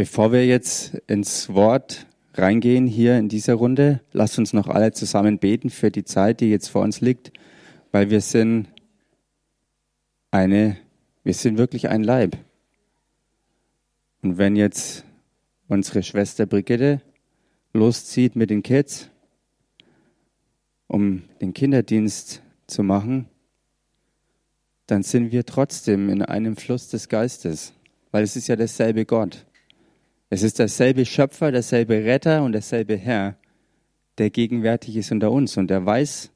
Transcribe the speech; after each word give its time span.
Bevor 0.00 0.32
wir 0.32 0.46
jetzt 0.46 0.94
ins 1.08 1.50
Wort 1.50 2.06
reingehen 2.32 2.86
hier 2.86 3.18
in 3.18 3.28
dieser 3.28 3.52
Runde, 3.52 4.00
lasst 4.14 4.38
uns 4.38 4.54
noch 4.54 4.66
alle 4.66 4.92
zusammen 4.92 5.38
beten 5.38 5.68
für 5.68 5.90
die 5.90 6.04
Zeit, 6.04 6.40
die 6.40 6.48
jetzt 6.48 6.68
vor 6.68 6.80
uns 6.80 7.02
liegt, 7.02 7.32
weil 7.92 8.08
wir 8.08 8.22
sind 8.22 8.68
eine, 10.30 10.78
wir 11.22 11.34
sind 11.34 11.58
wirklich 11.58 11.90
ein 11.90 12.02
Leib. 12.02 12.38
Und 14.22 14.38
wenn 14.38 14.56
jetzt 14.56 15.04
unsere 15.68 16.02
Schwester 16.02 16.46
Brigitte 16.46 17.02
loszieht 17.74 18.36
mit 18.36 18.48
den 18.48 18.62
Kids, 18.62 19.10
um 20.86 21.24
den 21.42 21.52
Kinderdienst 21.52 22.40
zu 22.66 22.82
machen, 22.82 23.26
dann 24.86 25.02
sind 25.02 25.30
wir 25.30 25.44
trotzdem 25.44 26.08
in 26.08 26.22
einem 26.22 26.56
Fluss 26.56 26.88
des 26.88 27.10
Geistes, 27.10 27.74
weil 28.12 28.24
es 28.24 28.34
ist 28.34 28.48
ja 28.48 28.56
derselbe 28.56 29.04
Gott. 29.04 29.44
Es 30.32 30.44
ist 30.44 30.60
derselbe 30.60 31.04
Schöpfer, 31.04 31.50
derselbe 31.50 32.04
Retter 32.04 32.44
und 32.44 32.52
derselbe 32.52 32.96
Herr, 32.96 33.36
der 34.18 34.30
gegenwärtig 34.30 34.96
ist 34.96 35.10
unter 35.10 35.32
uns 35.32 35.56
und 35.56 35.68
der 35.68 35.84
weiß, 35.84 36.30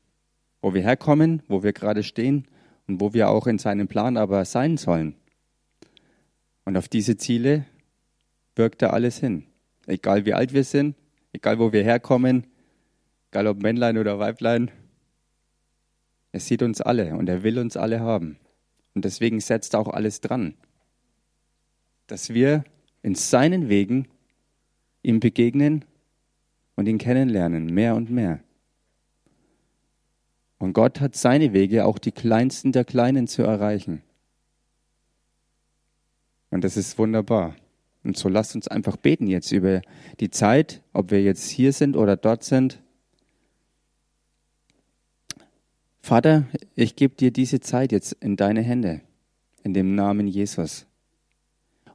wo 0.60 0.74
wir 0.74 0.82
herkommen, 0.82 1.44
wo 1.46 1.62
wir 1.62 1.72
gerade 1.72 2.02
stehen 2.02 2.48
und 2.88 3.00
wo 3.00 3.14
wir 3.14 3.28
auch 3.28 3.46
in 3.46 3.58
seinem 3.58 3.86
Plan 3.86 4.16
aber 4.16 4.44
sein 4.46 4.78
sollen. 4.78 5.14
Und 6.64 6.76
auf 6.76 6.88
diese 6.88 7.16
Ziele 7.16 7.66
wirkt 8.56 8.82
er 8.82 8.92
alles 8.92 9.18
hin. 9.18 9.44
Egal 9.86 10.26
wie 10.26 10.34
alt 10.34 10.52
wir 10.52 10.64
sind, 10.64 10.96
egal 11.32 11.60
wo 11.60 11.72
wir 11.72 11.84
herkommen, 11.84 12.48
egal 13.30 13.46
ob 13.46 13.62
Männlein 13.62 13.96
oder 13.96 14.18
Weiblein, 14.18 14.72
er 16.32 16.40
sieht 16.40 16.62
uns 16.62 16.80
alle 16.80 17.14
und 17.14 17.28
er 17.28 17.44
will 17.44 17.60
uns 17.60 17.76
alle 17.76 18.00
haben. 18.00 18.38
Und 18.96 19.04
deswegen 19.04 19.38
setzt 19.38 19.74
er 19.74 19.80
auch 19.80 19.88
alles 19.88 20.20
dran, 20.20 20.54
dass 22.08 22.34
wir 22.34 22.64
in 23.04 23.14
seinen 23.14 23.68
Wegen 23.68 24.08
ihm 25.02 25.20
begegnen 25.20 25.84
und 26.74 26.88
ihn 26.88 26.96
kennenlernen, 26.96 27.66
mehr 27.66 27.94
und 27.94 28.10
mehr. 28.10 28.40
Und 30.58 30.72
Gott 30.72 31.00
hat 31.00 31.14
seine 31.14 31.52
Wege, 31.52 31.84
auch 31.84 31.98
die 31.98 32.12
kleinsten 32.12 32.72
der 32.72 32.86
Kleinen 32.86 33.26
zu 33.26 33.42
erreichen. 33.42 34.02
Und 36.50 36.64
das 36.64 36.78
ist 36.78 36.96
wunderbar. 36.96 37.54
Und 38.04 38.16
so 38.16 38.30
lasst 38.30 38.54
uns 38.54 38.68
einfach 38.68 38.96
beten 38.96 39.26
jetzt 39.26 39.52
über 39.52 39.82
die 40.20 40.30
Zeit, 40.30 40.82
ob 40.94 41.10
wir 41.10 41.22
jetzt 41.22 41.50
hier 41.50 41.74
sind 41.74 41.96
oder 41.96 42.16
dort 42.16 42.42
sind. 42.42 42.80
Vater, 46.00 46.46
ich 46.74 46.96
gebe 46.96 47.14
dir 47.16 47.30
diese 47.30 47.60
Zeit 47.60 47.92
jetzt 47.92 48.12
in 48.12 48.36
deine 48.36 48.62
Hände, 48.62 49.02
in 49.62 49.74
dem 49.74 49.94
Namen 49.94 50.26
Jesus. 50.26 50.86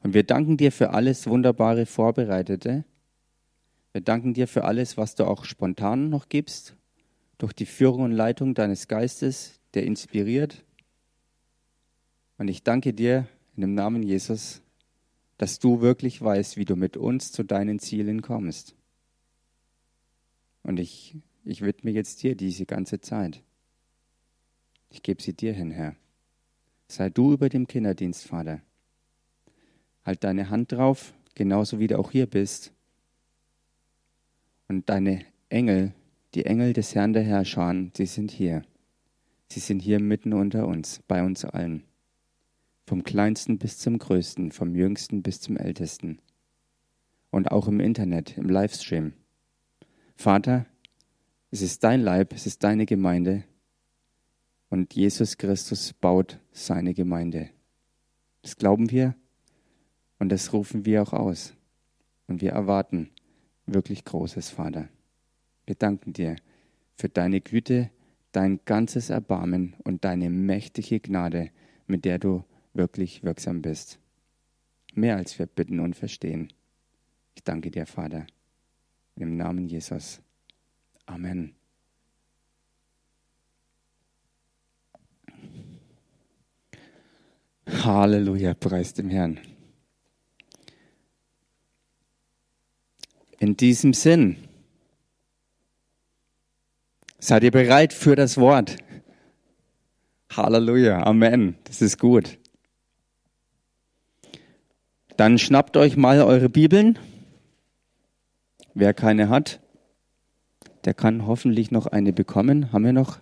Und 0.01 0.13
wir 0.13 0.23
danken 0.23 0.57
dir 0.57 0.71
für 0.71 0.91
alles 0.91 1.27
wunderbare 1.27 1.85
Vorbereitete. 1.85 2.85
Wir 3.91 4.01
danken 4.01 4.33
dir 4.33 4.47
für 4.47 4.63
alles, 4.63 4.97
was 4.97 5.15
du 5.15 5.25
auch 5.25 5.45
spontan 5.45 6.09
noch 6.09 6.29
gibst, 6.29 6.75
durch 7.37 7.53
die 7.53 7.65
Führung 7.65 8.03
und 8.03 8.11
Leitung 8.11 8.53
deines 8.53 8.87
Geistes, 8.87 9.59
der 9.73 9.83
inspiriert. 9.83 10.63
Und 12.37 12.47
ich 12.47 12.63
danke 12.63 12.93
dir 12.93 13.27
in 13.55 13.61
dem 13.61 13.73
Namen 13.73 14.03
Jesus, 14.03 14.61
dass 15.37 15.59
du 15.59 15.81
wirklich 15.81 16.21
weißt, 16.21 16.57
wie 16.57 16.65
du 16.65 16.75
mit 16.75 16.97
uns 16.97 17.31
zu 17.31 17.43
deinen 17.43 17.79
Zielen 17.79 18.21
kommst. 18.21 18.75
Und 20.63 20.79
ich, 20.79 21.17
ich 21.43 21.61
widme 21.61 21.91
jetzt 21.91 22.21
dir 22.23 22.35
diese 22.35 22.65
ganze 22.65 23.01
Zeit. 23.01 23.41
Ich 24.89 25.03
gebe 25.03 25.21
sie 25.21 25.33
dir 25.33 25.53
hin, 25.53 25.71
Herr. 25.71 25.95
Sei 26.87 27.09
du 27.09 27.33
über 27.33 27.49
dem 27.49 27.67
Kinderdienst, 27.67 28.27
Vater. 28.27 28.61
Halt 30.09 30.23
deine 30.23 30.49
Hand 30.49 30.71
drauf, 30.71 31.13
genauso 31.35 31.77
wie 31.77 31.85
du 31.85 31.99
auch 31.99 32.09
hier 32.09 32.25
bist. 32.25 32.73
Und 34.67 34.89
deine 34.89 35.23
Engel, 35.49 35.93
die 36.33 36.47
Engel 36.47 36.73
des 36.73 36.95
Herrn 36.95 37.13
der 37.13 37.21
Herrscher, 37.21 37.75
sie 37.95 38.07
sind 38.07 38.31
hier. 38.31 38.63
Sie 39.51 39.59
sind 39.59 39.83
hier 39.83 39.99
mitten 39.99 40.33
unter 40.33 40.65
uns, 40.65 41.03
bei 41.07 41.21
uns 41.23 41.45
allen. 41.45 41.83
Vom 42.87 43.03
kleinsten 43.03 43.59
bis 43.59 43.77
zum 43.77 43.99
größten, 43.99 44.51
vom 44.51 44.73
jüngsten 44.73 45.21
bis 45.21 45.41
zum 45.41 45.57
ältesten. 45.57 46.17
Und 47.29 47.51
auch 47.51 47.67
im 47.67 47.79
Internet, 47.79 48.35
im 48.35 48.49
Livestream. 48.49 49.13
Vater, 50.15 50.65
es 51.51 51.61
ist 51.61 51.83
dein 51.83 52.01
Leib, 52.01 52.33
es 52.33 52.47
ist 52.47 52.63
deine 52.63 52.87
Gemeinde. 52.87 53.43
Und 54.71 54.95
Jesus 54.95 55.37
Christus 55.37 55.93
baut 55.93 56.39
seine 56.51 56.95
Gemeinde. 56.95 57.51
Das 58.41 58.55
glauben 58.55 58.89
wir 58.89 59.13
und 60.19 60.29
das 60.29 60.53
rufen 60.53 60.85
wir 60.85 61.01
auch 61.01 61.13
aus. 61.13 61.53
Und 62.27 62.41
wir 62.41 62.51
erwarten 62.51 63.09
wirklich 63.65 64.05
Großes, 64.05 64.49
Vater. 64.49 64.89
Wir 65.65 65.75
danken 65.75 66.13
dir 66.13 66.35
für 66.95 67.09
deine 67.09 67.41
Güte, 67.41 67.89
dein 68.31 68.59
ganzes 68.65 69.09
Erbarmen 69.09 69.75
und 69.83 70.03
deine 70.05 70.29
mächtige 70.29 70.99
Gnade, 70.99 71.49
mit 71.87 72.05
der 72.05 72.19
du 72.19 72.43
wirklich 72.73 73.23
wirksam 73.23 73.61
bist. 73.61 73.99
Mehr 74.93 75.15
als 75.17 75.39
wir 75.39 75.45
bitten 75.45 75.79
und 75.79 75.95
verstehen. 75.95 76.51
Ich 77.35 77.43
danke 77.43 77.71
dir, 77.71 77.85
Vater. 77.85 78.27
Im 79.15 79.37
Namen 79.37 79.67
Jesus. 79.67 80.21
Amen. 81.05 81.55
Halleluja, 87.65 88.53
preis 88.55 88.93
dem 88.93 89.09
Herrn. 89.09 89.39
In 93.39 93.55
diesem 93.55 93.93
Sinn, 93.93 94.35
seid 97.19 97.43
ihr 97.43 97.51
bereit 97.51 97.93
für 97.93 98.17
das 98.17 98.37
Wort? 98.37 98.75
Halleluja, 100.29 101.03
Amen. 101.03 101.55
Das 101.63 101.81
ist 101.81 101.99
gut. 101.99 102.37
Dann 105.15 105.37
schnappt 105.37 105.77
euch 105.77 105.95
mal 105.95 106.21
eure 106.21 106.49
Bibeln. 106.49 106.99
Wer 108.73 108.93
keine 108.93 109.29
hat, 109.29 109.61
der 110.85 110.93
kann 110.93 111.25
hoffentlich 111.25 111.71
noch 111.71 111.87
eine 111.87 112.13
bekommen. 112.13 112.71
Haben 112.73 112.85
wir 112.85 112.93
noch? 112.93 113.19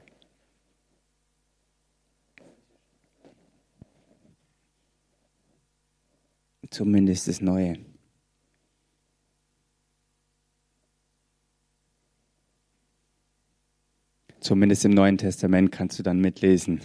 Zumindest 6.69 7.27
das 7.27 7.39
Neue. 7.39 7.86
Zumindest 14.39 14.85
im 14.85 14.91
Neuen 14.91 15.17
Testament 15.17 15.71
kannst 15.71 15.97
du 15.99 16.03
dann 16.03 16.19
mitlesen. 16.19 16.81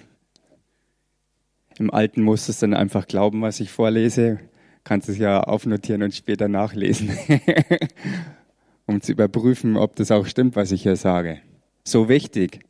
Im 1.79 1.93
Alten 1.93 2.23
musst 2.23 2.49
du 2.49 2.53
es 2.53 2.59
dann 2.59 2.75
einfach 2.75 3.07
glauben, 3.07 3.43
was 3.43 3.61
ich 3.61 3.71
vorlese. 3.71 4.41
Kannst 4.85 5.09
es 5.09 5.19
ja 5.19 5.43
aufnotieren 5.43 6.03
und 6.03 6.15
später 6.15 6.49
nachlesen, 6.49 7.11
um 8.87 9.01
zu 9.01 9.13
überprüfen, 9.13 9.77
ob 9.77 9.95
das 9.97 10.11
auch 10.11 10.27
stimmt, 10.27 10.57
was 10.57 10.73
ich 10.73 10.83
hier 10.83 10.97
sage. 10.97 11.41
So 11.85 12.09
wichtig. 12.09 12.61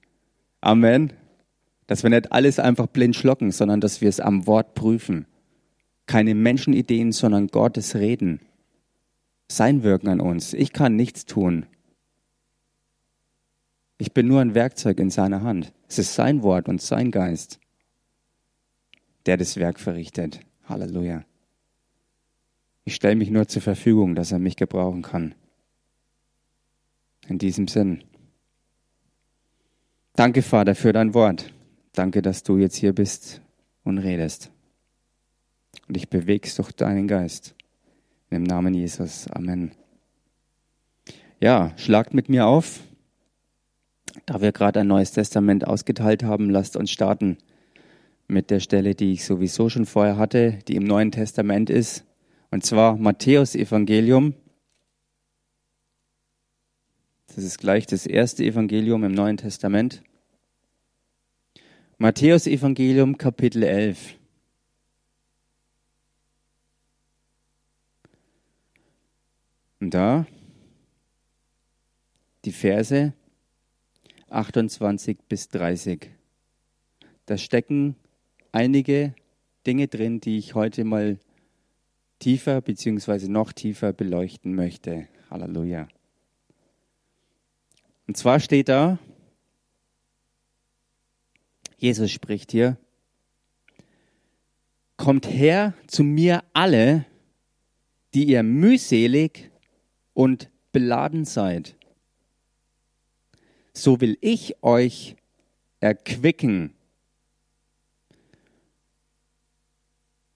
Amen. 0.61 1.13
Dass 1.87 2.03
wir 2.03 2.11
nicht 2.11 2.33
alles 2.33 2.59
einfach 2.59 2.87
blind 2.87 3.17
schlocken, 3.17 3.51
sondern 3.51 3.81
dass 3.81 4.01
wir 4.01 4.09
es 4.09 4.21
am 4.21 4.47
Wort 4.47 4.75
prüfen. 4.75 5.27
Keine 6.07 6.35
Menschenideen, 6.35 7.13
sondern 7.13 7.49
Gottes 7.49 7.95
Reden. 7.95 8.41
Sein 9.51 9.83
Wirken 9.83 10.09
an 10.09 10.21
uns. 10.21 10.53
Ich 10.55 10.73
kann 10.73 10.97
nichts 10.97 11.25
tun. 11.27 11.67
Ich 13.99 14.13
bin 14.13 14.27
nur 14.27 14.41
ein 14.41 14.55
Werkzeug 14.55 14.99
in 14.99 15.11
seiner 15.11 15.43
Hand. 15.43 15.73
Es 15.89 15.99
ist 15.99 16.15
sein 16.15 16.43
Wort 16.43 16.69
und 16.69 16.83
sein 16.83 17.11
Geist, 17.11 17.61
der 19.27 19.37
das 19.37 19.57
Werk 19.57 19.79
verrichtet. 19.79 20.41
Halleluja. 20.69 21.25
Ich 22.85 22.95
stelle 22.95 23.17
mich 23.17 23.31
nur 23.31 23.47
zur 23.47 23.63
Verfügung, 23.63 24.15
dass 24.15 24.33
er 24.33 24.39
mich 24.39 24.57
gebrauchen 24.57 25.03
kann. 25.03 25.35
In 27.29 27.39
diesem 27.39 27.69
Sinn. 27.69 28.03
Danke, 30.15 30.43
Vater, 30.43 30.75
für 30.75 30.93
dein 30.93 31.15
Wort. 31.15 31.53
Danke, 31.93 32.23
dass 32.23 32.43
du 32.43 32.59
jetzt 32.59 32.77
hier 32.77 32.93
bist 32.93 33.41
und 33.85 33.99
redest. 33.99 34.51
Und 35.89 35.97
ich 35.97 36.09
bewegst 36.09 36.59
durch 36.59 36.73
deinen 36.73 37.07
Geist. 37.07 37.55
Im 38.31 38.43
Namen 38.43 38.75
Jesus. 38.75 39.29
Amen. 39.29 39.73
Ja, 41.41 41.73
schlagt 41.77 42.15
mit 42.15 42.29
mir 42.29 42.47
auf. 42.47 42.81
Da 44.27 44.41
wir 44.41 44.53
gerade 44.53 44.81
ein 44.81 44.87
neues 44.87 45.13
Testament 45.13 45.67
ausgeteilt 45.67 46.23
haben, 46.23 46.51
lasst 46.51 46.77
uns 46.77 46.91
starten 46.91 47.39
mit 48.29 48.51
der 48.51 48.61
Stelle, 48.61 48.95
die 48.95 49.13
ich 49.13 49.25
sowieso 49.25 49.69
schon 49.69 49.87
vorher 49.87 50.17
hatte, 50.17 50.59
die 50.69 50.77
im 50.77 50.85
Neuen 50.85 51.11
Testament 51.11 51.71
ist, 51.71 52.05
und 52.51 52.65
zwar 52.65 52.97
Matthäus 52.97 53.55
Evangelium. 53.55 54.35
Das 57.35 57.45
ist 57.45 57.59
gleich 57.59 57.87
das 57.87 58.07
erste 58.07 58.45
Evangelium 58.45 59.05
im 59.05 59.13
Neuen 59.13 59.39
Testament. 59.39 60.03
Matthäus 61.97 62.47
Evangelium 62.47 63.17
Kapitel 63.17 63.63
11. 63.63 64.17
Und 69.81 69.95
da 69.95 70.27
die 72.45 72.53
Verse 72.53 73.13
28 74.33 75.19
bis 75.29 75.49
30. 75.49 76.11
Da 77.27 77.37
stecken 77.37 77.97
einige 78.51 79.15
Dinge 79.67 79.89
drin, 79.89 80.21
die 80.21 80.39
ich 80.39 80.55
heute 80.55 80.85
mal 80.85 81.19
tiefer 82.19 82.61
bzw. 82.61 83.29
noch 83.29 83.53
tiefer 83.53 83.93
beleuchten 83.93 84.55
möchte. 84.55 85.09
Halleluja. 85.31 85.89
Und 88.07 88.17
zwar 88.17 88.41
steht 88.41 88.69
da, 88.69 88.99
Jesus 91.79 92.11
spricht 92.11 92.53
hier, 92.53 92.77
kommt 94.97 95.27
her 95.27 95.75
zu 95.87 96.05
mir 96.05 96.45
alle, 96.53 97.07
die 98.15 98.25
ihr 98.25 98.43
mühselig 98.43 99.51
und 100.15 100.51
beladen 100.71 101.25
seid. 101.25 101.77
So 103.73 104.01
will 104.01 104.19
ich 104.21 104.63
euch 104.63 105.17
erquicken. 105.81 106.75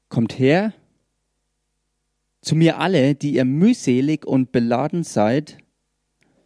Kommt 0.08 0.38
her 0.38 0.72
zu 2.46 2.54
mir 2.54 2.78
alle, 2.78 3.16
die 3.16 3.34
ihr 3.34 3.44
mühselig 3.44 4.24
und 4.24 4.52
beladen 4.52 5.02
seid, 5.02 5.58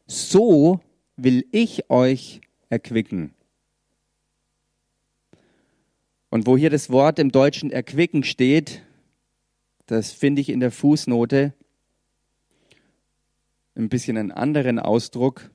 so 0.06 0.80
will 1.16 1.46
ich 1.52 1.90
euch 1.90 2.40
erquicken. 2.70 3.34
Und 6.30 6.46
wo 6.46 6.56
hier 6.56 6.70
das 6.70 6.88
Wort 6.88 7.18
im 7.18 7.30
Deutschen 7.30 7.70
erquicken 7.70 8.24
steht, 8.24 8.82
das 9.84 10.10
finde 10.10 10.40
ich 10.40 10.48
in 10.48 10.60
der 10.60 10.70
Fußnote 10.70 11.52
ein 13.74 13.90
bisschen 13.90 14.16
einen 14.16 14.32
anderen 14.32 14.78
Ausdruck, 14.78 15.50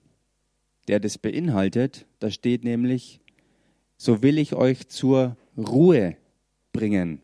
der 0.87 0.99
das 0.99 1.17
beinhaltet. 1.17 2.05
Da 2.19 2.29
steht 2.31 2.63
nämlich, 2.63 3.19
so 3.97 4.21
will 4.21 4.37
ich 4.37 4.53
euch 4.53 4.87
zur 4.87 5.37
Ruhe 5.57 6.17
bringen. 6.73 7.21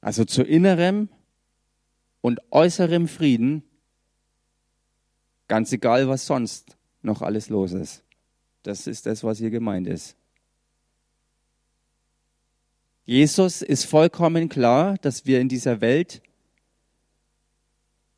Also 0.00 0.24
zu 0.24 0.42
innerem 0.42 1.08
und 2.20 2.40
äußerem 2.50 3.08
Frieden, 3.08 3.62
ganz 5.48 5.72
egal, 5.72 6.08
was 6.08 6.26
sonst 6.26 6.76
noch 7.02 7.22
alles 7.22 7.48
los 7.48 7.72
ist. 7.72 8.02
Das 8.62 8.86
ist 8.86 9.06
das, 9.06 9.24
was 9.24 9.38
hier 9.38 9.50
gemeint 9.50 9.86
ist. 9.86 10.16
Jesus 13.04 13.62
ist 13.62 13.84
vollkommen 13.84 14.48
klar, 14.48 14.96
dass 14.98 15.26
wir 15.26 15.40
in 15.40 15.48
dieser 15.48 15.80
Welt 15.80 16.22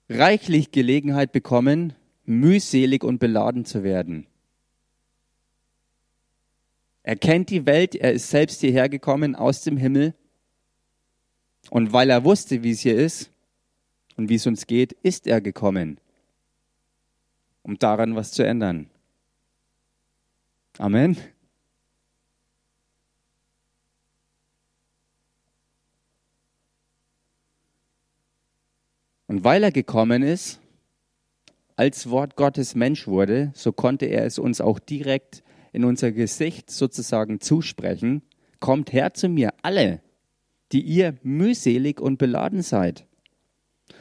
reichlich 0.08 0.70
Gelegenheit 0.70 1.32
bekommen, 1.32 1.94
mühselig 2.24 3.04
und 3.04 3.18
beladen 3.18 3.64
zu 3.64 3.82
werden. 3.82 4.26
Er 7.02 7.16
kennt 7.16 7.50
die 7.50 7.66
Welt, 7.66 7.94
er 7.94 8.12
ist 8.12 8.30
selbst 8.30 8.60
hierher 8.60 8.88
gekommen 8.88 9.34
aus 9.34 9.62
dem 9.62 9.76
Himmel. 9.76 10.14
Und 11.70 11.92
weil 11.92 12.10
er 12.10 12.24
wusste, 12.24 12.62
wie 12.62 12.70
es 12.70 12.80
hier 12.80 12.96
ist 12.96 13.30
und 14.16 14.28
wie 14.28 14.36
es 14.36 14.46
uns 14.46 14.66
geht, 14.66 14.92
ist 15.02 15.26
er 15.26 15.40
gekommen, 15.40 15.98
um 17.62 17.78
daran 17.78 18.16
was 18.16 18.32
zu 18.32 18.42
ändern. 18.42 18.88
Amen. 20.78 21.16
Und 29.34 29.42
weil 29.42 29.64
er 29.64 29.72
gekommen 29.72 30.22
ist, 30.22 30.60
als 31.74 32.08
Wort 32.08 32.36
Gottes 32.36 32.76
Mensch 32.76 33.08
wurde, 33.08 33.50
so 33.52 33.72
konnte 33.72 34.06
er 34.06 34.24
es 34.26 34.38
uns 34.38 34.60
auch 34.60 34.78
direkt 34.78 35.42
in 35.72 35.84
unser 35.84 36.12
Gesicht 36.12 36.70
sozusagen 36.70 37.40
zusprechen. 37.40 38.22
Kommt 38.60 38.92
her 38.92 39.12
zu 39.12 39.28
mir, 39.28 39.52
alle, 39.60 40.02
die 40.70 40.82
ihr 40.82 41.16
mühselig 41.24 42.00
und 42.00 42.16
beladen 42.16 42.62
seid. 42.62 43.08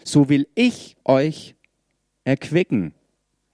So 0.03 0.29
will 0.29 0.47
ich 0.53 0.97
euch 1.03 1.55
erquicken, 2.25 2.93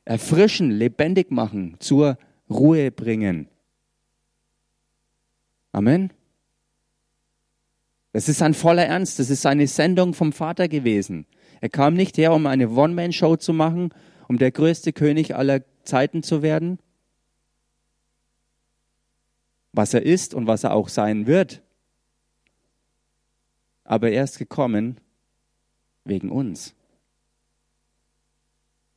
erfrischen, 0.04 0.72
lebendig 0.72 1.32
machen, 1.32 1.78
zur 1.80 2.18
Ruhe 2.50 2.92
bringen. 2.92 3.48
Amen. 5.72 6.12
Das 8.12 8.28
ist 8.28 8.42
ein 8.42 8.54
voller 8.54 8.86
Ernst. 8.86 9.20
Das 9.20 9.30
ist 9.30 9.46
eine 9.46 9.68
Sendung 9.68 10.14
vom 10.14 10.34
Vater 10.34 10.68
gewesen. 10.68 11.26
Er 11.62 11.70
kam 11.70 11.94
nicht 11.94 12.18
her, 12.18 12.34
um 12.34 12.46
eine 12.46 12.70
One-Man-Show 12.70 13.36
zu 13.38 13.54
machen, 13.54 13.94
um 14.28 14.38
der 14.38 14.52
größte 14.52 14.94
König 14.94 15.36
aller 15.36 15.64
Zeiten 15.84 16.24
zu 16.24 16.42
werden, 16.42 16.80
was 19.74 19.94
er 19.94 20.04
ist 20.04 20.34
und 20.34 20.48
was 20.48 20.64
er 20.64 20.74
auch 20.74 20.90
sein 20.90 21.28
wird. 21.28 21.62
Aber 23.84 24.12
er 24.12 24.24
ist 24.24 24.38
gekommen 24.38 25.00
wegen 26.06 26.30
uns. 26.30 26.76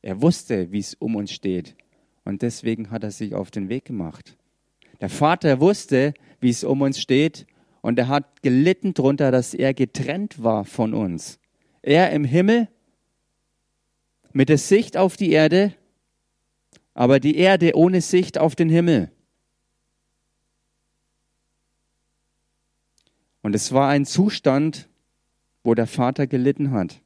Er 0.01 0.21
wusste, 0.21 0.71
wie 0.71 0.79
es 0.79 0.93
um 0.95 1.15
uns 1.15 1.31
steht. 1.31 1.75
Und 2.25 2.41
deswegen 2.41 2.91
hat 2.91 3.03
er 3.03 3.11
sich 3.11 3.33
auf 3.33 3.51
den 3.51 3.69
Weg 3.69 3.85
gemacht. 3.85 4.37
Der 5.01 5.09
Vater 5.09 5.59
wusste, 5.59 6.13
wie 6.39 6.49
es 6.49 6.63
um 6.63 6.81
uns 6.81 6.99
steht. 6.99 7.47
Und 7.81 7.97
er 7.99 8.07
hat 8.07 8.41
gelitten 8.43 8.93
darunter, 8.93 9.31
dass 9.31 9.53
er 9.53 9.73
getrennt 9.73 10.43
war 10.43 10.63
von 10.65 10.93
uns. 10.93 11.39
Er 11.83 12.11
im 12.11 12.23
Himmel 12.23 12.69
mit 14.31 14.49
der 14.49 14.57
Sicht 14.57 14.97
auf 14.97 15.15
die 15.15 15.31
Erde, 15.31 15.75
aber 16.93 17.19
die 17.19 17.35
Erde 17.35 17.75
ohne 17.75 18.01
Sicht 18.01 18.37
auf 18.37 18.55
den 18.55 18.69
Himmel. 18.69 19.11
Und 23.41 23.53
es 23.53 23.73
war 23.73 23.89
ein 23.89 24.05
Zustand, 24.05 24.87
wo 25.63 25.75
der 25.75 25.85
Vater 25.87 26.25
gelitten 26.25 26.71
hat. 26.71 27.01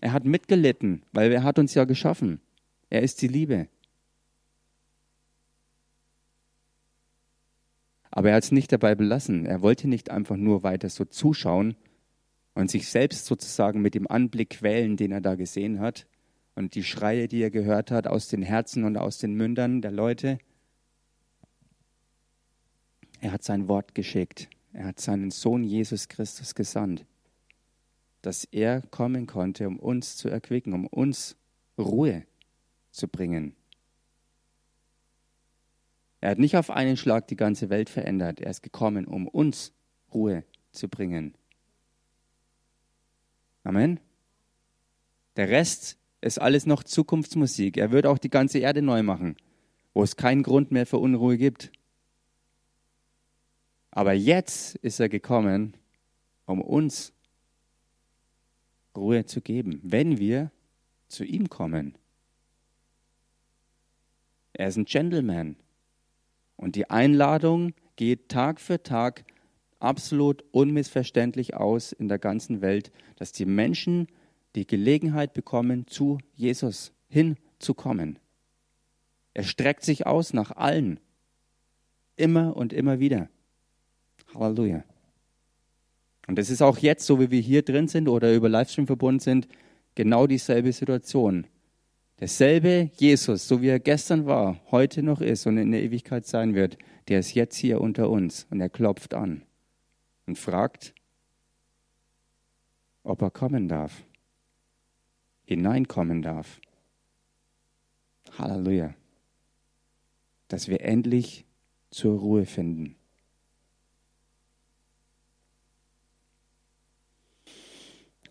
Er 0.00 0.12
hat 0.12 0.24
mitgelitten, 0.24 1.02
weil 1.12 1.32
er 1.32 1.42
hat 1.42 1.58
uns 1.58 1.74
ja 1.74 1.84
geschaffen. 1.84 2.40
Er 2.88 3.02
ist 3.02 3.20
die 3.20 3.28
Liebe. 3.28 3.68
Aber 8.10 8.30
er 8.30 8.36
hat 8.36 8.44
es 8.44 8.52
nicht 8.52 8.70
dabei 8.72 8.94
belassen. 8.94 9.44
Er 9.44 9.60
wollte 9.60 9.88
nicht 9.88 10.10
einfach 10.10 10.36
nur 10.36 10.62
weiter 10.62 10.88
so 10.88 11.04
zuschauen, 11.04 11.76
und 12.58 12.72
sich 12.72 12.88
selbst 12.88 13.26
sozusagen 13.26 13.82
mit 13.82 13.94
dem 13.94 14.10
Anblick 14.10 14.50
quälen, 14.50 14.96
den 14.96 15.12
er 15.12 15.20
da 15.20 15.36
gesehen 15.36 15.78
hat 15.78 16.08
und 16.56 16.74
die 16.74 16.82
Schreie, 16.82 17.28
die 17.28 17.40
er 17.40 17.52
gehört 17.52 17.92
hat 17.92 18.08
aus 18.08 18.26
den 18.26 18.42
Herzen 18.42 18.82
und 18.82 18.96
aus 18.96 19.18
den 19.18 19.34
Mündern 19.34 19.80
der 19.80 19.92
Leute. 19.92 20.40
Er 23.20 23.30
hat 23.30 23.44
sein 23.44 23.68
Wort 23.68 23.94
geschickt. 23.94 24.48
Er 24.72 24.86
hat 24.86 24.98
seinen 24.98 25.30
Sohn 25.30 25.62
Jesus 25.62 26.08
Christus 26.08 26.56
gesandt, 26.56 27.06
dass 28.22 28.42
er 28.42 28.82
kommen 28.90 29.28
konnte, 29.28 29.68
um 29.68 29.78
uns 29.78 30.16
zu 30.16 30.28
erquicken, 30.28 30.72
um 30.72 30.88
uns 30.88 31.36
Ruhe 31.78 32.24
zu 32.90 33.06
bringen. 33.06 33.54
Er 36.20 36.30
hat 36.30 36.40
nicht 36.40 36.56
auf 36.56 36.70
einen 36.70 36.96
Schlag 36.96 37.28
die 37.28 37.36
ganze 37.36 37.70
Welt 37.70 37.88
verändert. 37.88 38.40
Er 38.40 38.50
ist 38.50 38.64
gekommen, 38.64 39.04
um 39.04 39.28
uns 39.28 39.72
Ruhe 40.12 40.42
zu 40.72 40.88
bringen. 40.88 41.36
Amen. 43.64 44.00
Der 45.36 45.48
Rest 45.48 45.98
ist 46.20 46.40
alles 46.40 46.66
noch 46.66 46.82
Zukunftsmusik. 46.82 47.76
Er 47.76 47.92
wird 47.92 48.06
auch 48.06 48.18
die 48.18 48.30
ganze 48.30 48.58
Erde 48.58 48.82
neu 48.82 49.02
machen, 49.02 49.36
wo 49.94 50.02
es 50.02 50.16
keinen 50.16 50.42
Grund 50.42 50.70
mehr 50.70 50.86
für 50.86 50.98
Unruhe 50.98 51.38
gibt. 51.38 51.70
Aber 53.90 54.12
jetzt 54.12 54.76
ist 54.76 55.00
er 55.00 55.08
gekommen, 55.08 55.76
um 56.46 56.60
uns 56.60 57.12
Ruhe 58.96 59.24
zu 59.24 59.40
geben, 59.40 59.80
wenn 59.82 60.18
wir 60.18 60.50
zu 61.08 61.24
ihm 61.24 61.48
kommen. 61.48 61.96
Er 64.52 64.68
ist 64.68 64.76
ein 64.76 64.84
Gentleman. 64.84 65.56
Und 66.56 66.74
die 66.74 66.90
Einladung 66.90 67.74
geht 67.94 68.28
Tag 68.28 68.60
für 68.60 68.82
Tag 68.82 69.24
absolut 69.80 70.44
unmissverständlich 70.50 71.54
aus 71.54 71.92
in 71.92 72.08
der 72.08 72.18
ganzen 72.18 72.60
Welt, 72.60 72.90
dass 73.16 73.32
die 73.32 73.46
Menschen 73.46 74.08
die 74.54 74.66
Gelegenheit 74.66 75.34
bekommen, 75.34 75.86
zu 75.86 76.18
Jesus 76.34 76.92
hinzukommen. 77.08 78.18
Er 79.34 79.44
streckt 79.44 79.84
sich 79.84 80.06
aus 80.06 80.32
nach 80.32 80.52
allen. 80.52 81.00
Immer 82.16 82.56
und 82.56 82.72
immer 82.72 82.98
wieder. 82.98 83.28
Halleluja. 84.34 84.84
Und 86.26 86.38
es 86.38 86.50
ist 86.50 86.60
auch 86.60 86.78
jetzt, 86.78 87.06
so 87.06 87.20
wie 87.20 87.30
wir 87.30 87.40
hier 87.40 87.62
drin 87.62 87.88
sind 87.88 88.08
oder 88.08 88.34
über 88.34 88.48
Livestream 88.48 88.86
verbunden 88.86 89.20
sind, 89.20 89.48
genau 89.94 90.26
dieselbe 90.26 90.72
Situation. 90.72 91.46
Derselbe 92.20 92.90
Jesus, 92.96 93.46
so 93.46 93.62
wie 93.62 93.68
er 93.68 93.78
gestern 93.78 94.26
war, 94.26 94.60
heute 94.70 95.02
noch 95.02 95.20
ist 95.20 95.46
und 95.46 95.56
in 95.56 95.70
der 95.70 95.82
Ewigkeit 95.82 96.26
sein 96.26 96.54
wird, 96.54 96.76
der 97.06 97.20
ist 97.20 97.34
jetzt 97.34 97.56
hier 97.56 97.80
unter 97.80 98.10
uns 98.10 98.46
und 98.50 98.60
er 98.60 98.68
klopft 98.68 99.14
an 99.14 99.42
und 100.28 100.38
fragt, 100.38 100.94
ob 103.02 103.22
er 103.22 103.30
kommen 103.30 103.66
darf, 103.66 104.04
hineinkommen 105.44 106.20
darf. 106.20 106.60
Halleluja. 108.36 108.94
Dass 110.48 110.68
wir 110.68 110.82
endlich 110.82 111.46
zur 111.90 112.18
Ruhe 112.18 112.44
finden. 112.44 112.94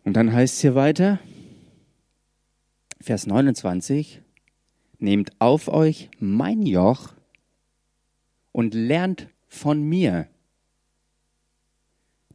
Und 0.03 0.13
dann 0.13 0.31
heißt 0.31 0.53
es 0.53 0.61
hier 0.61 0.75
weiter, 0.75 1.19
Vers 3.01 3.25
29, 3.25 4.21
nehmt 4.99 5.31
auf 5.39 5.67
euch 5.67 6.11
mein 6.19 6.61
Joch 6.61 7.13
und 8.51 8.75
lernt 8.75 9.29
von 9.47 9.81
mir. 9.81 10.29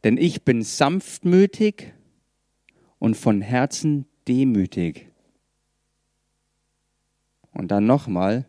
Denn 0.03 0.17
ich 0.17 0.43
bin 0.43 0.63
sanftmütig 0.63 1.93
und 2.99 3.15
von 3.15 3.41
Herzen 3.41 4.05
demütig. 4.27 5.09
Und 7.51 7.69
dann 7.69 7.85
nochmal, 7.85 8.45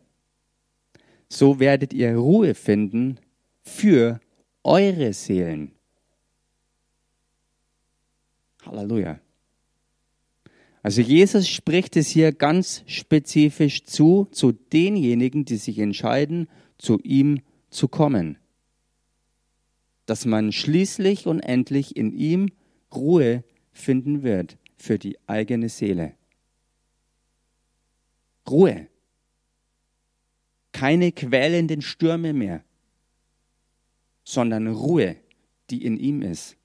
so 1.28 1.60
werdet 1.60 1.92
ihr 1.92 2.16
Ruhe 2.16 2.54
finden 2.54 3.18
für 3.62 4.20
eure 4.62 5.12
Seelen. 5.12 5.72
Halleluja. 8.64 9.20
Also 10.82 11.00
Jesus 11.00 11.48
spricht 11.48 11.96
es 11.96 12.08
hier 12.08 12.32
ganz 12.32 12.82
spezifisch 12.86 13.84
zu, 13.84 14.26
zu 14.30 14.52
denjenigen, 14.52 15.44
die 15.44 15.56
sich 15.56 15.78
entscheiden, 15.78 16.48
zu 16.78 16.98
ihm 17.00 17.40
zu 17.70 17.88
kommen. 17.88 18.38
Dass 20.06 20.26
man 20.26 20.52
schließlich 20.52 21.26
und 21.26 21.40
endlich 21.40 21.96
in 21.96 22.12
ihm 22.12 22.50
Ruhe 22.94 23.44
finden 23.72 24.22
wird 24.22 24.58
für 24.76 24.98
die 24.98 25.18
eigene 25.26 25.68
Seele. 25.68 26.14
Ruhe. 28.48 28.88
Keine 30.72 31.12
quälenden 31.12 31.82
Stürme 31.82 32.32
mehr, 32.32 32.64
sondern 34.24 34.66
Ruhe, 34.66 35.16
die 35.70 35.84
in 35.84 35.96
ihm 35.96 36.20
ist. 36.20 36.56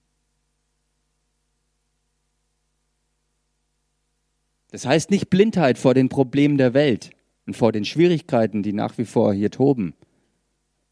Das 4.72 4.86
heißt 4.86 5.10
nicht 5.10 5.30
Blindheit 5.30 5.78
vor 5.78 5.94
den 5.94 6.10
Problemen 6.10 6.58
der 6.58 6.74
Welt 6.74 7.12
und 7.46 7.56
vor 7.56 7.72
den 7.72 7.86
Schwierigkeiten, 7.86 8.62
die 8.62 8.74
nach 8.74 8.98
wie 8.98 9.06
vor 9.06 9.34
hier 9.34 9.52
toben, 9.52 9.94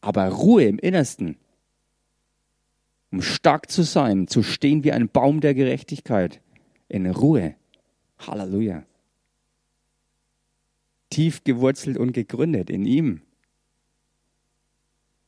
aber 0.00 0.28
Ruhe 0.28 0.64
im 0.64 0.78
Innersten, 0.78 1.36
um 3.10 3.22
stark 3.22 3.70
zu 3.70 3.82
sein, 3.82 4.28
zu 4.28 4.42
stehen 4.42 4.84
wie 4.84 4.92
ein 4.92 5.08
Baum 5.08 5.40
der 5.40 5.54
Gerechtigkeit, 5.54 6.40
in 6.88 7.06
Ruhe. 7.06 7.54
Halleluja. 8.18 8.84
Tief 11.10 11.44
gewurzelt 11.44 11.96
und 11.96 12.12
gegründet 12.12 12.70
in 12.70 12.84
ihm. 12.84 13.22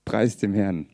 Preis 0.04 0.36
dem 0.36 0.54
Herrn. 0.54 0.88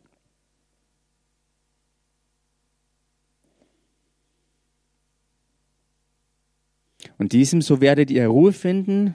Und 7.19 7.33
diesem, 7.33 7.63
so 7.63 7.81
werdet 7.81 8.11
ihr 8.11 8.27
Ruhe 8.27 8.53
finden 8.53 9.15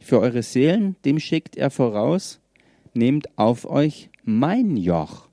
für 0.00 0.20
eure 0.20 0.42
Seelen, 0.42 0.96
dem 1.04 1.18
schickt 1.18 1.56
er 1.56 1.70
voraus, 1.70 2.40
nehmt 2.92 3.38
auf 3.38 3.64
euch 3.64 4.10
mein 4.24 4.76
Joch 4.76 5.31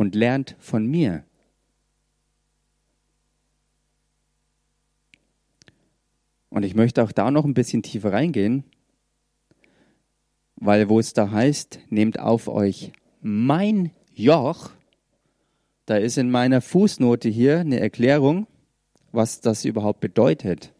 und 0.00 0.14
lernt 0.14 0.56
von 0.58 0.86
mir. 0.86 1.24
Und 6.48 6.62
ich 6.62 6.74
möchte 6.74 7.02
auch 7.02 7.12
da 7.12 7.30
noch 7.30 7.44
ein 7.44 7.52
bisschen 7.52 7.82
tiefer 7.82 8.10
reingehen, 8.10 8.64
weil 10.56 10.88
wo 10.88 10.98
es 10.98 11.12
da 11.12 11.30
heißt, 11.30 11.80
nehmt 11.90 12.18
auf 12.18 12.48
euch 12.48 12.92
mein 13.20 13.90
Joch, 14.14 14.70
da 15.84 15.98
ist 15.98 16.16
in 16.16 16.30
meiner 16.30 16.62
Fußnote 16.62 17.28
hier 17.28 17.58
eine 17.58 17.78
Erklärung, 17.78 18.46
was 19.12 19.42
das 19.42 19.66
überhaupt 19.66 20.00
bedeutet. 20.00 20.72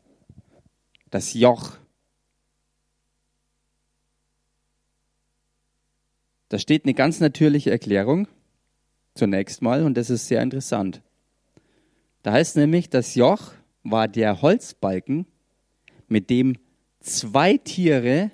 Das 1.11 1.35
Joch. 1.35 1.77
Da 6.49 6.59
steht 6.59 6.87
eine 6.87 6.95
ganz 6.95 7.21
natürliche 7.21 7.71
Erklärung 7.71 8.27
zunächst 9.15 9.63
mal 9.63 9.83
und 9.83 9.97
das 9.97 10.11
ist 10.11 10.29
sehr 10.29 10.43
interessant. 10.43 11.03
Da 12.23 12.33
heißt 12.33 12.57
nämlich, 12.57 12.91
das 12.91 13.15
Joch 13.15 13.53
war 13.83 14.09
der 14.09 14.43
Holzbalken, 14.43 15.27
mit 16.09 16.29
dem 16.29 16.57
zwei 17.01 17.57
Tiere 17.57 18.31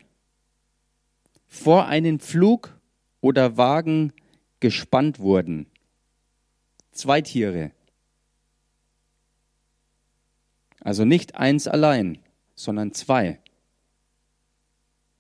vor 1.47 1.87
einen 1.87 2.19
Pflug 2.19 2.79
oder 3.21 3.57
Wagen 3.57 4.13
gespannt 4.61 5.19
wurden. 5.19 5.67
Zwei 6.93 7.21
Tiere. 7.21 7.73
Also 10.81 11.05
nicht 11.05 11.35
eins 11.35 11.69
allein, 11.69 12.19
sondern 12.55 12.93
zwei. 12.93 13.41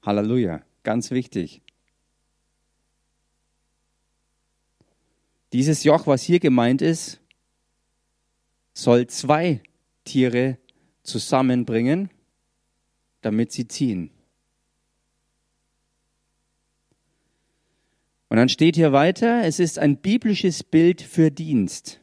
Halleluja, 0.02 0.62
ganz 0.84 1.10
wichtig. 1.10 1.62
Dieses 5.56 5.84
Joch, 5.84 6.06
was 6.06 6.22
hier 6.22 6.38
gemeint 6.38 6.82
ist, 6.82 7.18
soll 8.75 9.06
zwei 9.06 9.62
Tiere 10.04 10.58
zusammenbringen, 11.02 12.10
damit 13.22 13.52
sie 13.52 13.66
ziehen. 13.66 14.10
Und 18.28 18.36
dann 18.36 18.50
steht 18.50 18.76
hier 18.76 18.92
weiter, 18.92 19.44
es 19.44 19.58
ist 19.58 19.78
ein 19.78 19.96
biblisches 19.96 20.62
Bild 20.62 21.00
für 21.00 21.30
Dienst. 21.30 22.02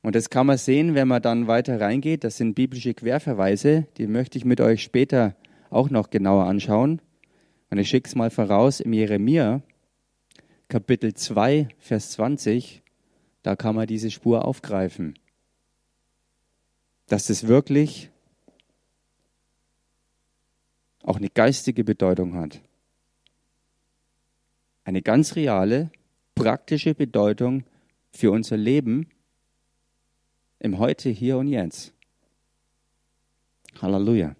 Und 0.00 0.14
das 0.14 0.30
kann 0.30 0.46
man 0.46 0.56
sehen, 0.56 0.94
wenn 0.94 1.08
man 1.08 1.20
dann 1.20 1.46
weiter 1.46 1.78
reingeht. 1.78 2.24
Das 2.24 2.38
sind 2.38 2.54
biblische 2.54 2.94
Querverweise, 2.94 3.86
die 3.98 4.06
möchte 4.06 4.38
ich 4.38 4.46
mit 4.46 4.62
euch 4.62 4.82
später 4.82 5.36
auch 5.68 5.90
noch 5.90 6.08
genauer 6.08 6.46
anschauen. 6.46 7.02
Und 7.68 7.76
ich 7.76 7.90
schicke 7.90 8.08
es 8.08 8.14
mal 8.14 8.30
voraus 8.30 8.80
im 8.80 8.94
Jeremia, 8.94 9.60
Kapitel 10.68 11.14
2, 11.14 11.68
Vers 11.78 12.10
20. 12.12 12.82
Da 13.42 13.56
kann 13.56 13.74
man 13.74 13.86
diese 13.86 14.10
Spur 14.10 14.44
aufgreifen. 14.44 15.18
Dass 17.06 17.30
es 17.30 17.46
wirklich 17.46 18.10
auch 21.02 21.16
eine 21.16 21.30
geistige 21.30 21.84
Bedeutung 21.84 22.34
hat. 22.34 22.60
Eine 24.84 25.00
ganz 25.00 25.36
reale, 25.36 25.90
praktische 26.34 26.94
Bedeutung 26.94 27.64
für 28.12 28.30
unser 28.30 28.58
Leben 28.58 29.08
im 30.58 30.78
Heute, 30.78 31.08
Hier 31.08 31.38
und 31.38 31.48
Jetzt. 31.48 31.94
Halleluja. 33.80 34.37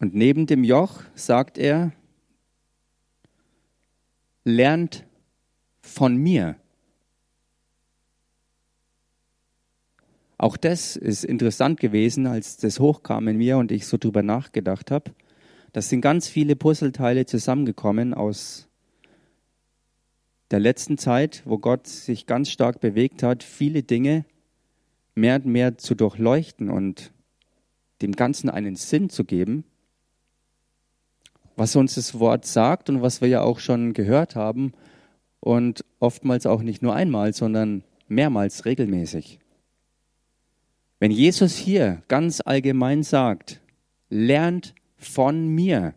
Und 0.00 0.14
neben 0.14 0.46
dem 0.46 0.64
Joch 0.64 1.02
sagt 1.14 1.58
er, 1.58 1.92
lernt 4.44 5.04
von 5.80 6.16
mir. 6.16 6.56
Auch 10.36 10.56
das 10.56 10.94
ist 10.94 11.24
interessant 11.24 11.80
gewesen, 11.80 12.26
als 12.26 12.56
das 12.58 12.78
hochkam 12.78 13.26
in 13.26 13.38
mir 13.38 13.58
und 13.58 13.72
ich 13.72 13.86
so 13.86 13.96
drüber 13.96 14.22
nachgedacht 14.22 14.92
habe. 14.92 15.10
Das 15.72 15.88
sind 15.88 16.00
ganz 16.00 16.28
viele 16.28 16.54
Puzzleteile 16.54 17.26
zusammengekommen 17.26 18.14
aus 18.14 18.68
der 20.52 20.60
letzten 20.60 20.96
Zeit, 20.96 21.42
wo 21.44 21.58
Gott 21.58 21.88
sich 21.88 22.26
ganz 22.26 22.50
stark 22.50 22.80
bewegt 22.80 23.22
hat, 23.22 23.42
viele 23.42 23.82
Dinge 23.82 24.24
mehr 25.14 25.36
und 25.36 25.46
mehr 25.46 25.76
zu 25.76 25.94
durchleuchten 25.94 26.70
und 26.70 27.12
dem 28.00 28.12
Ganzen 28.12 28.48
einen 28.48 28.76
Sinn 28.76 29.10
zu 29.10 29.24
geben, 29.24 29.64
was 31.58 31.74
uns 31.74 31.96
das 31.96 32.18
Wort 32.20 32.46
sagt 32.46 32.88
und 32.88 33.02
was 33.02 33.20
wir 33.20 33.28
ja 33.28 33.42
auch 33.42 33.58
schon 33.58 33.92
gehört 33.92 34.36
haben 34.36 34.72
und 35.40 35.84
oftmals 35.98 36.46
auch 36.46 36.62
nicht 36.62 36.82
nur 36.82 36.94
einmal, 36.94 37.32
sondern 37.32 37.82
mehrmals 38.06 38.64
regelmäßig. 38.64 39.40
Wenn 41.00 41.10
Jesus 41.10 41.56
hier 41.56 42.02
ganz 42.06 42.40
allgemein 42.44 43.02
sagt, 43.02 43.60
lernt 44.08 44.74
von 44.96 45.48
mir. 45.48 45.94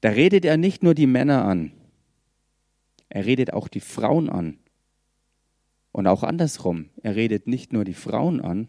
Da 0.00 0.10
redet 0.10 0.46
er 0.46 0.56
nicht 0.56 0.82
nur 0.82 0.94
die 0.94 1.06
Männer 1.06 1.44
an, 1.44 1.72
er 3.10 3.26
redet 3.26 3.52
auch 3.52 3.68
die 3.68 3.80
Frauen 3.80 4.30
an. 4.30 4.58
Und 5.92 6.06
auch 6.06 6.22
andersrum, 6.22 6.90
er 7.02 7.16
redet 7.16 7.46
nicht 7.46 7.72
nur 7.72 7.84
die 7.84 7.94
Frauen 7.94 8.40
an, 8.40 8.68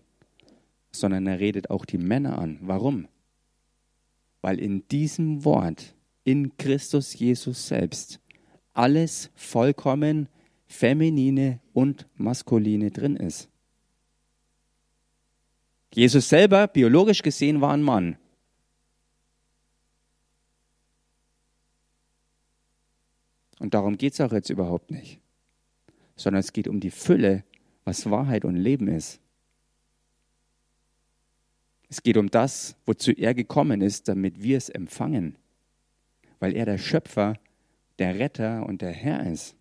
sondern 0.92 1.28
er 1.28 1.40
redet 1.40 1.70
auch 1.70 1.86
die 1.86 1.98
Männer 1.98 2.40
an. 2.40 2.58
Warum? 2.62 3.08
Weil 4.42 4.60
in 4.60 4.88
diesem 4.88 5.44
Wort, 5.44 5.96
in 6.24 6.56
Christus 6.58 7.18
Jesus 7.18 7.68
selbst, 7.68 8.20
alles 8.74 9.30
vollkommen 9.36 10.30
feminine 10.68 11.60
und 11.74 12.08
maskuline 12.16 12.92
drin 12.92 13.16
ist. 13.16 13.50
Jesus 15.94 16.30
selber, 16.30 16.68
biologisch 16.68 17.24
gesehen, 17.24 17.62
war 17.62 17.74
ein 17.74 17.82
Mann. 17.82 18.18
Und 23.60 23.74
darum 23.74 23.98
geht 23.98 24.14
es 24.14 24.22
auch 24.22 24.32
jetzt 24.32 24.50
überhaupt 24.50 24.92
nicht, 24.92 25.20
sondern 26.16 26.40
es 26.40 26.54
geht 26.54 26.68
um 26.68 26.80
die 26.80 26.92
Fülle, 26.92 27.44
was 27.84 28.10
Wahrheit 28.10 28.46
und 28.46 28.56
Leben 28.56 28.88
ist. 28.88 29.20
Es 31.90 32.04
geht 32.04 32.18
um 32.18 32.30
das, 32.30 32.76
wozu 32.86 33.12
er 33.12 33.34
gekommen 33.34 33.82
ist, 33.82 34.08
damit 34.08 34.42
wir 34.42 34.58
es 34.58 34.70
empfangen, 34.70 35.36
weil 36.40 36.56
er 36.56 36.66
der 36.66 36.78
Schöpfer, 36.78 37.34
der 37.98 38.18
Retter 38.20 38.66
und 38.66 38.82
der 38.82 38.92
Herr 38.92 39.26
ist. 39.26 39.56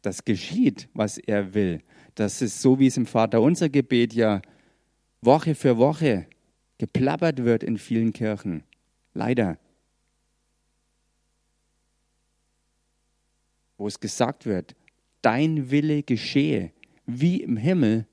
Das 0.00 0.24
geschieht, 0.24 0.88
was 0.94 1.18
er 1.18 1.52
will. 1.52 1.82
Das 2.14 2.40
ist 2.40 2.62
so, 2.62 2.78
wie 2.78 2.86
es 2.86 2.96
im 2.96 3.06
Vater 3.06 3.42
unser 3.42 3.68
Gebet 3.68 4.14
ja 4.14 4.40
Woche 5.20 5.54
für 5.54 5.76
Woche 5.76 6.26
geplappert 6.78 7.44
wird 7.44 7.62
in 7.62 7.76
vielen 7.76 8.12
Kirchen. 8.12 8.62
Leider. 9.12 9.58
Wo 13.76 13.86
es 13.86 14.00
gesagt 14.00 14.46
wird, 14.46 14.74
dein 15.22 15.70
Wille 15.70 16.02
geschehe, 16.02 16.72
wie 17.04 17.42
im 17.42 17.56
Himmel, 17.56 18.06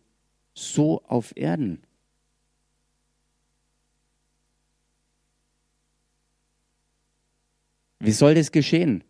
so 0.54 1.02
auf 1.04 1.36
Erden. 1.36 1.85
Wie 8.06 8.12
soll 8.12 8.36
das 8.36 8.52
geschehen? 8.52 9.04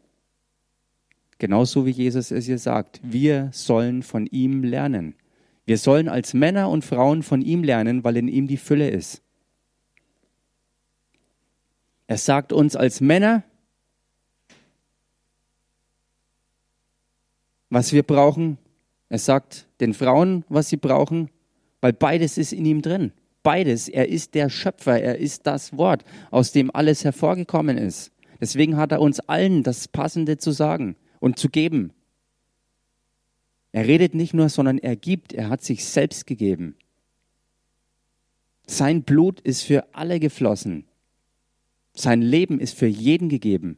Genauso 1.38 1.86
wie 1.86 1.92
Jesus 1.92 2.32
es 2.32 2.46
hier 2.46 2.58
sagt. 2.58 3.02
Wir 3.04 3.50
sollen 3.52 4.04
von 4.04 4.26
ihm 4.28 4.64
lernen. 4.64 5.16
Wir 5.66 5.78
sollen 5.78 6.08
als 6.08 6.34
Männer 6.34 6.70
und 6.70 6.86
Frauen 6.86 7.22
von 7.22 7.42
ihm 7.42 7.62
lernen, 7.62 8.06
weil 8.06 8.16
in 8.16 8.30
ihm 8.30 8.48
die 8.48 8.56
Fülle 8.56 8.90
ist. 8.90 9.22
Er 12.08 12.18
sagt 12.18 12.54
uns 12.54 12.78
als 12.78 13.02
Männer, 13.02 13.44
was 17.70 17.92
wir 17.92 18.04
brauchen. 18.04 18.58
Er 19.10 19.20
sagt 19.20 19.68
den 19.82 19.94
Frauen, 19.94 20.46
was 20.48 20.70
sie 20.70 20.78
brauchen, 20.78 21.30
weil 21.82 21.92
beides 21.92 22.38
ist 22.38 22.54
in 22.54 22.66
ihm 22.66 22.82
drin. 22.82 23.12
Beides. 23.44 23.90
Er 23.90 24.08
ist 24.08 24.36
der 24.36 24.50
Schöpfer. 24.50 25.02
Er 25.02 25.18
ist 25.18 25.46
das 25.46 25.76
Wort, 25.78 26.06
aus 26.32 26.54
dem 26.54 26.74
alles 26.74 27.04
hervorgekommen 27.04 27.78
ist. 27.78 28.15
Deswegen 28.40 28.78
hat 28.78 28.92
er 28.92 29.02
uns 29.02 29.20
allen 29.22 29.64
das 29.64 29.88
Passende 29.88 30.38
zu 30.38 30.52
sagen 30.52 30.96
und 31.20 31.40
zu 31.40 31.50
geben. 31.50 31.94
Er 33.72 33.88
redet 33.88 34.16
nicht 34.16 34.34
nur, 34.34 34.50
sondern 34.50 34.78
er 34.78 34.96
gibt. 34.96 35.34
Er 35.34 35.50
hat 35.50 35.64
sich 35.64 35.86
selbst 35.86 36.28
gegeben. 36.28 36.78
Sein 38.68 39.04
Blut 39.04 39.40
ist 39.42 39.64
für 39.64 39.94
alle 39.94 40.20
geflossen. 40.20 40.86
Sein 41.94 42.22
Leben 42.22 42.60
ist 42.60 42.78
für 42.78 42.88
jeden 42.88 43.30
gegeben. 43.30 43.78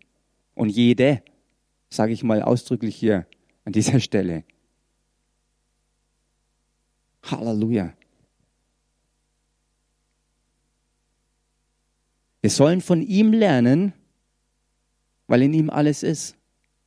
Und 0.56 0.70
jede, 0.70 1.24
sage 1.90 2.14
ich 2.14 2.24
mal 2.24 2.42
ausdrücklich 2.42 2.96
hier 2.96 3.28
an 3.66 3.74
dieser 3.74 4.00
Stelle. 4.00 4.44
Halleluja. 7.24 7.94
Wir 12.42 12.50
sollen 12.50 12.82
von 12.82 13.02
ihm 13.02 13.34
lernen, 13.34 13.94
weil 15.28 15.42
in 15.44 15.54
ihm 15.54 15.70
alles 15.70 16.04
ist, 16.04 16.36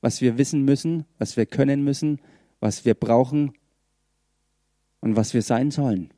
was 0.01 0.21
wir 0.21 0.39
wissen 0.39 0.65
müssen, 0.65 1.05
was 1.19 1.37
wir 1.37 1.47
können 1.47 1.85
müssen, 1.85 2.21
was 2.59 2.85
wir 2.85 2.95
brauchen 2.95 3.53
und 5.01 5.17
was 5.17 5.35
wir 5.35 5.43
sein 5.43 5.71
sollen. 5.71 6.13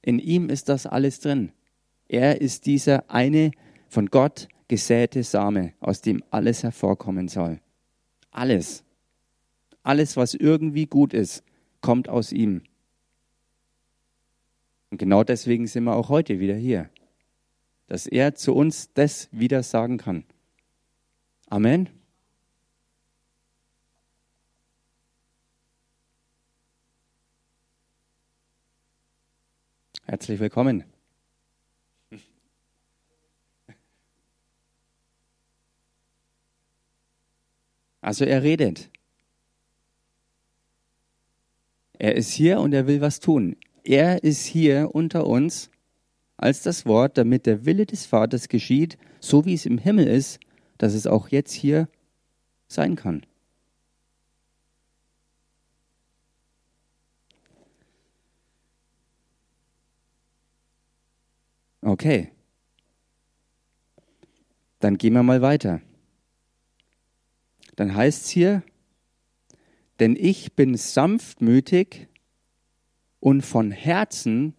In 0.00 0.18
ihm 0.18 0.48
ist 0.48 0.68
das 0.68 0.86
alles 0.86 1.20
drin. 1.20 1.52
Er 2.08 2.40
ist 2.40 2.66
dieser 2.66 3.10
eine 3.10 3.52
von 3.88 4.06
Gott 4.06 4.48
gesäte 4.68 5.22
Same, 5.22 5.74
aus 5.80 6.00
dem 6.00 6.22
alles 6.30 6.62
hervorkommen 6.62 7.28
soll. 7.28 7.60
Alles. 8.30 8.84
Alles, 9.82 10.16
was 10.16 10.34
irgendwie 10.34 10.86
gut 10.86 11.12
ist, 11.12 11.44
kommt 11.80 12.08
aus 12.08 12.32
ihm. 12.32 12.62
Und 14.90 14.98
genau 14.98 15.24
deswegen 15.24 15.66
sind 15.66 15.84
wir 15.84 15.94
auch 15.94 16.08
heute 16.08 16.40
wieder 16.40 16.54
hier, 16.54 16.90
dass 17.86 18.06
er 18.06 18.34
zu 18.34 18.54
uns 18.54 18.92
das 18.94 19.28
wieder 19.32 19.62
sagen 19.62 19.98
kann. 19.98 20.24
Amen. 21.52 21.90
Herzlich 30.06 30.40
willkommen. 30.40 30.84
Also 38.00 38.24
er 38.24 38.42
redet. 38.42 38.88
Er 41.98 42.16
ist 42.16 42.32
hier 42.32 42.60
und 42.60 42.72
er 42.72 42.86
will 42.86 43.02
was 43.02 43.20
tun. 43.20 43.56
Er 43.84 44.24
ist 44.24 44.46
hier 44.46 44.94
unter 44.94 45.26
uns 45.26 45.70
als 46.38 46.62
das 46.62 46.86
Wort, 46.86 47.18
damit 47.18 47.44
der 47.44 47.66
Wille 47.66 47.84
des 47.84 48.06
Vaters 48.06 48.48
geschieht, 48.48 48.96
so 49.20 49.44
wie 49.44 49.52
es 49.52 49.66
im 49.66 49.76
Himmel 49.76 50.06
ist, 50.06 50.40
dass 50.82 50.94
es 50.94 51.06
auch 51.06 51.28
jetzt 51.28 51.52
hier 51.52 51.88
sein 52.66 52.96
kann. 52.96 53.24
Okay. 61.82 62.32
Dann 64.80 64.98
gehen 64.98 65.12
wir 65.12 65.22
mal 65.22 65.40
weiter. 65.40 65.80
Dann 67.76 67.94
heißt 67.94 68.24
es 68.24 68.30
hier, 68.30 68.64
denn 70.00 70.16
ich 70.16 70.54
bin 70.54 70.76
sanftmütig 70.76 72.08
und 73.20 73.42
von 73.42 73.70
Herzen 73.70 74.56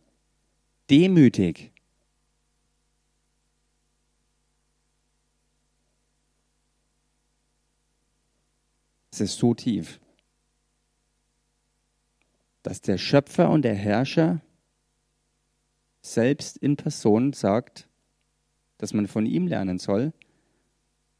demütig. 0.90 1.73
Es 9.14 9.22
ist 9.22 9.38
so 9.38 9.54
tief, 9.54 10.00
dass 12.64 12.82
der 12.82 12.98
Schöpfer 12.98 13.52
und 13.52 13.62
der 13.62 13.76
Herrscher 13.76 14.42
selbst 16.02 16.58
in 16.58 16.78
Person 16.78 17.32
sagt, 17.32 17.88
dass 18.80 18.92
man 18.92 19.08
von 19.08 19.28
ihm 19.28 19.46
lernen 19.46 19.78
soll, 19.78 20.14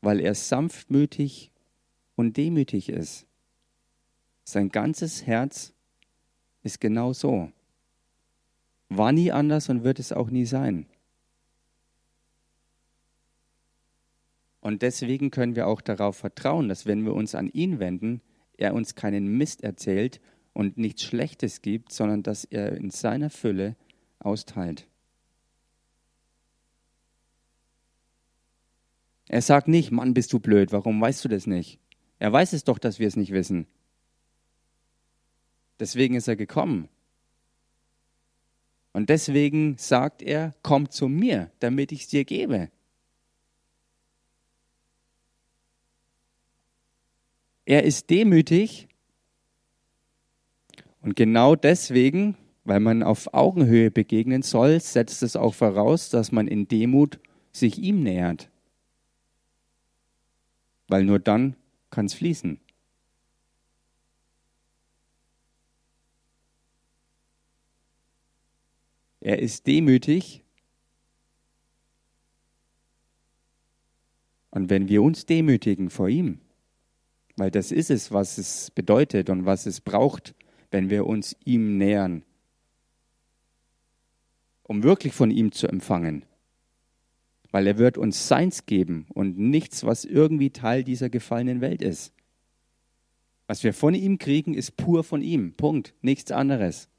weil 0.02 0.22
er 0.22 0.34
sanftmütig 0.34 1.52
und 2.16 2.36
demütig 2.36 2.90
ist. 2.90 3.28
Sein 4.44 4.70
ganzes 4.70 5.28
Herz 5.28 5.72
ist 6.64 6.82
genau 6.82 7.14
so. 7.14 7.52
War 8.90 9.12
nie 9.12 9.32
anders 9.32 9.70
und 9.70 9.84
wird 9.84 10.00
es 10.00 10.12
auch 10.12 10.32
nie 10.32 10.48
sein. 10.48 10.88
Und 14.64 14.82
deswegen 14.82 15.30
können 15.30 15.58
wir 15.58 15.68
auch 15.68 15.82
darauf 15.82 16.16
vertrauen, 16.16 16.70
dass 16.70 16.86
wenn 16.86 17.04
wir 17.04 17.14
uns 17.14 17.36
an 17.36 17.50
ihn 17.50 17.80
wenden, 17.80 18.22
er 18.56 18.74
uns 18.74 18.96
keinen 18.96 19.38
Mist 19.38 19.62
erzählt 19.62 20.22
und 20.54 20.78
nichts 20.78 21.04
Schlechtes 21.04 21.62
gibt, 21.62 21.92
sondern 21.92 22.24
dass 22.24 22.46
er 22.46 22.78
in 22.78 22.90
seiner 22.90 23.30
Fülle 23.30 23.76
austeilt. 24.20 24.88
Er 29.28 29.42
sagt 29.42 29.68
nicht, 29.68 29.92
Mann, 29.92 30.14
bist 30.14 30.32
du 30.32 30.40
blöd, 30.40 30.72
warum 30.72 31.02
weißt 31.02 31.26
du 31.26 31.28
das 31.28 31.46
nicht? 31.46 31.78
Er 32.20 32.32
weiß 32.32 32.54
es 32.54 32.64
doch, 32.64 32.80
dass 32.80 33.00
wir 33.00 33.08
es 33.10 33.18
nicht 33.18 33.34
wissen. 33.34 33.68
Deswegen 35.78 36.16
ist 36.16 36.30
er 36.30 36.38
gekommen. 36.38 36.88
Und 38.94 39.10
deswegen 39.10 39.78
sagt 39.78 40.22
er, 40.22 40.56
komm 40.64 40.90
zu 40.90 41.10
mir, 41.10 41.52
damit 41.60 41.92
ich 41.92 42.04
es 42.04 42.08
dir 42.08 42.24
gebe. 42.24 42.72
Er 47.66 47.84
ist 47.84 48.10
demütig 48.10 48.88
und 51.02 51.16
genau 51.16 51.56
deswegen, 51.56 52.38
weil 52.66 52.80
man 52.80 53.04
auf 53.04 53.34
Augenhöhe 53.34 53.92
begegnen 53.92 54.42
soll, 54.42 54.80
setzt 54.80 55.24
es 55.24 55.36
auch 55.36 55.54
voraus, 55.54 56.10
dass 56.10 56.32
man 56.32 56.48
in 56.48 56.68
Demut 56.68 57.20
sich 57.52 57.78
ihm 57.78 58.04
nähert. 58.04 58.50
Weil 60.88 61.04
nur 61.06 61.20
dann 61.20 61.56
kann 61.90 62.06
es 62.06 62.14
fließen. 62.14 62.60
Er 69.22 69.40
ist 69.40 69.68
demütig. 69.68 70.44
Und 74.52 74.70
wenn 74.70 74.90
wir 74.90 75.02
uns 75.02 75.26
demütigen 75.26 75.90
vor 75.90 76.10
ihm, 76.10 76.43
weil 77.36 77.52
das 77.52 77.72
ist 77.72 77.90
es, 77.90 78.12
was 78.12 78.38
es 78.38 78.72
bedeutet 78.72 79.30
und 79.30 79.46
was 79.46 79.66
es 79.66 79.82
braucht, 79.82 80.36
wenn 80.72 80.90
wir 80.90 81.06
uns 81.06 81.36
ihm 81.46 81.78
nähern, 81.78 82.24
um 84.64 84.84
wirklich 84.84 85.14
von 85.14 85.32
ihm 85.32 85.52
zu 85.52 85.68
empfangen. 85.68 86.26
Weil 87.52 87.68
er 87.68 87.78
wird 87.78 87.98
uns 87.98 88.28
Seins 88.28 88.66
geben 88.66 89.06
und 89.14 89.38
nichts, 89.38 89.84
was 89.84 90.06
irgendwie 90.06 90.50
Teil 90.50 90.84
dieser 90.84 91.10
gefallenen 91.10 91.62
Welt 91.62 91.82
ist. 91.82 92.14
Was 93.46 93.64
wir 93.64 93.74
von 93.74 93.94
ihm 93.94 94.18
kriegen, 94.18 94.54
ist 94.56 94.78
pur 94.78 95.04
von 95.04 95.22
ihm. 95.22 95.54
Punkt. 95.54 95.94
Nichts 96.02 96.32
anderes. 96.32 96.90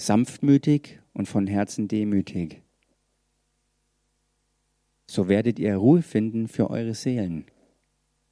Sanftmütig 0.00 1.00
und 1.12 1.26
von 1.26 1.46
Herzen 1.46 1.88
demütig. 1.88 2.62
So 5.06 5.28
werdet 5.28 5.58
ihr 5.58 5.76
Ruhe 5.76 6.02
finden 6.02 6.48
für 6.48 6.70
eure 6.70 6.94
Seelen. 6.94 7.46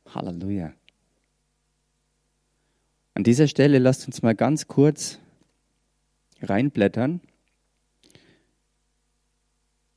Halleluja. 0.06 0.72
An 3.14 3.24
dieser 3.24 3.48
Stelle 3.48 3.78
lasst 3.78 4.06
uns 4.06 4.22
mal 4.22 4.34
ganz 4.34 4.68
kurz 4.68 5.18
reinblättern 6.40 7.20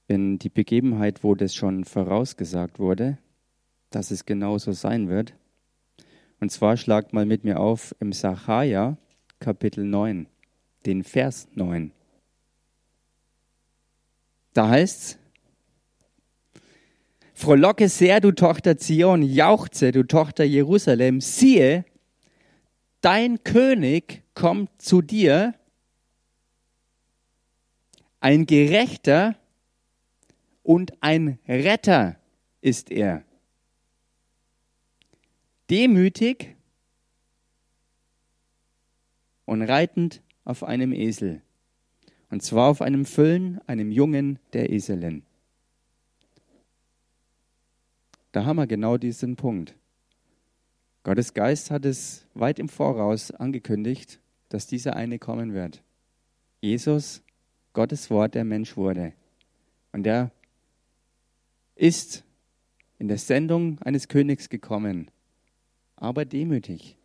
in 0.07 0.39
die 0.39 0.49
Begebenheit, 0.49 1.23
wo 1.23 1.36
das 1.36 1.53
schon 1.53 1.86
vorausgesagt 1.86 2.79
wurde, 2.79 3.19
dass 3.91 4.12
es 4.12 4.25
genauso 4.25 4.71
sein 4.71 5.07
wird. 5.07 5.36
Und 6.39 6.51
zwar 6.51 6.77
schlagt 6.77 7.13
mal 7.13 7.27
mit 7.27 7.43
mir 7.43 7.60
auf 7.60 7.95
im 7.99 8.12
Sacharja 8.12 8.97
Kapitel 9.39 9.86
9 9.86 10.27
den 10.86 11.04
Vers 11.04 11.48
9. 11.54 11.91
Da 14.54 14.70
heißt's, 14.70 15.17
Frohlocke 17.34 17.89
sehr, 17.89 18.20
du 18.20 18.32
Tochter 18.32 18.78
Zion, 18.78 19.24
jauchze, 19.24 19.91
du 19.91 20.04
Tochter 20.04 20.44
Jerusalem, 20.44 21.22
siehe, 21.22 21.86
dein 23.02 23.44
König 23.44 24.22
kommt 24.36 24.82
zu 24.82 25.02
dir, 25.02 25.56
ein 28.20 28.46
Gerechter 28.46 29.36
und 30.62 31.02
ein 31.02 31.39
Retter 31.48 32.17
ist 32.62 32.91
er. 32.91 33.24
Demütig 35.70 36.56
und 39.46 39.63
reitend 39.63 40.22
auf 40.52 40.64
einem 40.64 40.94
Esel. 40.94 41.42
Und 42.30 42.44
zwar 42.44 42.70
auf 42.70 42.82
einem 42.82 43.06
Füllen, 43.06 43.60
einem 43.68 43.92
Jungen 43.92 44.38
der 44.54 44.70
Eselin. 44.70 45.24
Da 48.32 48.46
haben 48.46 48.58
wir 48.58 48.68
genau 48.68 48.98
diesen 48.98 49.36
Punkt. 49.36 49.76
Gottes 51.04 51.34
Geist 51.34 51.72
hat 51.72 51.86
es 51.86 52.28
weit 52.34 52.60
im 52.60 52.70
Voraus 52.70 53.32
angekündigt, 53.32 54.20
dass 54.50 54.68
dieser 54.68 54.96
eine 54.96 55.20
kommen 55.20 55.54
wird. 55.54 55.82
Jesus, 56.62 57.24
Gottes 57.74 58.10
Wort, 58.10 58.36
der 58.36 58.44
Mensch 58.44 58.78
wurde. 58.78 59.14
Und 59.92 60.06
er 60.06 60.32
ist 61.76 62.24
in 63.00 63.08
der 63.08 63.18
Sendung 63.18 63.80
eines 63.80 64.08
Königs 64.08 64.48
gekommen, 64.50 65.10
aber 65.96 66.24
demütig 66.24 66.98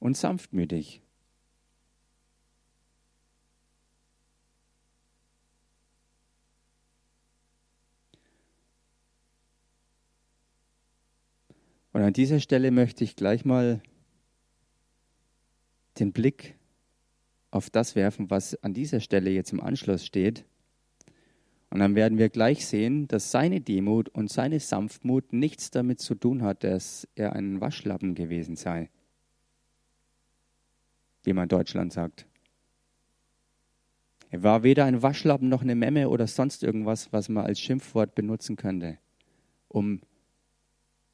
und 0.00 0.16
sanftmütig. 0.16 1.02
Und 11.92 12.02
an 12.02 12.12
dieser 12.12 12.40
Stelle 12.40 12.70
möchte 12.70 13.04
ich 13.04 13.16
gleich 13.16 13.44
mal 13.44 13.82
den 15.98 16.12
Blick 16.12 16.56
auf 17.50 17.68
das 17.68 17.96
werfen, 17.96 18.30
was 18.30 18.60
an 18.62 18.74
dieser 18.74 19.00
Stelle 19.00 19.30
jetzt 19.30 19.52
im 19.52 19.60
Anschluss 19.60 20.04
steht. 20.06 20.44
Und 21.68 21.80
dann 21.80 21.94
werden 21.94 22.16
wir 22.16 22.28
gleich 22.28 22.66
sehen, 22.66 23.06
dass 23.08 23.30
seine 23.30 23.60
Demut 23.60 24.08
und 24.08 24.30
seine 24.30 24.60
Sanftmut 24.60 25.32
nichts 25.32 25.70
damit 25.70 26.00
zu 26.00 26.14
tun 26.14 26.42
hat, 26.42 26.64
dass 26.64 27.08
er 27.16 27.34
ein 27.34 27.60
Waschlappen 27.60 28.14
gewesen 28.14 28.56
sei 28.56 28.88
wie 31.24 31.32
man 31.32 31.44
in 31.44 31.48
Deutschland 31.48 31.92
sagt. 31.92 32.26
Er 34.30 34.42
war 34.42 34.62
weder 34.62 34.84
ein 34.84 35.02
Waschlappen 35.02 35.48
noch 35.48 35.62
eine 35.62 35.74
Memme 35.74 36.08
oder 36.08 36.26
sonst 36.26 36.62
irgendwas, 36.62 37.12
was 37.12 37.28
man 37.28 37.44
als 37.44 37.60
Schimpfwort 37.60 38.14
benutzen 38.14 38.56
könnte, 38.56 38.98
um 39.68 40.00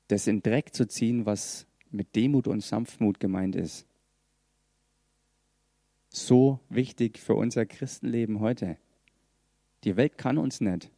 das 0.08 0.26
in 0.26 0.42
Dreck 0.42 0.74
zu 0.74 0.86
ziehen, 0.86 1.24
was 1.24 1.66
mit 1.90 2.14
Demut 2.14 2.46
und 2.46 2.60
Sanftmut 2.60 3.18
gemeint 3.18 3.56
ist. 3.56 3.86
So 6.10 6.60
wichtig 6.68 7.18
für 7.18 7.34
unser 7.34 7.66
Christenleben 7.66 8.40
heute. 8.40 8.76
Die 9.84 9.96
Welt 9.96 10.18
kann 10.18 10.38
uns 10.38 10.60
nicht 10.60 10.90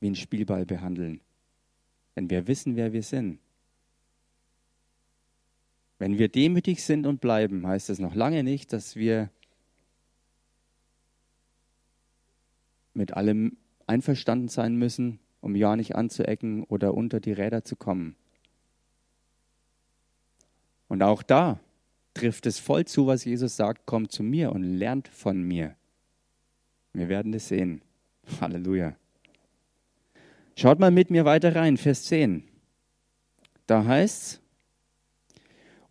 wie 0.00 0.10
ein 0.10 0.16
Spielball 0.16 0.64
behandeln, 0.64 1.20
wenn 2.14 2.30
wir 2.30 2.46
wissen, 2.46 2.74
wer 2.74 2.92
wir 2.92 3.02
sind. 3.02 3.38
Wenn 6.00 6.16
wir 6.16 6.28
demütig 6.28 6.82
sind 6.82 7.06
und 7.06 7.20
bleiben, 7.20 7.66
heißt 7.66 7.90
das 7.90 7.98
noch 7.98 8.14
lange 8.14 8.42
nicht, 8.42 8.72
dass 8.72 8.96
wir 8.96 9.28
mit 12.94 13.12
allem 13.12 13.58
einverstanden 13.86 14.48
sein 14.48 14.76
müssen, 14.76 15.18
um 15.42 15.54
ja 15.54 15.76
nicht 15.76 15.96
anzuecken 15.96 16.64
oder 16.64 16.94
unter 16.94 17.20
die 17.20 17.34
Räder 17.34 17.64
zu 17.64 17.76
kommen. 17.76 18.16
Und 20.88 21.02
auch 21.02 21.22
da 21.22 21.60
trifft 22.14 22.46
es 22.46 22.58
voll 22.58 22.86
zu, 22.86 23.06
was 23.06 23.26
Jesus 23.26 23.56
sagt, 23.56 23.84
kommt 23.84 24.10
zu 24.10 24.22
mir 24.22 24.52
und 24.52 24.62
lernt 24.62 25.06
von 25.06 25.42
mir. 25.42 25.76
Wir 26.94 27.10
werden 27.10 27.30
das 27.30 27.48
sehen. 27.48 27.82
Halleluja. 28.40 28.96
Schaut 30.56 30.78
mal 30.78 30.90
mit 30.90 31.10
mir 31.10 31.26
weiter 31.26 31.54
rein, 31.54 31.76
Vers 31.76 32.04
10. 32.04 32.44
Da 33.66 33.84
heißt 33.84 34.22
es, 34.22 34.39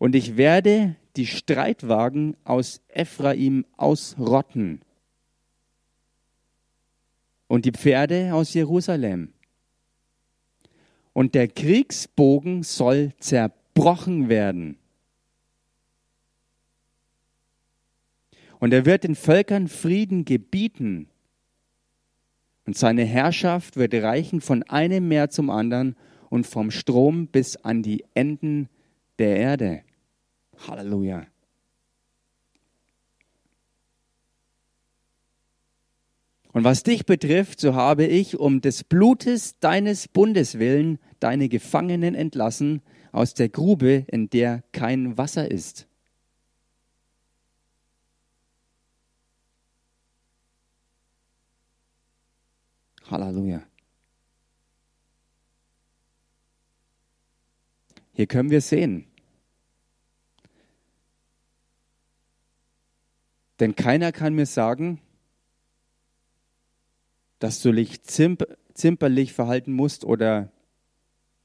und 0.00 0.14
ich 0.14 0.38
werde 0.38 0.96
die 1.16 1.26
Streitwagen 1.26 2.34
aus 2.44 2.80
Ephraim 2.88 3.66
ausrotten 3.76 4.80
und 7.48 7.66
die 7.66 7.72
Pferde 7.72 8.32
aus 8.32 8.54
Jerusalem. 8.54 9.34
Und 11.12 11.34
der 11.34 11.48
Kriegsbogen 11.48 12.62
soll 12.62 13.12
zerbrochen 13.18 14.30
werden. 14.30 14.78
Und 18.58 18.72
er 18.72 18.86
wird 18.86 19.04
den 19.04 19.14
Völkern 19.14 19.68
Frieden 19.68 20.24
gebieten. 20.24 21.10
Und 22.64 22.78
seine 22.78 23.04
Herrschaft 23.04 23.76
wird 23.76 23.92
reichen 23.92 24.40
von 24.40 24.62
einem 24.62 25.08
Meer 25.08 25.28
zum 25.28 25.50
anderen 25.50 25.94
und 26.30 26.46
vom 26.46 26.70
Strom 26.70 27.26
bis 27.26 27.56
an 27.58 27.82
die 27.82 28.06
Enden 28.14 28.70
der 29.18 29.36
Erde. 29.36 29.82
Halleluja. 30.66 31.26
Und 36.52 36.64
was 36.64 36.82
dich 36.82 37.06
betrifft, 37.06 37.60
so 37.60 37.74
habe 37.74 38.04
ich 38.06 38.38
um 38.38 38.60
des 38.60 38.82
Blutes 38.82 39.58
deines 39.60 40.08
Bundes 40.08 40.58
willen 40.58 40.98
deine 41.20 41.48
Gefangenen 41.48 42.14
entlassen 42.14 42.82
aus 43.12 43.34
der 43.34 43.48
Grube, 43.48 44.04
in 44.08 44.30
der 44.30 44.64
kein 44.72 45.16
Wasser 45.16 45.50
ist. 45.50 45.86
Halleluja. 53.10 53.62
Hier 58.12 58.26
können 58.26 58.50
wir 58.50 58.60
sehen, 58.60 59.09
Denn 63.60 63.76
keiner 63.76 64.10
kann 64.10 64.34
mir 64.34 64.46
sagen, 64.46 65.00
dass 67.38 67.62
du 67.62 67.72
dich 67.72 68.02
zimperlich 68.02 69.32
verhalten 69.32 69.72
musst 69.72 70.04
oder 70.04 70.50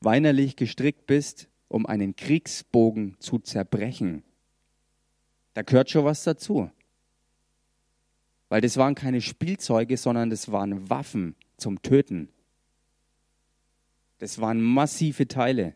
weinerlich 0.02 0.56
gestrickt 0.56 1.06
bist, 1.06 1.50
um 1.68 1.86
einen 1.86 2.16
Kriegsbogen 2.16 3.18
zu 3.20 3.40
zerbrechen. 3.40 4.24
Da 5.54 5.62
gehört 5.62 5.90
schon 5.90 6.06
was 6.06 6.24
dazu. 6.24 6.70
weil 8.50 8.62
das 8.62 8.78
waren 8.78 8.96
keine 8.96 9.22
Spielzeuge, 9.22 9.98
sondern 9.98 10.30
das 10.30 10.52
waren 10.52 10.90
Waffen 10.90 11.36
zum 11.58 11.82
Töten. 11.82 12.30
Das 14.20 14.40
waren 14.40 14.62
massive 14.62 15.28
Teile. 15.28 15.76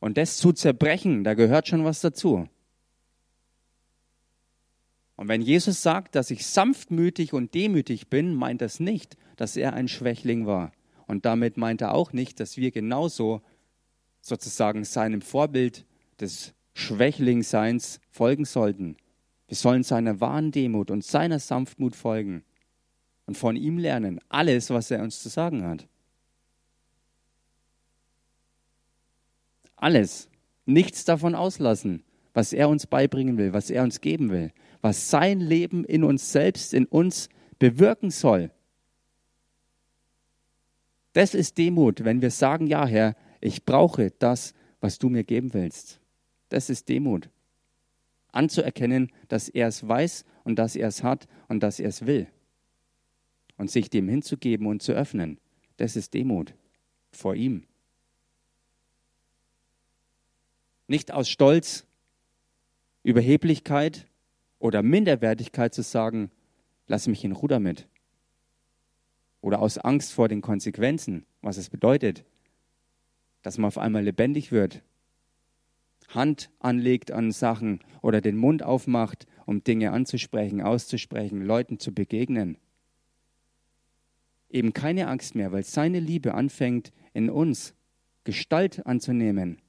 Und 0.00 0.16
das 0.16 0.36
zu 0.36 0.52
zerbrechen, 0.52 1.24
da 1.24 1.34
gehört 1.34 1.68
schon 1.68 1.84
was 1.84 2.00
dazu. 2.00 2.48
Und 5.16 5.26
wenn 5.26 5.42
Jesus 5.42 5.82
sagt, 5.82 6.14
dass 6.14 6.30
ich 6.30 6.46
sanftmütig 6.46 7.32
und 7.32 7.52
demütig 7.54 8.08
bin, 8.08 8.34
meint 8.34 8.60
das 8.60 8.78
nicht, 8.78 9.16
dass 9.36 9.56
er 9.56 9.72
ein 9.72 9.88
Schwächling 9.88 10.46
war. 10.46 10.70
Und 11.08 11.24
damit 11.24 11.56
meint 11.56 11.80
er 11.80 11.94
auch 11.94 12.12
nicht, 12.12 12.38
dass 12.38 12.56
wir 12.56 12.70
genauso 12.70 13.42
sozusagen 14.20 14.84
seinem 14.84 15.20
Vorbild 15.20 15.86
des 16.20 16.54
Schwächlingseins 16.74 18.00
folgen 18.10 18.44
sollten. 18.44 18.96
Wir 19.48 19.56
sollen 19.56 19.82
seiner 19.82 20.20
wahren 20.20 20.52
Demut 20.52 20.90
und 20.90 21.04
seiner 21.04 21.40
Sanftmut 21.40 21.96
folgen 21.96 22.44
und 23.26 23.36
von 23.36 23.56
ihm 23.56 23.78
lernen, 23.78 24.20
alles, 24.28 24.70
was 24.70 24.90
er 24.90 25.02
uns 25.02 25.20
zu 25.20 25.28
sagen 25.28 25.64
hat. 25.64 25.88
Alles. 29.78 30.28
Nichts 30.66 31.04
davon 31.04 31.34
auslassen, 31.34 32.02
was 32.34 32.52
er 32.52 32.68
uns 32.68 32.86
beibringen 32.86 33.38
will, 33.38 33.52
was 33.52 33.70
er 33.70 33.82
uns 33.82 34.00
geben 34.00 34.30
will, 34.30 34.52
was 34.82 35.08
sein 35.08 35.40
Leben 35.40 35.84
in 35.84 36.04
uns 36.04 36.30
selbst, 36.30 36.74
in 36.74 36.84
uns 36.84 37.28
bewirken 37.58 38.10
soll. 38.10 38.50
Das 41.14 41.34
ist 41.34 41.58
Demut, 41.58 42.04
wenn 42.04 42.20
wir 42.20 42.30
sagen, 42.30 42.66
ja 42.66 42.86
Herr, 42.86 43.16
ich 43.40 43.64
brauche 43.64 44.10
das, 44.18 44.52
was 44.80 44.98
du 44.98 45.08
mir 45.08 45.24
geben 45.24 45.54
willst. 45.54 46.00
Das 46.48 46.70
ist 46.70 46.88
Demut. 46.88 47.30
Anzuerkennen, 48.30 49.10
dass 49.28 49.48
er 49.48 49.68
es 49.68 49.86
weiß 49.86 50.24
und 50.44 50.58
dass 50.58 50.76
er 50.76 50.88
es 50.88 51.02
hat 51.02 51.26
und 51.48 51.62
dass 51.62 51.80
er 51.80 51.88
es 51.88 52.06
will. 52.06 52.26
Und 53.56 53.70
sich 53.70 53.90
dem 53.90 54.08
hinzugeben 54.08 54.66
und 54.66 54.82
zu 54.82 54.92
öffnen. 54.92 55.38
Das 55.78 55.96
ist 55.96 56.14
Demut 56.14 56.54
vor 57.10 57.34
ihm. 57.34 57.67
Nicht 60.88 61.12
aus 61.12 61.28
Stolz, 61.28 61.86
Überheblichkeit 63.02 64.06
oder 64.58 64.82
Minderwertigkeit 64.82 65.74
zu 65.74 65.82
sagen, 65.82 66.30
lass 66.86 67.06
mich 67.06 67.22
in 67.24 67.32
Ruder 67.32 67.60
mit. 67.60 67.86
Oder 69.42 69.60
aus 69.60 69.76
Angst 69.76 70.14
vor 70.14 70.28
den 70.28 70.40
Konsequenzen, 70.40 71.26
was 71.42 71.58
es 71.58 71.68
bedeutet, 71.68 72.24
dass 73.42 73.58
man 73.58 73.68
auf 73.68 73.76
einmal 73.76 74.02
lebendig 74.02 74.50
wird, 74.50 74.82
Hand 76.08 76.50
anlegt 76.58 77.12
an 77.12 77.32
Sachen 77.32 77.80
oder 78.00 78.22
den 78.22 78.38
Mund 78.38 78.62
aufmacht, 78.62 79.26
um 79.44 79.62
Dinge 79.62 79.92
anzusprechen, 79.92 80.62
auszusprechen, 80.62 81.42
Leuten 81.42 81.78
zu 81.78 81.92
begegnen. 81.92 82.56
Eben 84.48 84.72
keine 84.72 85.08
Angst 85.08 85.34
mehr, 85.34 85.52
weil 85.52 85.64
seine 85.64 86.00
Liebe 86.00 86.32
anfängt 86.32 86.92
in 87.12 87.28
uns 87.28 87.74
Gestalt 88.24 88.86
anzunehmen 88.86 89.60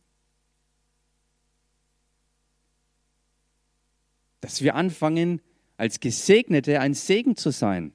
Dass 4.41 4.61
wir 4.61 4.75
anfangen, 4.75 5.41
als 5.77 5.99
Gesegnete 5.99 6.81
ein 6.81 6.93
Segen 6.93 7.35
zu 7.35 7.51
sein. 7.51 7.93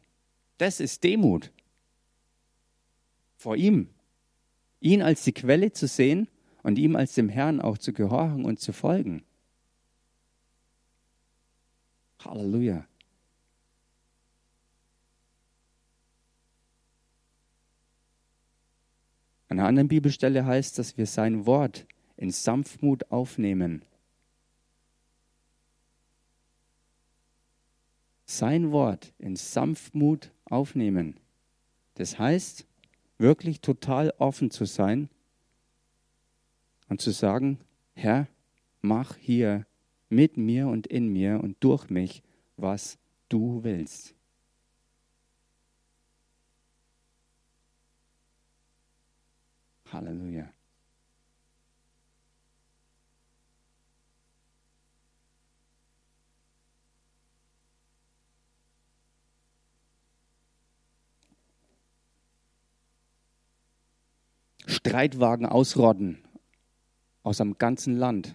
Das 0.59 0.81
ist 0.81 1.05
Demut. 1.05 1.53
Vor 3.37 3.57
ihm. 3.57 3.91
Ihn 4.81 5.03
als 5.03 5.25
die 5.25 5.33
Quelle 5.33 5.73
zu 5.73 5.87
sehen 5.87 6.29
und 6.63 6.79
ihm 6.79 6.97
als 6.97 7.15
dem 7.15 7.29
Herrn 7.29 7.61
auch 7.61 7.77
zu 7.77 7.93
gehorchen 7.93 8.45
und 8.45 8.59
zu 8.59 8.73
folgen. 8.73 9.23
Halleluja. 12.21 12.87
An 19.49 19.59
einer 19.59 19.69
anderen 19.69 19.89
Bibelstelle 19.89 20.47
heißt, 20.47 20.79
dass 20.79 20.97
wir 20.97 21.07
sein 21.07 21.45
Wort 21.45 21.87
in 22.17 22.31
Sanftmut 22.31 23.11
aufnehmen 23.11 23.85
sein 28.27 28.73
Wort 28.73 29.13
in 29.19 29.37
Sanftmut 29.37 30.31
aufnehmen. 30.45 31.19
Das 31.95 32.19
heißt, 32.19 32.67
wirklich 33.19 33.61
total 33.61 34.13
offen 34.19 34.51
zu 34.51 34.65
sein 34.65 35.09
und 36.89 37.01
zu 37.01 37.11
sagen, 37.11 37.59
Herr, 37.95 38.29
mach 38.83 39.17
hier 39.17 39.67
mit 40.09 40.37
mir 40.37 40.69
und 40.69 40.87
in 40.87 41.09
mir 41.09 41.41
und 41.43 41.57
durch 41.61 41.91
mich, 41.91 42.23
was 42.57 42.99
du 43.29 43.63
willst. 43.63 44.15
Halleluja. 49.93 50.53
Streitwagen 64.67 65.47
ausrotten 65.47 66.19
aus 67.23 67.39
dem 67.39 67.59
ganzen 67.59 67.97
Land. 67.97 68.35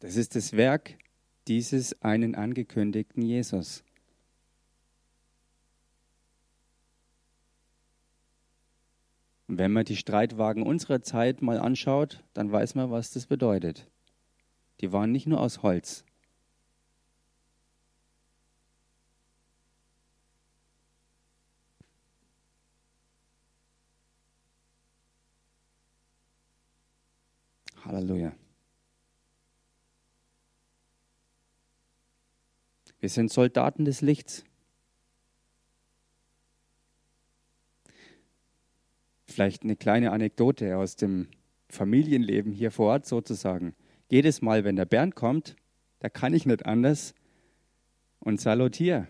Das 0.00 0.16
ist 0.16 0.36
das 0.36 0.52
Werk 0.52 0.96
dieses 1.48 2.00
einen 2.02 2.34
angekündigten 2.34 3.22
Jesus. 3.22 3.82
Und 9.48 9.58
wenn 9.58 9.72
man 9.72 9.86
die 9.86 9.96
Streitwagen 9.96 10.62
unserer 10.62 11.00
Zeit 11.00 11.40
mal 11.40 11.58
anschaut, 11.58 12.22
dann 12.34 12.52
weiß 12.52 12.74
man, 12.74 12.90
was 12.90 13.10
das 13.10 13.26
bedeutet. 13.26 13.88
Die 14.80 14.92
waren 14.92 15.10
nicht 15.10 15.26
nur 15.26 15.40
aus 15.40 15.62
Holz, 15.62 16.04
Halleluja. 27.88 28.32
Wir 33.08 33.12
sind 33.12 33.32
Soldaten 33.32 33.86
des 33.86 34.02
Lichts. 34.02 34.44
Vielleicht 39.24 39.62
eine 39.62 39.76
kleine 39.76 40.12
Anekdote 40.12 40.76
aus 40.76 40.96
dem 40.96 41.28
Familienleben 41.70 42.52
hier 42.52 42.70
vor 42.70 42.88
Ort 42.90 43.06
sozusagen. 43.06 43.74
Jedes 44.10 44.42
Mal, 44.42 44.64
wenn 44.64 44.76
der 44.76 44.84
Bernd 44.84 45.14
kommt, 45.14 45.56
da 46.00 46.10
kann 46.10 46.34
ich 46.34 46.44
nicht 46.44 46.66
anders 46.66 47.14
und 48.20 48.42
salutiere. 48.42 49.08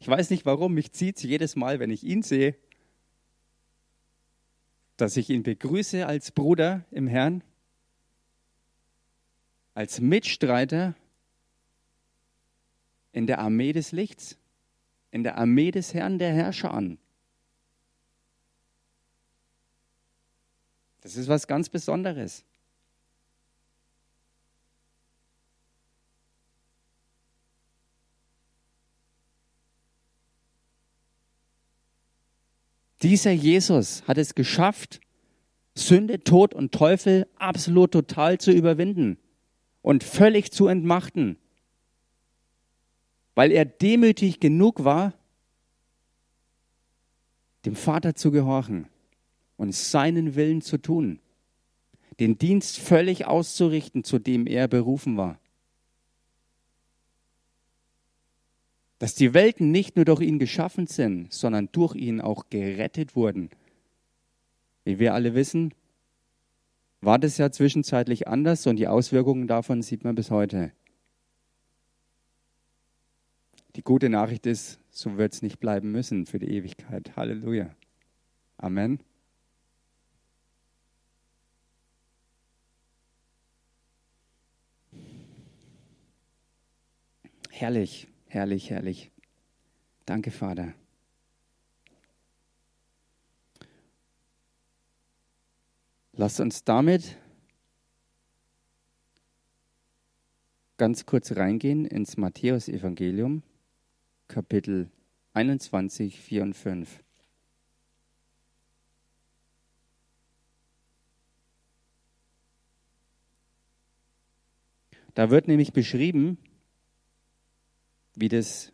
Ich 0.00 0.08
weiß 0.08 0.30
nicht 0.30 0.46
warum, 0.46 0.72
mich 0.72 0.92
zieht 0.92 1.18
es 1.18 1.24
jedes 1.24 1.56
Mal, 1.56 1.78
wenn 1.78 1.90
ich 1.90 2.04
ihn 2.04 2.22
sehe, 2.22 2.56
dass 4.96 5.18
ich 5.18 5.28
ihn 5.28 5.42
begrüße 5.42 6.06
als 6.06 6.30
Bruder 6.30 6.86
im 6.90 7.06
Herrn, 7.06 7.44
als 9.74 10.00
Mitstreiter 10.00 10.94
in 13.16 13.26
der 13.26 13.38
Armee 13.38 13.72
des 13.72 13.92
Lichts, 13.92 14.36
in 15.10 15.24
der 15.24 15.38
Armee 15.38 15.70
des 15.70 15.94
Herrn 15.94 16.18
der 16.18 16.34
Herrscher 16.34 16.74
an. 16.74 16.98
Das 21.00 21.16
ist 21.16 21.26
was 21.26 21.46
ganz 21.46 21.70
Besonderes. 21.70 22.44
Dieser 33.00 33.30
Jesus 33.30 34.06
hat 34.06 34.18
es 34.18 34.34
geschafft, 34.34 35.00
Sünde, 35.74 36.22
Tod 36.22 36.52
und 36.52 36.72
Teufel 36.72 37.26
absolut 37.36 37.92
total 37.92 38.36
zu 38.36 38.52
überwinden 38.52 39.16
und 39.80 40.04
völlig 40.04 40.52
zu 40.52 40.66
entmachten, 40.66 41.38
weil 43.36 43.52
er 43.52 43.64
demütig 43.64 44.40
genug 44.40 44.82
war, 44.82 45.12
dem 47.64 47.76
Vater 47.76 48.16
zu 48.16 48.32
gehorchen 48.32 48.88
und 49.56 49.72
seinen 49.72 50.34
Willen 50.34 50.62
zu 50.62 50.78
tun, 50.78 51.20
den 52.18 52.38
Dienst 52.38 52.78
völlig 52.78 53.26
auszurichten, 53.26 54.02
zu 54.02 54.18
dem 54.18 54.48
er 54.48 54.66
berufen 54.66 55.16
war. 55.16 55.38
dass 58.98 59.14
die 59.14 59.34
Welten 59.34 59.70
nicht 59.70 59.96
nur 59.96 60.04
durch 60.04 60.22
ihn 60.22 60.38
geschaffen 60.38 60.86
sind, 60.86 61.32
sondern 61.32 61.68
durch 61.72 61.94
ihn 61.94 62.20
auch 62.20 62.48
gerettet 62.48 63.14
wurden. 63.14 63.50
Wie 64.84 64.98
wir 64.98 65.14
alle 65.14 65.34
wissen, 65.34 65.74
war 67.00 67.18
das 67.18 67.36
ja 67.36 67.50
zwischenzeitlich 67.50 68.26
anders 68.26 68.66
und 68.66 68.76
die 68.76 68.88
Auswirkungen 68.88 69.46
davon 69.48 69.82
sieht 69.82 70.02
man 70.02 70.14
bis 70.14 70.30
heute. 70.30 70.72
Die 73.76 73.82
gute 73.82 74.08
Nachricht 74.08 74.46
ist, 74.46 74.80
so 74.90 75.18
wird 75.18 75.34
es 75.34 75.42
nicht 75.42 75.60
bleiben 75.60 75.92
müssen 75.92 76.24
für 76.24 76.38
die 76.38 76.50
Ewigkeit. 76.50 77.14
Halleluja. 77.14 77.76
Amen. 78.56 79.00
Herrlich, 87.50 88.08
herrlich, 88.26 88.70
herrlich. 88.70 89.10
Danke, 90.06 90.30
Vater. 90.30 90.72
Lasst 96.12 96.40
uns 96.40 96.64
damit 96.64 97.18
ganz 100.78 101.04
kurz 101.04 101.36
reingehen 101.36 101.84
ins 101.84 102.16
Matthäusevangelium, 102.16 103.42
Kapitel 104.28 104.90
21, 105.34 106.20
4 106.20 106.42
und 106.42 106.54
5. 106.54 107.02
Da 115.14 115.30
wird 115.30 115.48
nämlich 115.48 115.72
beschrieben, 115.72 116.36
wie 118.14 118.28
das 118.28 118.72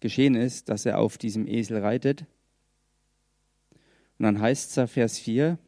geschehen 0.00 0.34
ist, 0.34 0.68
dass 0.68 0.86
er 0.86 0.98
auf 0.98 1.18
diesem 1.18 1.46
Esel 1.46 1.78
reitet. 1.78 2.24
Und 4.18 4.24
dann 4.24 4.40
heißt 4.40 4.78
es 4.78 4.90
Vers 4.90 5.18
4, 5.18 5.58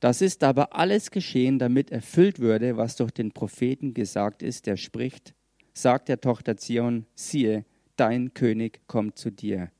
das 0.00 0.20
ist 0.20 0.42
aber 0.42 0.74
alles 0.74 1.10
geschehen, 1.10 1.58
damit 1.58 1.90
erfüllt 1.90 2.38
würde, 2.38 2.76
was 2.76 2.96
durch 2.96 3.10
den 3.10 3.32
Propheten 3.32 3.94
gesagt 3.94 4.42
ist, 4.42 4.66
der 4.66 4.76
spricht, 4.76 5.34
sagt 5.72 6.08
der 6.08 6.20
Tochter 6.20 6.56
Zion, 6.56 7.06
siehe, 7.14 7.64
dein 7.96 8.34
König 8.34 8.80
kommt 8.86 9.18
zu 9.18 9.30
dir, 9.30 9.70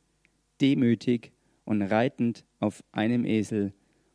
demütig 0.61 1.33
und 1.64 1.83
reitend 1.83 2.44
auf 2.61 2.85
einem 2.92 3.24
Esel, 3.24 3.72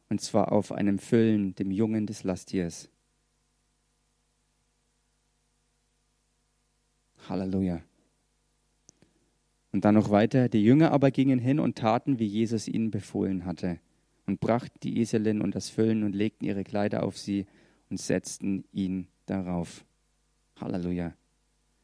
und 0.09 0.21
zwar 0.21 0.51
auf 0.51 0.71
einem 0.71 0.97
Füllen, 0.97 1.55
dem 1.55 1.71
Jungen 1.71 2.07
des 2.07 2.23
Lasttiers. 2.23 2.89
Halleluja. 7.27 7.81
Und 9.71 9.85
dann 9.85 9.95
noch 9.95 10.09
weiter, 10.09 10.49
die 10.49 10.63
Jünger 10.63 10.91
aber 10.91 11.11
gingen 11.11 11.37
hin 11.37 11.59
und 11.59 11.77
taten, 11.77 12.17
wie 12.17 12.25
Jesus 12.25 12.67
ihnen 12.67 12.89
befohlen 12.89 13.45
hatte 13.45 13.79
und 14.25 14.39
brachten 14.39 14.79
die 14.81 14.99
Eselin 14.99 15.41
und 15.41 15.55
das 15.55 15.69
Füllen 15.69 16.03
und 16.03 16.15
legten 16.15 16.45
ihre 16.45 16.63
Kleider 16.63 17.03
auf 17.03 17.17
sie 17.17 17.45
und 17.89 17.99
setzten 17.99 18.63
ihn 18.71 19.07
darauf. 19.25 19.85
Halleluja. 20.59 21.13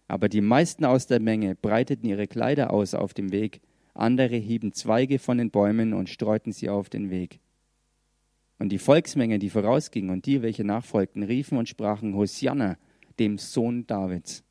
Aber 0.08 0.30
die 0.30 0.42
meisten 0.42 0.86
aus 0.86 1.08
der 1.08 1.20
Menge 1.20 1.56
breiteten 1.56 2.08
ihre 2.08 2.28
Kleider 2.28 2.72
aus 2.72 2.94
auf 2.94 3.14
dem 3.14 3.32
Weg, 3.32 3.62
andere 3.94 4.36
hieben 4.36 4.74
Zweige 4.74 5.20
von 5.20 5.38
den 5.38 5.52
Bäumen 5.52 5.94
und 5.94 6.10
streuten 6.10 6.52
sie 6.52 6.70
auf 6.70 6.90
den 6.90 7.10
Weg. 7.10 7.40
Und 8.60 8.70
die 8.70 8.78
Volksmenge, 8.78 9.40
die 9.40 9.50
vorausging 9.50 10.10
und 10.10 10.26
die, 10.26 10.42
welche 10.42 10.64
nachfolgten, 10.64 11.24
riefen 11.24 11.58
und 11.58 11.68
sprachen 11.68 12.16
Hosianna, 12.16 12.78
dem 13.20 13.38
Sohn 13.38 13.86
Davids. 13.88 14.44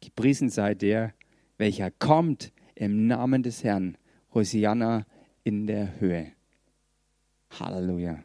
Gepriesen 0.00 0.48
sei 0.48 0.74
der, 0.74 1.14
welcher 1.56 1.90
kommt 1.90 2.52
im 2.74 3.06
Namen 3.06 3.42
des 3.42 3.64
Herrn. 3.64 3.96
Hosianna 4.32 5.06
in 5.44 5.66
der 5.66 6.00
Höhe. 6.00 6.32
Halleluja. 7.58 8.22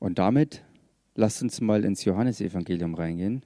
Und 0.00 0.18
damit 0.18 0.64
lasst 1.14 1.42
uns 1.42 1.60
mal 1.60 1.84
ins 1.84 2.04
Johannesevangelium 2.04 2.94
reingehen. 2.94 3.44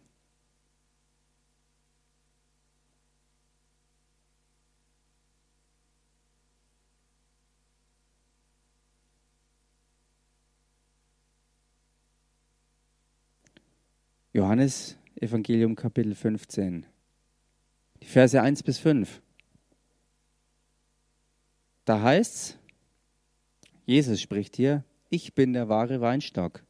Johannes 14.33 14.97
Evangelium 15.17 15.75
Kapitel 15.75 16.15
15. 16.15 16.87
Die 18.01 18.07
Verse 18.07 18.41
1 18.41 18.63
bis 18.63 18.79
5. 18.79 19.21
Da 21.85 22.01
heißt's, 22.01 22.59
Jesus 23.87 24.21
spricht 24.21 24.57
hier, 24.57 24.85
ich 25.15 25.33
bin 25.35 25.53
der 25.53 25.69
wahre 25.69 26.01
Weinstock 26.01 26.65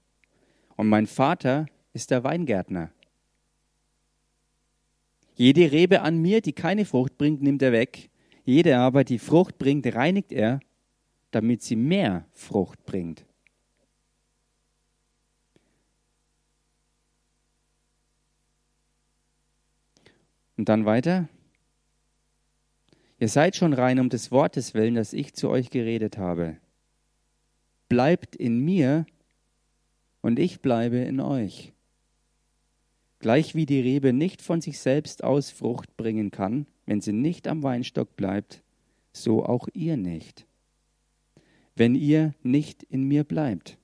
und 0.76 0.88
mein 0.88 1.06
Vater 1.06 1.64
ist 1.94 2.10
der 2.10 2.24
Weingärtner. 2.24 2.90
Jede 5.34 5.72
Rebe 5.72 6.02
an 6.02 6.20
mir, 6.20 6.42
die 6.42 6.52
keine 6.52 6.84
Frucht 6.84 7.16
bringt, 7.16 7.42
nimmt 7.42 7.62
er 7.62 7.72
weg. 7.72 8.10
Jede 8.44 8.76
aber, 8.76 9.02
die 9.02 9.18
Frucht 9.18 9.56
bringt, 9.58 9.86
reinigt 9.94 10.30
er, 10.30 10.60
damit 11.30 11.62
sie 11.62 11.74
mehr 11.74 12.26
Frucht 12.32 12.84
bringt. 12.84 13.24
Und 20.56 20.68
dann 20.68 20.84
weiter. 20.84 21.28
Ihr 23.18 23.28
seid 23.28 23.56
schon 23.56 23.72
rein 23.72 23.98
um 23.98 24.10
des 24.10 24.30
Wortes 24.30 24.74
willen, 24.74 24.94
das 24.94 25.14
ich 25.14 25.32
zu 25.32 25.48
euch 25.48 25.70
geredet 25.70 26.18
habe. 26.18 26.58
Bleibt 27.88 28.36
in 28.36 28.60
mir 28.60 29.06
und 30.20 30.38
ich 30.38 30.60
bleibe 30.60 30.98
in 30.98 31.20
euch. 31.20 31.72
Gleich 33.18 33.54
wie 33.54 33.66
die 33.66 33.80
Rebe 33.80 34.12
nicht 34.12 34.42
von 34.42 34.60
sich 34.60 34.78
selbst 34.78 35.24
aus 35.24 35.50
Frucht 35.50 35.96
bringen 35.96 36.30
kann, 36.30 36.66
wenn 36.86 37.00
sie 37.00 37.12
nicht 37.12 37.48
am 37.48 37.62
Weinstock 37.62 38.16
bleibt, 38.16 38.62
so 39.12 39.44
auch 39.44 39.68
ihr 39.72 39.96
nicht, 39.96 40.46
wenn 41.76 41.94
ihr 41.94 42.34
nicht 42.42 42.82
in 42.82 43.04
mir 43.04 43.24
bleibt. 43.24 43.78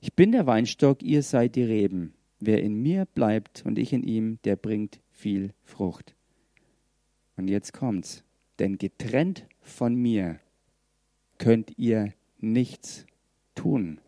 Ich 0.00 0.12
bin 0.12 0.32
der 0.32 0.46
Weinstock, 0.46 1.02
ihr 1.02 1.22
seid 1.22 1.56
die 1.56 1.62
Reben. 1.62 2.12
Wer 2.38 2.62
in 2.62 2.82
mir 2.82 3.06
bleibt 3.06 3.64
und 3.64 3.78
ich 3.78 3.92
in 3.94 4.02
ihm, 4.02 4.38
der 4.44 4.56
bringt 4.56 5.00
viel 5.10 5.54
Frucht. 5.62 6.14
Und 7.36 7.48
jetzt 7.48 7.72
kommt's. 7.72 8.22
Denn 8.58 8.76
getrennt 8.76 9.46
von 9.62 9.94
mir 9.94 10.40
könnt 11.38 11.78
ihr 11.78 12.12
nichts 12.52 13.06
tun. 13.54 14.00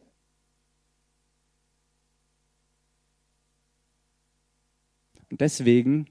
Und 5.31 5.41
deswegen 5.41 6.07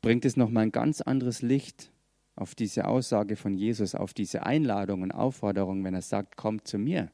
bringt 0.00 0.24
es 0.24 0.36
nochmal 0.36 0.64
ein 0.64 0.72
ganz 0.72 1.00
anderes 1.00 1.42
Licht 1.42 1.90
auf 2.36 2.54
diese 2.54 2.86
Aussage 2.86 3.34
von 3.34 3.54
Jesus, 3.54 3.94
auf 3.94 4.14
diese 4.14 4.44
Einladung 4.44 5.02
und 5.02 5.10
Aufforderung, 5.10 5.82
wenn 5.82 5.94
er 5.94 6.02
sagt, 6.02 6.36
kommt 6.36 6.68
zu 6.68 6.78
mir 6.78 7.10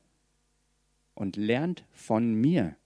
und 1.15 1.37
lernt 1.37 1.87
von 1.93 2.35
mir 2.35 2.77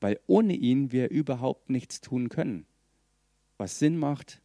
weil 0.00 0.20
ohne 0.26 0.54
ihn 0.54 0.92
wir 0.92 1.10
überhaupt 1.10 1.70
nichts 1.70 2.00
tun 2.00 2.28
können, 2.28 2.66
was 3.56 3.78
Sinn 3.78 3.98
macht 3.98 4.42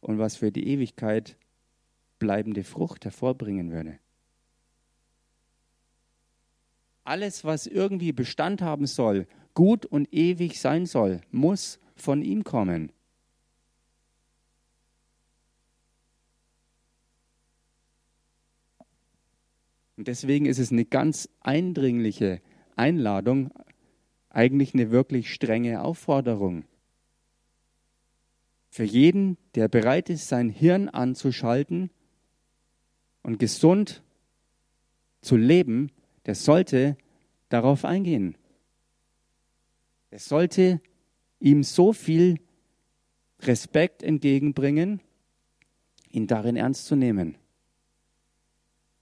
und 0.00 0.18
was 0.18 0.36
für 0.36 0.52
die 0.52 0.68
Ewigkeit 0.68 1.36
bleibende 2.18 2.64
Frucht 2.64 3.04
hervorbringen 3.04 3.70
würde. 3.70 3.98
Alles, 7.04 7.44
was 7.44 7.66
irgendwie 7.66 8.12
Bestand 8.12 8.62
haben 8.62 8.86
soll, 8.86 9.26
gut 9.54 9.86
und 9.86 10.12
ewig 10.12 10.60
sein 10.60 10.86
soll, 10.86 11.20
muss 11.30 11.78
von 11.94 12.22
ihm 12.22 12.42
kommen. 12.44 12.92
Und 19.96 20.08
deswegen 20.08 20.46
ist 20.46 20.58
es 20.58 20.72
eine 20.72 20.84
ganz 20.84 21.28
eindringliche 21.40 22.42
Einladung 22.74 23.50
eigentlich 24.28 24.74
eine 24.74 24.90
wirklich 24.90 25.32
strenge 25.32 25.82
Aufforderung. 25.82 26.64
Für 28.68 28.84
jeden, 28.84 29.38
der 29.54 29.68
bereit 29.68 30.10
ist, 30.10 30.28
sein 30.28 30.50
Hirn 30.50 30.90
anzuschalten 30.90 31.90
und 33.26 33.40
gesund 33.40 34.04
zu 35.20 35.36
leben, 35.36 35.90
der 36.26 36.36
sollte 36.36 36.96
darauf 37.48 37.84
eingehen. 37.84 38.38
Er 40.10 40.20
sollte 40.20 40.80
ihm 41.40 41.64
so 41.64 41.92
viel 41.92 42.38
Respekt 43.40 44.04
entgegenbringen, 44.04 45.00
ihn 46.08 46.28
darin 46.28 46.54
ernst 46.54 46.86
zu 46.86 46.94
nehmen 46.94 47.36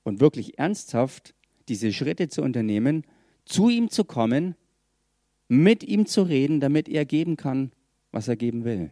und 0.04 0.20
wirklich 0.20 0.58
ernsthaft 0.58 1.34
diese 1.68 1.92
Schritte 1.92 2.30
zu 2.30 2.40
unternehmen, 2.40 3.04
zu 3.44 3.68
ihm 3.68 3.90
zu 3.90 4.04
kommen, 4.04 4.54
mit 5.48 5.84
ihm 5.84 6.06
zu 6.06 6.22
reden, 6.22 6.60
damit 6.60 6.88
er 6.88 7.04
geben 7.04 7.36
kann, 7.36 7.72
was 8.10 8.28
er 8.28 8.36
geben 8.36 8.64
will 8.64 8.90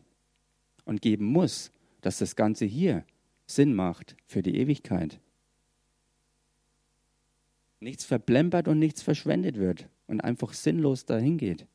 und 0.84 1.00
geben 1.00 1.24
muss, 1.24 1.72
dass 2.02 2.18
das 2.18 2.36
Ganze 2.36 2.66
hier 2.66 3.06
Sinn 3.46 3.72
macht 3.72 4.14
für 4.26 4.42
die 4.42 4.58
Ewigkeit. 4.58 5.21
Nichts 7.82 8.04
verplempert 8.04 8.68
und 8.68 8.78
nichts 8.78 9.02
verschwendet 9.02 9.56
wird 9.56 9.88
und 10.06 10.20
einfach 10.20 10.52
sinnlos 10.52 11.04
dahin 11.04 11.36
geht. 11.36 11.66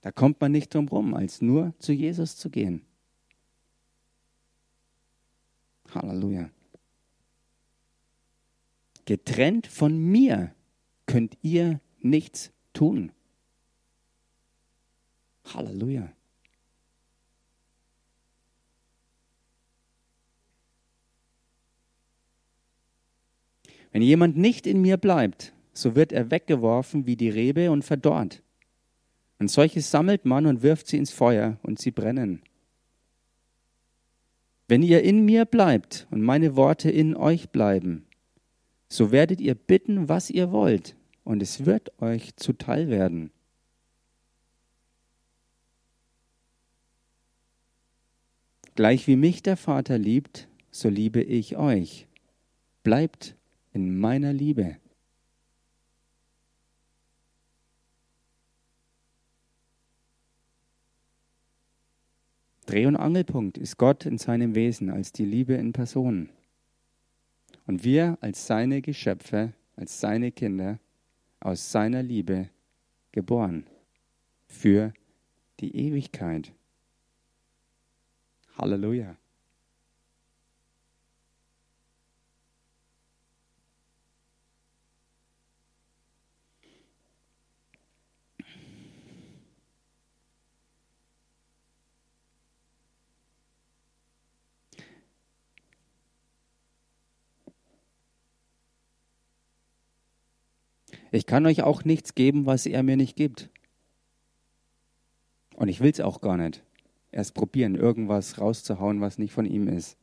Da 0.00 0.10
kommt 0.10 0.40
man 0.40 0.50
nicht 0.50 0.74
drum 0.74 0.88
rum, 0.88 1.14
als 1.14 1.40
nur 1.40 1.74
zu 1.78 1.92
Jesus 1.92 2.36
zu 2.36 2.50
gehen. 2.50 2.84
Halleluja. 5.94 6.50
Getrennt 9.04 9.68
von 9.68 9.96
mir 9.96 10.52
könnt 11.06 11.38
ihr 11.40 11.80
nichts 12.00 12.50
tun. 12.72 13.12
Halleluja. 15.44 16.12
Wenn 23.92 24.02
jemand 24.02 24.36
nicht 24.36 24.66
in 24.66 24.80
mir 24.80 24.96
bleibt, 24.96 25.52
so 25.74 25.94
wird 25.94 26.12
er 26.12 26.30
weggeworfen 26.30 27.06
wie 27.06 27.16
die 27.16 27.28
Rebe 27.28 27.70
und 27.70 27.84
verdorrt. 27.84 28.42
Und 29.38 29.48
solches 29.48 29.90
sammelt 29.90 30.24
man 30.24 30.46
und 30.46 30.62
wirft 30.62 30.86
sie 30.86 30.96
ins 30.96 31.12
Feuer 31.12 31.58
und 31.62 31.78
sie 31.78 31.90
brennen. 31.90 32.42
Wenn 34.68 34.82
ihr 34.82 35.02
in 35.02 35.24
mir 35.24 35.44
bleibt 35.44 36.06
und 36.10 36.22
meine 36.22 36.56
Worte 36.56 36.90
in 36.90 37.14
euch 37.14 37.50
bleiben, 37.50 38.06
so 38.88 39.10
werdet 39.10 39.40
ihr 39.40 39.54
bitten, 39.54 40.08
was 40.08 40.30
ihr 40.30 40.52
wollt, 40.52 40.96
und 41.24 41.42
es 41.42 41.66
wird 41.66 42.00
euch 42.00 42.36
zuteil 42.36 42.88
werden. 42.88 43.30
Gleich 48.74 49.06
wie 49.06 49.16
mich 49.16 49.42
der 49.42 49.58
Vater 49.58 49.98
liebt, 49.98 50.48
so 50.70 50.88
liebe 50.88 51.22
ich 51.22 51.56
euch. 51.58 52.06
Bleibt 52.82 53.34
in 53.72 53.98
meiner 53.98 54.32
Liebe. 54.32 54.76
Dreh- 62.66 62.86
und 62.86 62.96
Angelpunkt 62.96 63.58
ist 63.58 63.76
Gott 63.76 64.06
in 64.06 64.18
seinem 64.18 64.54
Wesen 64.54 64.88
als 64.88 65.12
die 65.12 65.26
Liebe 65.26 65.54
in 65.54 65.72
Person. 65.72 66.30
Und 67.66 67.84
wir 67.84 68.16
als 68.20 68.46
seine 68.46 68.80
Geschöpfe, 68.80 69.52
als 69.76 70.00
seine 70.00 70.32
Kinder, 70.32 70.78
aus 71.40 71.70
seiner 71.70 72.02
Liebe 72.02 72.48
geboren 73.10 73.66
für 74.46 74.92
die 75.60 75.76
Ewigkeit. 75.76 76.52
Halleluja. 78.56 79.16
Ich 101.14 101.26
kann 101.26 101.44
euch 101.44 101.62
auch 101.62 101.84
nichts 101.84 102.14
geben, 102.14 102.46
was 102.46 102.64
er 102.64 102.82
mir 102.82 102.96
nicht 102.96 103.16
gibt. 103.16 103.50
Und 105.54 105.68
ich 105.68 105.80
will 105.80 105.90
es 105.90 106.00
auch 106.00 106.22
gar 106.22 106.38
nicht. 106.38 106.64
Erst 107.10 107.34
probieren, 107.34 107.74
irgendwas 107.74 108.38
rauszuhauen, 108.38 109.02
was 109.02 109.18
nicht 109.18 109.34
von 109.34 109.44
ihm 109.44 109.68
ist. 109.68 109.98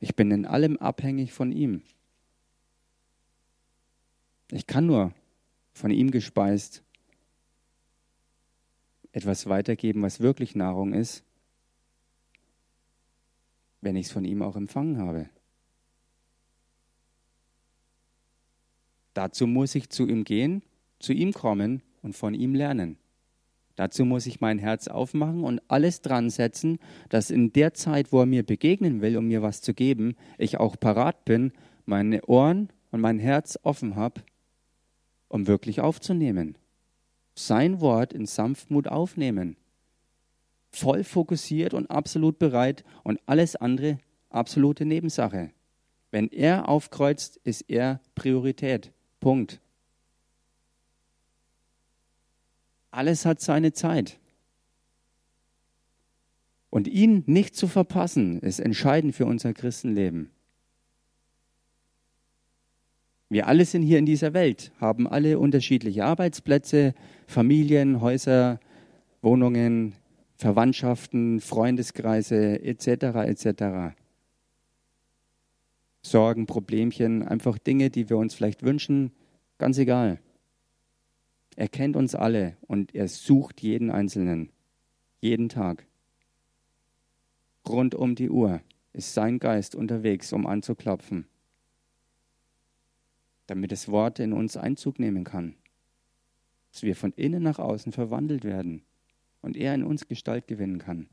Ich 0.00 0.16
bin 0.16 0.32
in 0.32 0.46
allem 0.46 0.78
abhängig 0.78 1.32
von 1.32 1.52
ihm. 1.52 1.82
Ich 4.50 4.66
kann 4.66 4.86
nur 4.86 5.12
von 5.72 5.92
ihm 5.92 6.10
gespeist 6.10 6.82
etwas 9.12 9.46
weitergeben, 9.46 10.02
was 10.02 10.20
wirklich 10.20 10.54
Nahrung 10.54 10.92
ist, 10.92 11.24
wenn 13.80 13.96
ich 13.96 14.06
es 14.06 14.12
von 14.12 14.24
ihm 14.24 14.42
auch 14.42 14.56
empfangen 14.56 14.98
habe. 14.98 15.28
Dazu 19.14 19.46
muss 19.46 19.74
ich 19.74 19.90
zu 19.90 20.06
ihm 20.06 20.24
gehen, 20.24 20.62
zu 20.98 21.12
ihm 21.12 21.32
kommen 21.32 21.82
und 22.02 22.14
von 22.14 22.34
ihm 22.34 22.54
lernen. 22.54 22.96
Dazu 23.74 24.04
muss 24.04 24.26
ich 24.26 24.40
mein 24.40 24.58
Herz 24.58 24.88
aufmachen 24.88 25.42
und 25.42 25.62
alles 25.68 26.02
dran 26.02 26.30
setzen, 26.30 26.78
dass 27.08 27.30
in 27.30 27.52
der 27.52 27.72
Zeit, 27.74 28.12
wo 28.12 28.20
er 28.20 28.26
mir 28.26 28.44
begegnen 28.44 29.00
will, 29.00 29.16
um 29.16 29.26
mir 29.28 29.42
was 29.42 29.62
zu 29.62 29.74
geben, 29.74 30.16
ich 30.38 30.58
auch 30.58 30.78
parat 30.78 31.24
bin, 31.24 31.52
meine 31.86 32.24
Ohren 32.26 32.68
und 32.90 33.00
mein 33.00 33.18
Herz 33.18 33.58
offen 33.62 33.96
habe, 33.96 34.22
um 35.28 35.46
wirklich 35.46 35.80
aufzunehmen 35.80 36.56
sein 37.46 37.80
Wort 37.80 38.12
in 38.12 38.26
Sanftmut 38.26 38.88
aufnehmen. 38.88 39.56
Voll 40.70 41.04
fokussiert 41.04 41.74
und 41.74 41.90
absolut 41.90 42.38
bereit 42.38 42.84
und 43.02 43.20
alles 43.26 43.56
andere 43.56 43.98
absolute 44.28 44.84
Nebensache. 44.84 45.50
Wenn 46.10 46.28
er 46.28 46.68
aufkreuzt, 46.68 47.36
ist 47.44 47.62
er 47.68 48.00
Priorität. 48.14 48.92
Punkt. 49.20 49.60
Alles 52.90 53.24
hat 53.24 53.40
seine 53.40 53.72
Zeit. 53.72 54.18
Und 56.70 56.88
ihn 56.88 57.24
nicht 57.26 57.56
zu 57.56 57.66
verpassen, 57.68 58.40
ist 58.40 58.60
entscheidend 58.60 59.14
für 59.14 59.26
unser 59.26 59.52
Christenleben. 59.52 60.30
Wir 63.32 63.46
alle 63.46 63.64
sind 63.64 63.82
hier 63.82 64.00
in 64.00 64.06
dieser 64.06 64.34
Welt, 64.34 64.72
haben 64.80 65.06
alle 65.06 65.38
unterschiedliche 65.38 66.04
Arbeitsplätze, 66.04 66.94
Familien, 67.28 68.00
Häuser, 68.00 68.58
Wohnungen, 69.22 69.94
Verwandtschaften, 70.34 71.40
Freundeskreise 71.40 72.60
etc. 72.60 72.88
etc. 73.28 73.94
Sorgen, 76.02 76.46
Problemchen, 76.46 77.22
einfach 77.22 77.56
Dinge, 77.58 77.88
die 77.88 78.10
wir 78.10 78.16
uns 78.16 78.34
vielleicht 78.34 78.64
wünschen, 78.64 79.12
ganz 79.58 79.78
egal. 79.78 80.18
Er 81.54 81.68
kennt 81.68 81.94
uns 81.94 82.16
alle 82.16 82.56
und 82.62 82.96
er 82.96 83.06
sucht 83.06 83.60
jeden 83.60 83.92
Einzelnen, 83.92 84.50
jeden 85.20 85.48
Tag. 85.48 85.86
Rund 87.68 87.94
um 87.94 88.16
die 88.16 88.30
Uhr 88.30 88.60
ist 88.92 89.14
sein 89.14 89.38
Geist 89.38 89.76
unterwegs, 89.76 90.32
um 90.32 90.48
anzuklopfen 90.48 91.26
damit 93.50 93.72
das 93.72 93.88
Wort 93.88 94.20
in 94.20 94.32
uns 94.32 94.56
Einzug 94.56 95.00
nehmen 95.00 95.24
kann. 95.24 95.56
Dass 96.70 96.84
wir 96.84 96.94
von 96.94 97.12
innen 97.14 97.42
nach 97.42 97.58
außen 97.58 97.90
verwandelt 97.90 98.44
werden 98.44 98.84
und 99.40 99.56
er 99.56 99.74
in 99.74 99.82
uns 99.82 100.06
Gestalt 100.06 100.46
gewinnen 100.46 100.78
kann. 100.78 101.08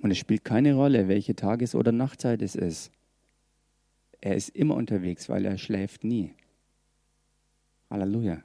Und 0.00 0.10
es 0.10 0.16
spielt 0.16 0.42
keine 0.42 0.72
Rolle, 0.72 1.06
welche 1.06 1.36
Tages- 1.36 1.74
oder 1.74 1.92
Nachtzeit 1.92 2.40
es 2.40 2.54
ist. 2.54 2.90
Er 4.22 4.36
ist 4.36 4.48
immer 4.48 4.74
unterwegs, 4.74 5.28
weil 5.28 5.44
er 5.44 5.58
schläft 5.58 6.02
nie. 6.02 6.34
Halleluja. 7.90 8.42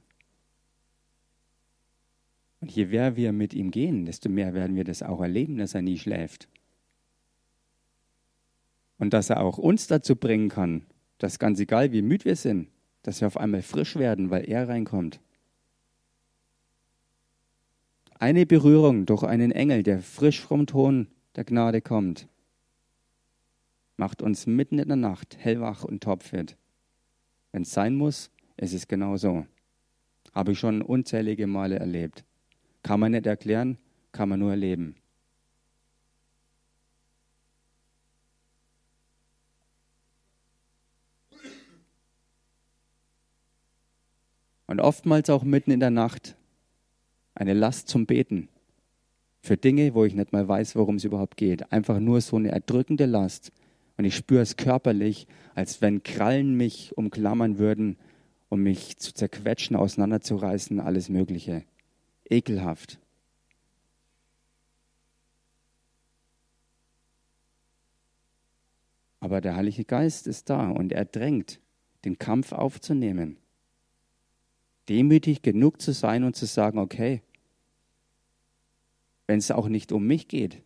Und 2.61 2.71
je 2.71 2.85
mehr 2.85 3.15
wir 3.15 3.31
mit 3.31 3.53
ihm 3.53 3.71
gehen, 3.71 4.05
desto 4.05 4.29
mehr 4.29 4.53
werden 4.53 4.75
wir 4.75 4.83
das 4.83 5.03
auch 5.03 5.21
erleben, 5.21 5.57
dass 5.57 5.75
er 5.75 5.81
nie 5.81 5.97
schläft. 5.97 6.47
Und 8.97 9.13
dass 9.13 9.29
er 9.29 9.41
auch 9.41 9.57
uns 9.57 9.87
dazu 9.87 10.15
bringen 10.15 10.49
kann, 10.49 10.85
dass 11.17 11.39
ganz 11.39 11.59
egal, 11.59 11.91
wie 11.91 12.01
müde 12.01 12.25
wir 12.25 12.35
sind, 12.35 12.69
dass 13.03 13.21
wir 13.21 13.27
auf 13.27 13.37
einmal 13.37 13.61
frisch 13.61 13.95
werden, 13.97 14.29
weil 14.29 14.49
er 14.49 14.67
reinkommt. 14.67 15.19
Eine 18.17 18.45
Berührung 18.45 19.05
durch 19.05 19.23
einen 19.23 19.51
Engel, 19.51 19.83
der 19.83 19.99
frisch 19.99 20.41
vom 20.41 20.65
Ton 20.65 21.07
der 21.35 21.43
Gnade 21.43 21.81
kommt, 21.81 22.27
macht 23.97 24.21
uns 24.21 24.47
mitten 24.47 24.79
in 24.79 24.87
der 24.87 24.97
Nacht 24.97 25.37
hellwach 25.37 25.83
und 25.83 26.01
topfit. 26.01 26.57
Wenn 27.51 27.63
es 27.63 27.71
sein 27.71 27.95
muss, 27.95 28.31
ist 28.57 28.73
es 28.73 28.87
genau 28.87 29.17
so. 29.17 29.45
Habe 30.33 30.53
ich 30.53 30.59
schon 30.59 30.81
unzählige 30.81 31.47
Male 31.47 31.77
erlebt. 31.77 32.25
Kann 32.85 32.99
man 32.99 33.13
nicht 33.13 33.25
erklären, 33.25 33.79
kann 34.11 34.29
man 34.29 34.39
nur 34.39 34.51
erleben. 34.51 34.93
Und 44.67 44.79
oftmals 44.79 45.31
auch 45.31 45.41
mitten 45.41 45.71
in 45.71 45.79
der 45.79 45.89
Nacht 45.89 46.35
eine 47.33 47.55
Last 47.55 47.87
zum 47.87 48.05
Beten. 48.05 48.49
Für 49.41 49.57
Dinge, 49.57 49.95
wo 49.95 50.05
ich 50.05 50.13
nicht 50.13 50.31
mal 50.31 50.47
weiß, 50.47 50.75
worum 50.75 50.97
es 50.97 51.05
überhaupt 51.05 51.37
geht. 51.37 51.71
Einfach 51.71 51.99
nur 51.99 52.21
so 52.21 52.35
eine 52.35 52.51
erdrückende 52.51 53.07
Last. 53.07 53.51
Und 53.97 54.05
ich 54.05 54.15
spüre 54.15 54.43
es 54.43 54.57
körperlich, 54.57 55.25
als 55.55 55.81
wenn 55.81 56.03
Krallen 56.03 56.55
mich 56.55 56.95
umklammern 56.95 57.57
würden, 57.57 57.97
um 58.49 58.61
mich 58.61 58.97
zu 58.97 59.11
zerquetschen, 59.11 59.75
auseinanderzureißen, 59.75 60.79
alles 60.79 61.09
Mögliche. 61.09 61.65
Ekelhaft. 62.29 62.99
Aber 69.19 69.41
der 69.41 69.55
Heilige 69.55 69.85
Geist 69.85 70.27
ist 70.27 70.49
da 70.49 70.69
und 70.69 70.91
er 70.91 71.05
drängt, 71.05 71.59
den 72.03 72.19
Kampf 72.19 72.51
aufzunehmen. 72.51 73.37
Demütig 74.87 75.41
genug 75.41 75.81
zu 75.81 75.93
sein 75.93 76.23
und 76.23 76.35
zu 76.35 76.45
sagen, 76.45 76.77
okay, 76.77 77.23
wenn 79.25 79.39
es 79.39 79.49
auch 79.49 79.67
nicht 79.67 79.91
um 79.91 80.05
mich 80.05 80.27
geht, 80.27 80.61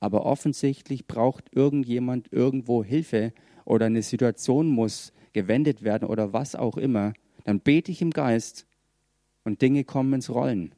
aber 0.00 0.24
offensichtlich 0.24 1.06
braucht 1.06 1.54
irgendjemand 1.54 2.32
irgendwo 2.32 2.82
Hilfe 2.82 3.34
oder 3.64 3.86
eine 3.86 4.02
Situation 4.02 4.68
muss 4.68 5.12
gewendet 5.32 5.82
werden 5.82 6.08
oder 6.08 6.32
was 6.32 6.54
auch 6.54 6.76
immer, 6.76 7.12
dann 7.44 7.60
bete 7.60 7.92
ich 7.92 8.00
im 8.00 8.10
Geist 8.10 8.66
und 9.44 9.62
Dinge 9.62 9.84
kommen 9.84 10.14
ins 10.14 10.30
Rollen. 10.30 10.74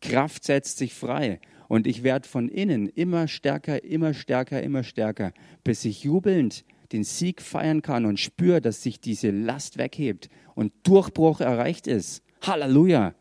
Kraft 0.00 0.44
setzt 0.44 0.78
sich 0.78 0.94
frei 0.94 1.40
und 1.68 1.86
ich 1.86 2.02
werde 2.02 2.28
von 2.28 2.48
innen 2.48 2.88
immer 2.88 3.26
stärker, 3.26 3.82
immer 3.82 4.14
stärker, 4.14 4.62
immer 4.62 4.84
stärker, 4.84 5.32
bis 5.64 5.84
ich 5.84 6.04
jubelnd 6.04 6.64
den 6.92 7.04
Sieg 7.04 7.42
feiern 7.42 7.82
kann 7.82 8.04
und 8.04 8.20
spüre, 8.20 8.60
dass 8.60 8.82
sich 8.82 9.00
diese 9.00 9.30
Last 9.30 9.78
weghebt 9.78 10.28
und 10.54 10.72
Durchbruch 10.84 11.40
erreicht 11.40 11.86
ist. 11.86 12.22
Halleluja! 12.42 13.14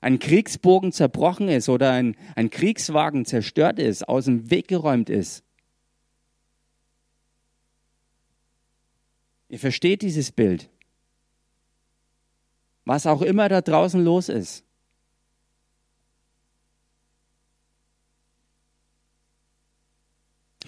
Ein 0.00 0.18
Kriegsbogen 0.18 0.92
zerbrochen 0.92 1.48
ist 1.48 1.68
oder 1.68 1.92
ein, 1.92 2.16
ein 2.34 2.48
Kriegswagen 2.48 3.26
zerstört 3.26 3.78
ist, 3.78 4.08
aus 4.08 4.24
dem 4.24 4.50
Weg 4.50 4.66
geräumt 4.68 5.10
ist. 5.10 5.44
Ihr 9.50 9.58
versteht 9.58 10.00
dieses 10.00 10.32
Bild. 10.32 10.70
Was 12.90 13.06
auch 13.06 13.22
immer 13.22 13.48
da 13.48 13.60
draußen 13.60 14.04
los 14.04 14.28
ist. 14.28 14.64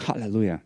Halleluja. 0.06 0.62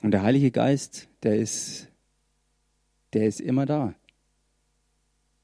Und 0.00 0.12
der 0.12 0.22
Heilige 0.22 0.50
Geist, 0.50 1.06
der 1.22 1.36
ist, 1.36 1.88
der 3.12 3.26
ist 3.26 3.42
immer 3.42 3.66
da. 3.66 3.94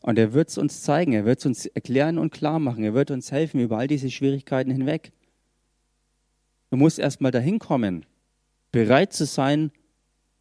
Und 0.01 0.19
er 0.19 0.33
wird 0.33 0.49
es 0.49 0.57
uns 0.57 0.81
zeigen, 0.81 1.13
er 1.13 1.27
wird 1.27 1.41
es 1.41 1.45
uns 1.45 1.67
erklären 1.67 2.17
und 2.17 2.33
klar 2.33 2.61
machen, 2.61 2.83
er 2.83 2.95
wird 2.95 3.11
uns 3.11 3.31
helfen 3.31 3.61
über 3.61 3.77
all 3.77 3.89
diese 3.89 4.11
Schwierigkeiten 4.11 4.71
hinweg. 4.71 5.13
Du 6.71 6.79
musst 6.79 6.99
erstmal 6.99 7.31
dahin 7.31 7.59
kommen, 7.59 8.07
bereit 8.73 9.13
zu 9.13 9.27
sein, 9.27 9.71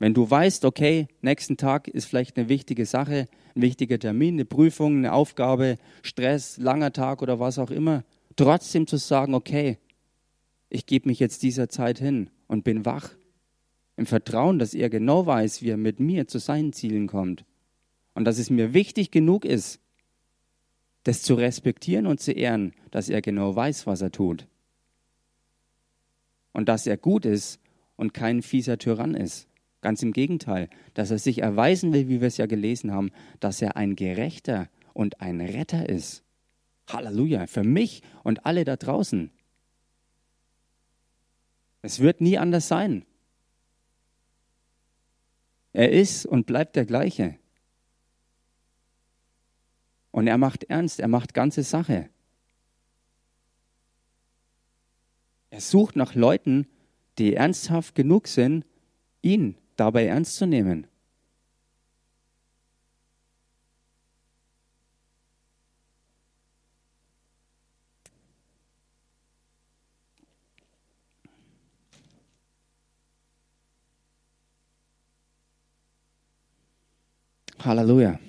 wenn 0.05 0.13
du 0.13 0.29
weißt, 0.29 0.65
okay, 0.65 1.07
nächsten 1.23 1.57
Tag 1.57 1.87
ist 1.87 2.05
vielleicht 2.05 2.37
eine 2.37 2.47
wichtige 2.47 2.85
Sache, 2.85 3.27
ein 3.55 3.61
wichtiger 3.63 3.97
Termin, 3.97 4.35
eine 4.35 4.45
Prüfung, 4.45 4.97
eine 4.97 5.13
Aufgabe, 5.13 5.77
Stress, 6.03 6.57
langer 6.59 6.93
Tag 6.93 7.23
oder 7.23 7.39
was 7.39 7.57
auch 7.57 7.71
immer, 7.71 8.03
trotzdem 8.35 8.85
zu 8.85 8.97
sagen, 8.97 9.33
okay, 9.33 9.79
ich 10.69 10.85
gebe 10.85 11.09
mich 11.09 11.19
jetzt 11.19 11.41
dieser 11.41 11.69
Zeit 11.69 11.97
hin 11.97 12.29
und 12.45 12.63
bin 12.63 12.85
wach, 12.85 13.15
im 13.97 14.05
Vertrauen, 14.05 14.59
dass 14.59 14.75
er 14.75 14.91
genau 14.91 15.25
weiß, 15.25 15.63
wie 15.63 15.71
er 15.71 15.77
mit 15.77 15.99
mir 15.99 16.27
zu 16.27 16.37
seinen 16.37 16.71
Zielen 16.71 17.07
kommt 17.07 17.43
und 18.13 18.25
dass 18.25 18.37
es 18.37 18.51
mir 18.51 18.75
wichtig 18.75 19.09
genug 19.09 19.43
ist, 19.43 19.79
das 21.01 21.23
zu 21.23 21.33
respektieren 21.33 22.05
und 22.05 22.19
zu 22.19 22.31
ehren, 22.31 22.73
dass 22.91 23.09
er 23.09 23.23
genau 23.23 23.55
weiß, 23.55 23.87
was 23.87 24.03
er 24.03 24.11
tut 24.11 24.45
und 26.53 26.69
dass 26.69 26.85
er 26.85 26.97
gut 26.97 27.25
ist 27.25 27.59
und 27.95 28.13
kein 28.13 28.43
fieser 28.43 28.77
Tyrann 28.77 29.15
ist. 29.15 29.47
Ganz 29.85 30.01
im 30.01 30.13
Gegenteil, 30.13 30.67
dass 30.95 31.11
er 31.11 31.19
sich 31.19 31.43
erweisen 31.43 31.93
will, 31.93 32.09
wie 32.09 32.19
wir 32.19 32.27
es 32.27 32.37
ja 32.37 32.47
gelesen 32.47 32.91
haben, 32.91 33.11
dass 33.39 33.61
er 33.61 33.77
ein 33.77 33.95
Gerechter 33.95 34.67
und 34.95 35.21
ein 35.21 35.39
Retter 35.39 35.87
ist. 35.87 36.23
Halleluja, 36.89 37.45
für 37.45 37.63
mich 37.63 38.01
und 38.23 38.47
alle 38.47 38.65
da 38.65 38.77
draußen. 38.77 39.29
Es 41.83 41.99
wird 41.99 42.19
nie 42.19 42.39
anders 42.39 42.67
sein. 42.67 43.05
Er 45.71 45.91
ist 45.91 46.25
und 46.25 46.47
bleibt 46.47 46.75
der 46.75 46.87
gleiche. 46.87 47.37
Und 50.09 50.25
er 50.25 50.39
macht 50.39 50.63
ernst, 50.63 50.99
er 50.99 51.09
macht 51.09 51.35
ganze 51.35 51.61
Sache. 51.61 52.09
Er 55.51 55.61
sucht 55.61 55.95
nach 55.95 56.15
Leuten, 56.15 56.65
die 57.19 57.35
ernsthaft 57.35 57.93
genug 57.93 58.27
sind, 58.27 58.65
ihn 59.21 59.55
dabei 59.75 60.05
ernst 60.07 60.35
zu 60.35 60.45
nehmen. 60.45 60.87
Halleluja. 77.59 78.19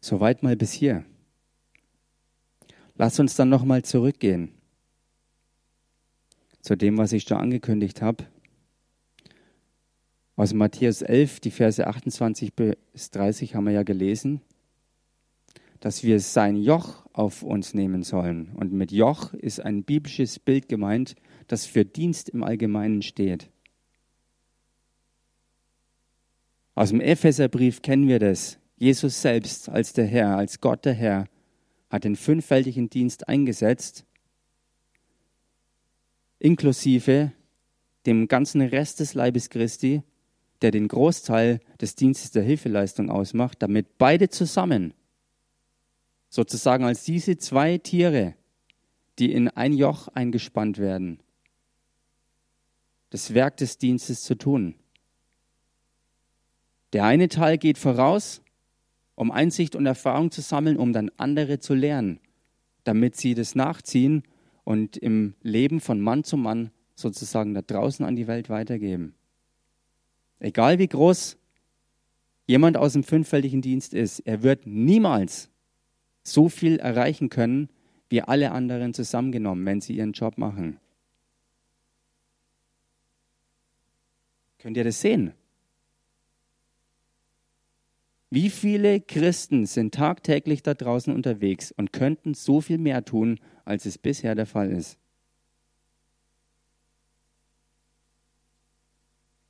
Soweit 0.00 0.42
mal 0.42 0.56
bis 0.56 0.72
hier. 0.72 1.04
Lass 2.96 3.20
uns 3.20 3.36
dann 3.36 3.48
nochmal 3.48 3.84
zurückgehen 3.84 4.59
zu 6.60 6.76
dem, 6.76 6.98
was 6.98 7.12
ich 7.12 7.24
schon 7.24 7.38
angekündigt 7.38 8.02
habe. 8.02 8.24
Aus 10.36 10.54
Matthäus 10.54 11.02
11, 11.02 11.40
die 11.40 11.50
Verse 11.50 11.86
28 11.86 12.54
bis 12.54 13.10
30 13.10 13.54
haben 13.54 13.64
wir 13.64 13.72
ja 13.72 13.82
gelesen, 13.82 14.40
dass 15.80 16.02
wir 16.02 16.20
sein 16.20 16.56
Joch 16.56 17.06
auf 17.12 17.42
uns 17.42 17.74
nehmen 17.74 18.02
sollen. 18.02 18.52
Und 18.54 18.72
mit 18.72 18.92
Joch 18.92 19.34
ist 19.34 19.60
ein 19.60 19.82
biblisches 19.82 20.38
Bild 20.38 20.68
gemeint, 20.68 21.14
das 21.46 21.66
für 21.66 21.84
Dienst 21.84 22.28
im 22.28 22.42
Allgemeinen 22.42 23.02
steht. 23.02 23.50
Aus 26.74 26.90
dem 26.90 27.00
Epheserbrief 27.00 27.82
kennen 27.82 28.08
wir 28.08 28.18
das. 28.18 28.58
Jesus 28.76 29.20
selbst 29.20 29.68
als 29.68 29.92
der 29.92 30.06
Herr, 30.06 30.38
als 30.38 30.60
Gott 30.60 30.86
der 30.86 30.94
Herr, 30.94 31.26
hat 31.90 32.04
den 32.04 32.16
fünffältigen 32.16 32.88
Dienst 32.88 33.28
eingesetzt 33.28 34.06
inklusive 36.40 37.32
dem 38.06 38.26
ganzen 38.26 38.62
Rest 38.62 38.98
des 38.98 39.14
Leibes 39.14 39.50
Christi, 39.50 40.02
der 40.62 40.70
den 40.72 40.88
Großteil 40.88 41.60
des 41.80 41.94
Dienstes 41.94 42.32
der 42.32 42.42
Hilfeleistung 42.42 43.10
ausmacht, 43.10 43.62
damit 43.62 43.98
beide 43.98 44.28
zusammen, 44.28 44.94
sozusagen 46.28 46.84
als 46.84 47.04
diese 47.04 47.36
zwei 47.36 47.78
Tiere, 47.78 48.34
die 49.18 49.32
in 49.32 49.48
ein 49.48 49.74
Joch 49.74 50.08
eingespannt 50.08 50.78
werden, 50.78 51.20
das 53.10 53.34
Werk 53.34 53.56
des 53.58 53.78
Dienstes 53.78 54.22
zu 54.22 54.34
tun. 54.34 54.74
Der 56.92 57.04
eine 57.04 57.28
Teil 57.28 57.58
geht 57.58 57.78
voraus, 57.78 58.40
um 59.14 59.30
Einsicht 59.30 59.76
und 59.76 59.84
Erfahrung 59.84 60.30
zu 60.30 60.40
sammeln, 60.40 60.78
um 60.78 60.92
dann 60.92 61.10
andere 61.16 61.58
zu 61.58 61.74
lernen, 61.74 62.20
damit 62.84 63.16
sie 63.16 63.34
das 63.34 63.54
nachziehen 63.54 64.22
und 64.64 64.96
im 64.96 65.34
Leben 65.42 65.80
von 65.80 66.00
Mann 66.00 66.24
zu 66.24 66.36
Mann 66.36 66.70
sozusagen 66.94 67.54
da 67.54 67.62
draußen 67.62 68.04
an 68.04 68.16
die 68.16 68.26
Welt 68.26 68.50
weitergeben. 68.50 69.14
Egal 70.38 70.78
wie 70.78 70.88
groß 70.88 71.36
jemand 72.46 72.76
aus 72.76 72.94
dem 72.94 73.04
fünffältigen 73.04 73.62
Dienst 73.62 73.94
ist, 73.94 74.20
er 74.20 74.42
wird 74.42 74.66
niemals 74.66 75.50
so 76.22 76.48
viel 76.48 76.78
erreichen 76.78 77.28
können 77.28 77.68
wie 78.08 78.22
alle 78.22 78.50
anderen 78.50 78.92
zusammengenommen, 78.92 79.64
wenn 79.64 79.80
sie 79.80 79.96
ihren 79.96 80.12
Job 80.12 80.36
machen. 80.36 80.78
Könnt 84.58 84.76
ihr 84.76 84.84
das 84.84 85.00
sehen? 85.00 85.32
Wie 88.30 88.48
viele 88.48 89.00
Christen 89.00 89.66
sind 89.66 89.92
tagtäglich 89.92 90.62
da 90.62 90.74
draußen 90.74 91.12
unterwegs 91.12 91.72
und 91.72 91.92
könnten 91.92 92.34
so 92.34 92.60
viel 92.60 92.78
mehr 92.78 93.04
tun, 93.04 93.40
als 93.64 93.86
es 93.86 93.98
bisher 93.98 94.36
der 94.36 94.46
Fall 94.46 94.70
ist? 94.70 94.98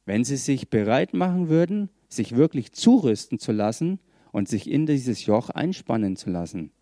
Wenn 0.07 0.25
sie 0.25 0.39
sich 0.39 0.71
bereit 0.71 1.13
machen 1.13 1.51
würden, 1.51 1.91
sich 2.09 2.35
wirklich 2.35 2.73
zurüsten 2.73 3.39
zu 3.39 3.53
lassen 3.53 4.01
und 4.33 4.49
sich 4.49 4.69
in 4.69 4.87
dieses 4.87 5.27
Joch 5.27 5.51
einspannen 5.51 6.17
zu 6.17 6.31
lassen, 6.31 6.73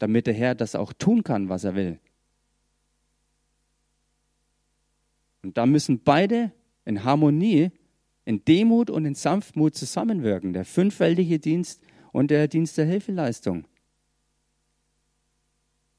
damit 0.00 0.26
der 0.26 0.34
Herr 0.34 0.56
das 0.56 0.74
auch 0.74 0.92
tun 0.92 1.22
kann, 1.22 1.48
was 1.48 1.62
er 1.62 1.76
will. 1.76 2.00
Und 5.42 5.56
da 5.56 5.66
müssen 5.66 6.00
beide 6.02 6.52
in 6.84 7.04
Harmonie, 7.04 7.70
in 8.24 8.44
Demut 8.44 8.90
und 8.90 9.04
in 9.04 9.14
Sanftmut 9.14 9.74
zusammenwirken. 9.74 10.52
Der 10.52 10.64
fünffältige 10.64 11.38
Dienst 11.38 11.82
und 12.12 12.30
der 12.30 12.48
Dienst 12.48 12.78
der 12.78 12.86
Hilfeleistung. 12.86 13.66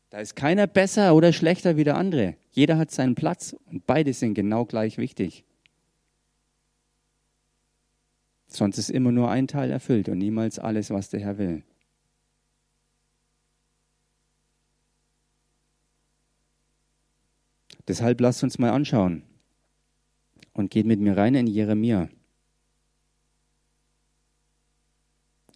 Da 0.10 0.20
ist 0.20 0.36
keiner 0.36 0.68
besser 0.68 1.16
oder 1.16 1.34
schlechter 1.34 1.76
wie 1.76 1.84
der 1.84 1.98
andere. 1.98 2.36
Jeder 2.52 2.78
hat 2.78 2.92
seinen 2.92 3.16
Platz 3.16 3.56
und 3.66 3.88
beide 3.88 4.14
sind 4.14 4.36
genau 4.36 4.66
gleich 4.66 4.98
wichtig. 4.98 5.44
Sonst 8.48 8.78
ist 8.78 8.92
immer 8.92 9.12
nur 9.12 9.32
ein 9.32 9.48
Teil 9.48 9.72
erfüllt 9.72 10.10
und 10.10 10.20
niemals 10.20 10.60
alles, 10.60 10.92
was 10.92 11.10
der 11.10 11.20
Herr 11.22 11.40
will. 11.40 11.64
Deshalb 17.88 18.22
lasst 18.22 18.44
uns 18.44 18.60
mal 18.60 18.70
anschauen 18.70 19.24
und 20.54 20.72
geht 20.72 20.86
mit 20.86 21.00
mir 21.00 21.18
rein 21.18 21.36
in 21.36 21.48
Jeremia. 21.48 22.10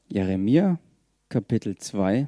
Jeremia 0.09 0.79
Kapitel 1.29 1.77
2. 1.77 2.27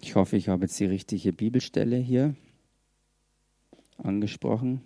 Ich 0.00 0.14
hoffe, 0.16 0.36
ich 0.36 0.48
habe 0.48 0.64
jetzt 0.64 0.78
die 0.78 0.84
richtige 0.84 1.32
Bibelstelle 1.32 1.96
hier 1.96 2.36
angesprochen. 3.96 4.82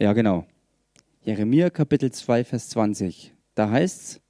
Ja, 0.00 0.12
genau. 0.12 0.46
Jeremia 1.22 1.70
Kapitel 1.70 2.12
2, 2.12 2.44
Vers 2.44 2.68
20. 2.68 3.34
Da 3.56 3.68
heißt 3.70 4.00
es, 4.00 4.20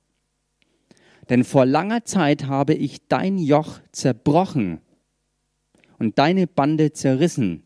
denn 1.28 1.44
vor 1.44 1.66
langer 1.66 2.06
Zeit 2.06 2.46
habe 2.46 2.72
ich 2.72 3.06
dein 3.06 3.36
Joch 3.36 3.80
zerbrochen 3.92 4.80
und 5.98 6.18
deine 6.18 6.46
Bande 6.46 6.92
zerrissen. 6.92 7.64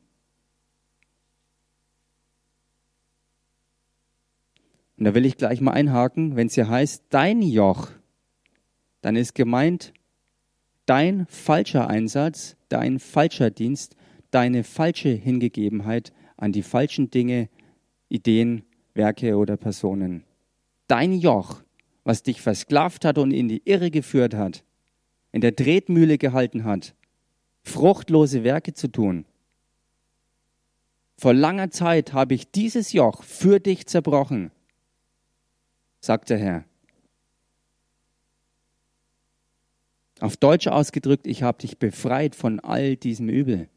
Und 4.99 5.05
da 5.05 5.15
will 5.15 5.25
ich 5.25 5.37
gleich 5.37 5.61
mal 5.61 5.71
einhaken, 5.71 6.35
wenn 6.35 6.49
es 6.49 6.55
hier 6.55 6.69
heißt, 6.69 7.05
dein 7.11 7.41
Joch, 7.41 7.89
dann 9.01 9.15
ist 9.15 9.37
gemeint 9.37 9.93
dein 10.87 11.27
falscher 11.29 11.87
Einsatz, 11.89 12.57
dein 12.69 12.99
falscher 12.99 13.51
Dienst, 13.51 13.95
deine 14.33 14.65
falsche 14.65 15.11
Hingegebenheit 15.11 16.13
an 16.37 16.51
die 16.51 16.65
falschen 16.65 17.09
Dinge, 17.09 17.49
Ideen, 18.13 18.63
Werke 18.95 19.37
oder 19.37 19.57
Personen. 19.57 20.25
Dein 20.87 21.15
Joch, 21.15 21.63
was 22.05 22.23
dich 22.23 22.43
versklavt 22.43 23.05
hat 23.05 23.17
und 23.17 23.31
in 23.31 23.49
die 23.49 23.63
Irre 23.65 23.91
geführt 23.91 24.35
hat, 24.35 24.65
in 25.33 25.41
der 25.41 25.57
Tretmühle 25.57 26.19
gehalten 26.19 26.65
hat, 26.65 26.95
fruchtlose 27.63 28.45
Werke 28.45 28.75
zu 28.75 28.89
tun. 28.89 29.25
Vor 31.17 31.33
langer 31.33 31.71
Zeit 31.71 32.13
habe 32.13 32.35
ich 32.35 32.51
dieses 32.51 32.93
Joch 32.93 33.23
für 33.23 33.61
dich 33.61 33.87
zerbrochen, 33.87 34.51
sagt 36.01 36.31
der 36.31 36.39
Herr. 36.39 36.65
Auf 40.21 40.37
Deutsch 40.37 40.67
ausgedrückt, 40.67 41.27
ich 41.27 41.43
habe 41.43 41.59
dich 41.59 41.79
befreit 41.79 42.37
von 42.37 42.61
all 42.61 42.97
diesem 42.97 43.29
Übel. 43.29 43.69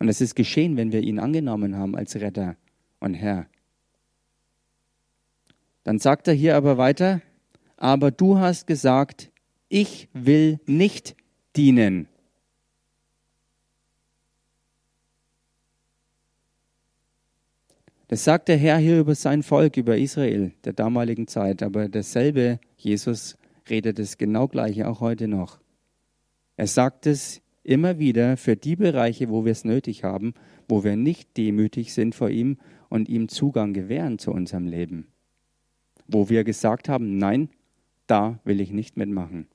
Und 0.00 0.08
es 0.08 0.20
ist 0.20 0.34
geschehen, 0.34 0.76
wenn 0.78 0.92
wir 0.92 1.02
ihn 1.02 1.18
angenommen 1.18 1.76
haben 1.76 1.94
als 1.94 2.16
Retter 2.16 2.56
und 3.00 3.14
Herr. 3.14 3.46
Dann 5.84 5.98
sagt 5.98 6.26
er 6.26 6.34
hier 6.34 6.56
aber 6.56 6.78
weiter, 6.78 7.20
aber 7.76 8.10
du 8.10 8.38
hast 8.38 8.66
gesagt, 8.66 9.30
ich 9.68 10.08
will 10.14 10.58
nicht 10.66 11.16
dienen. 11.54 12.08
Das 18.08 18.24
sagt 18.24 18.48
der 18.48 18.56
Herr 18.56 18.78
hier 18.78 18.98
über 18.98 19.14
sein 19.14 19.42
Volk, 19.42 19.76
über 19.76 19.98
Israel 19.98 20.52
der 20.64 20.72
damaligen 20.72 21.28
Zeit, 21.28 21.62
aber 21.62 21.88
dasselbe 21.88 22.58
Jesus 22.76 23.36
redet 23.68 23.98
es 23.98 24.16
genau 24.16 24.48
gleiche 24.48 24.88
auch 24.88 25.00
heute 25.00 25.28
noch. 25.28 25.60
Er 26.56 26.66
sagt 26.66 27.06
es 27.06 27.42
immer 27.70 28.00
wieder 28.00 28.36
für 28.36 28.56
die 28.56 28.74
Bereiche, 28.74 29.28
wo 29.28 29.44
wir 29.44 29.52
es 29.52 29.64
nötig 29.64 30.02
haben, 30.02 30.34
wo 30.68 30.82
wir 30.82 30.96
nicht 30.96 31.36
demütig 31.36 31.94
sind 31.94 32.16
vor 32.16 32.28
ihm 32.28 32.58
und 32.88 33.08
ihm 33.08 33.28
Zugang 33.28 33.72
gewähren 33.72 34.18
zu 34.18 34.32
unserem 34.32 34.66
Leben. 34.66 35.06
Wo 36.08 36.28
wir 36.28 36.42
gesagt 36.42 36.88
haben, 36.88 37.16
nein, 37.16 37.48
da 38.08 38.40
will 38.42 38.60
ich 38.60 38.72
nicht 38.72 38.96
mitmachen. 38.96 39.46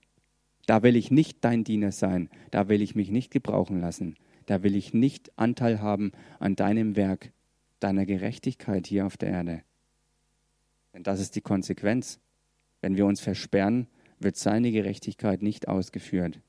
Da 0.65 0.81
will 0.81 0.95
ich 0.95 1.11
nicht 1.11 1.43
dein 1.43 1.65
Diener 1.65 1.91
sein. 1.91 2.29
Da 2.51 2.69
will 2.69 2.81
ich 2.81 2.95
mich 2.95 3.11
nicht 3.11 3.31
gebrauchen 3.31 3.81
lassen. 3.81 4.15
Da 4.45 4.63
will 4.63 4.77
ich 4.77 4.93
nicht 4.93 5.37
Anteil 5.37 5.81
haben 5.81 6.13
an 6.39 6.55
deinem 6.55 6.95
Werk, 6.95 7.33
deiner 7.81 8.05
Gerechtigkeit 8.05 8.87
hier 8.87 9.05
auf 9.05 9.17
der 9.17 9.29
Erde. 9.29 9.61
Denn 10.93 11.03
das 11.03 11.19
ist 11.19 11.35
die 11.35 11.41
Konsequenz. 11.41 12.21
Wenn 12.79 12.95
wir 12.95 13.05
uns 13.05 13.19
versperren, 13.19 13.87
wird 14.19 14.37
seine 14.37 14.71
Gerechtigkeit 14.71 15.41
nicht 15.41 15.67
ausgeführt 15.67 16.39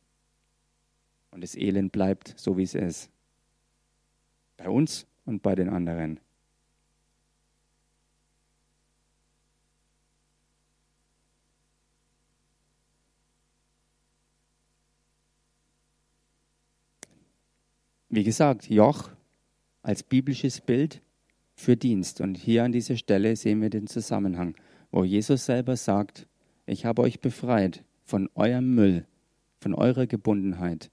und 1.37 1.43
das 1.43 1.55
Elend 1.55 1.93
bleibt 1.93 2.32
so, 2.39 2.57
wie 2.57 2.62
es 2.62 2.74
ist. 2.74 3.11
Bei 4.57 4.70
uns 4.70 5.07
und 5.26 5.43
bei 5.43 5.55
den 5.55 5.68
anderen. 5.68 6.18
Wie 18.09 18.24
gesagt, 18.24 18.70
Joch 18.70 19.11
als 19.82 20.03
biblisches 20.03 20.62
Bild 20.62 21.03
für 21.55 21.76
Dienst. 21.76 22.22
Und 22.22 22.39
hier 22.39 22.64
an 22.64 22.72
dieser 22.72 22.97
Stelle 22.97 23.37
sehen 23.37 23.61
wir 23.61 23.68
den 23.68 23.89
Zusammenhang, 23.89 24.55
wo 24.91 25.05
Jesus 25.05 25.45
selber 25.45 25.76
sagt, 25.76 26.26
ich 26.64 26.87
habe 26.87 27.03
euch 27.03 27.20
befreit 27.20 27.84
von 28.05 28.30
eurem 28.34 28.74
Müll, 28.74 29.07
von 29.61 29.74
eurer 29.74 30.07
Gebundenheit. 30.07 30.91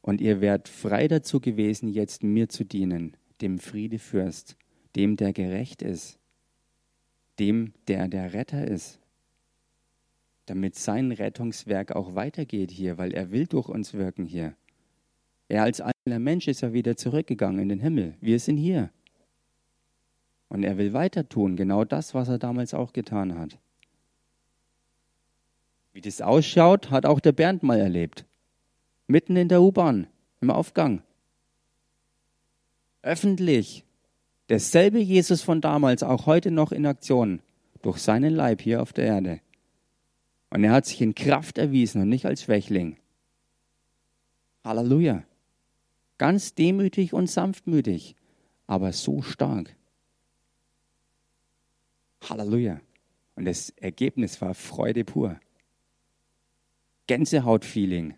Und 0.00 0.20
ihr 0.20 0.40
werdet 0.40 0.68
frei 0.68 1.08
dazu 1.08 1.40
gewesen, 1.40 1.88
jetzt 1.88 2.22
mir 2.22 2.48
zu 2.48 2.64
dienen, 2.64 3.16
dem 3.40 3.58
Friedefürst, 3.58 4.56
dem, 4.96 5.16
der 5.16 5.32
gerecht 5.32 5.82
ist, 5.82 6.18
dem, 7.38 7.72
der 7.88 8.08
der 8.08 8.32
Retter 8.32 8.66
ist, 8.66 9.00
damit 10.46 10.76
sein 10.76 11.12
Rettungswerk 11.12 11.92
auch 11.92 12.14
weitergeht 12.14 12.70
hier, 12.70 12.96
weil 12.98 13.12
er 13.12 13.30
will 13.30 13.46
durch 13.46 13.68
uns 13.68 13.94
wirken 13.94 14.24
hier. 14.24 14.54
Er 15.48 15.62
als 15.62 15.80
eigener 15.80 16.18
Mensch 16.18 16.48
ist 16.48 16.62
ja 16.62 16.72
wieder 16.72 16.96
zurückgegangen 16.96 17.60
in 17.60 17.68
den 17.68 17.80
Himmel. 17.80 18.16
Wir 18.20 18.38
sind 18.38 18.56
hier. 18.56 18.90
Und 20.48 20.62
er 20.62 20.78
will 20.78 20.94
weiter 20.94 21.28
tun, 21.28 21.56
genau 21.56 21.84
das, 21.84 22.14
was 22.14 22.28
er 22.28 22.38
damals 22.38 22.72
auch 22.72 22.92
getan 22.92 23.38
hat. 23.38 23.58
Wie 25.92 26.00
das 26.00 26.22
ausschaut, 26.22 26.90
hat 26.90 27.04
auch 27.04 27.20
der 27.20 27.32
Bernd 27.32 27.62
mal 27.62 27.78
erlebt 27.78 28.24
mitten 29.08 29.36
in 29.36 29.48
der 29.48 29.60
U-Bahn, 29.60 30.06
im 30.40 30.50
Aufgang. 30.50 31.02
Öffentlich. 33.02 33.84
Derselbe 34.48 34.98
Jesus 34.98 35.42
von 35.42 35.60
damals, 35.60 36.02
auch 36.02 36.26
heute 36.26 36.50
noch 36.50 36.72
in 36.72 36.86
Aktion, 36.86 37.40
durch 37.82 37.98
seinen 37.98 38.34
Leib 38.34 38.62
hier 38.62 38.80
auf 38.80 38.92
der 38.92 39.06
Erde. 39.06 39.40
Und 40.50 40.64
er 40.64 40.72
hat 40.72 40.86
sich 40.86 41.00
in 41.00 41.14
Kraft 41.14 41.58
erwiesen 41.58 42.02
und 42.02 42.08
nicht 42.08 42.24
als 42.24 42.42
Schwächling. 42.42 42.96
Halleluja. 44.64 45.24
Ganz 46.16 46.54
demütig 46.54 47.12
und 47.12 47.30
sanftmütig, 47.30 48.16
aber 48.66 48.92
so 48.92 49.22
stark. 49.22 49.74
Halleluja. 52.28 52.80
Und 53.36 53.44
das 53.44 53.70
Ergebnis 53.70 54.40
war 54.40 54.54
Freude 54.54 55.04
pur. 55.04 55.38
Gänsehautfeeling. 57.06 58.14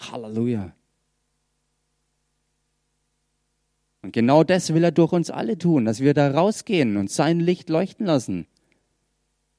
Halleluja. 0.00 0.74
Und 4.02 4.12
genau 4.12 4.44
das 4.44 4.72
will 4.72 4.82
er 4.84 4.92
durch 4.92 5.12
uns 5.12 5.30
alle 5.30 5.58
tun, 5.58 5.84
dass 5.84 6.00
wir 6.00 6.14
da 6.14 6.30
rausgehen 6.30 6.96
und 6.96 7.10
sein 7.10 7.38
Licht 7.38 7.68
leuchten 7.68 8.06
lassen. 8.06 8.46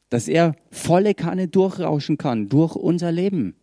Dass 0.10 0.28
er 0.28 0.56
volle 0.72 1.14
Kanne 1.14 1.48
durchrauschen 1.48 2.18
kann 2.18 2.50
durch 2.50 2.76
unser 2.76 3.12
Leben. 3.12 3.56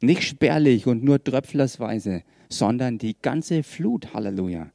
Nicht 0.00 0.22
spärlich 0.22 0.86
und 0.86 1.04
nur 1.04 1.22
tröpflersweise, 1.22 2.22
sondern 2.48 2.98
die 2.98 3.16
ganze 3.20 3.62
Flut. 3.62 4.14
Halleluja. 4.14 4.70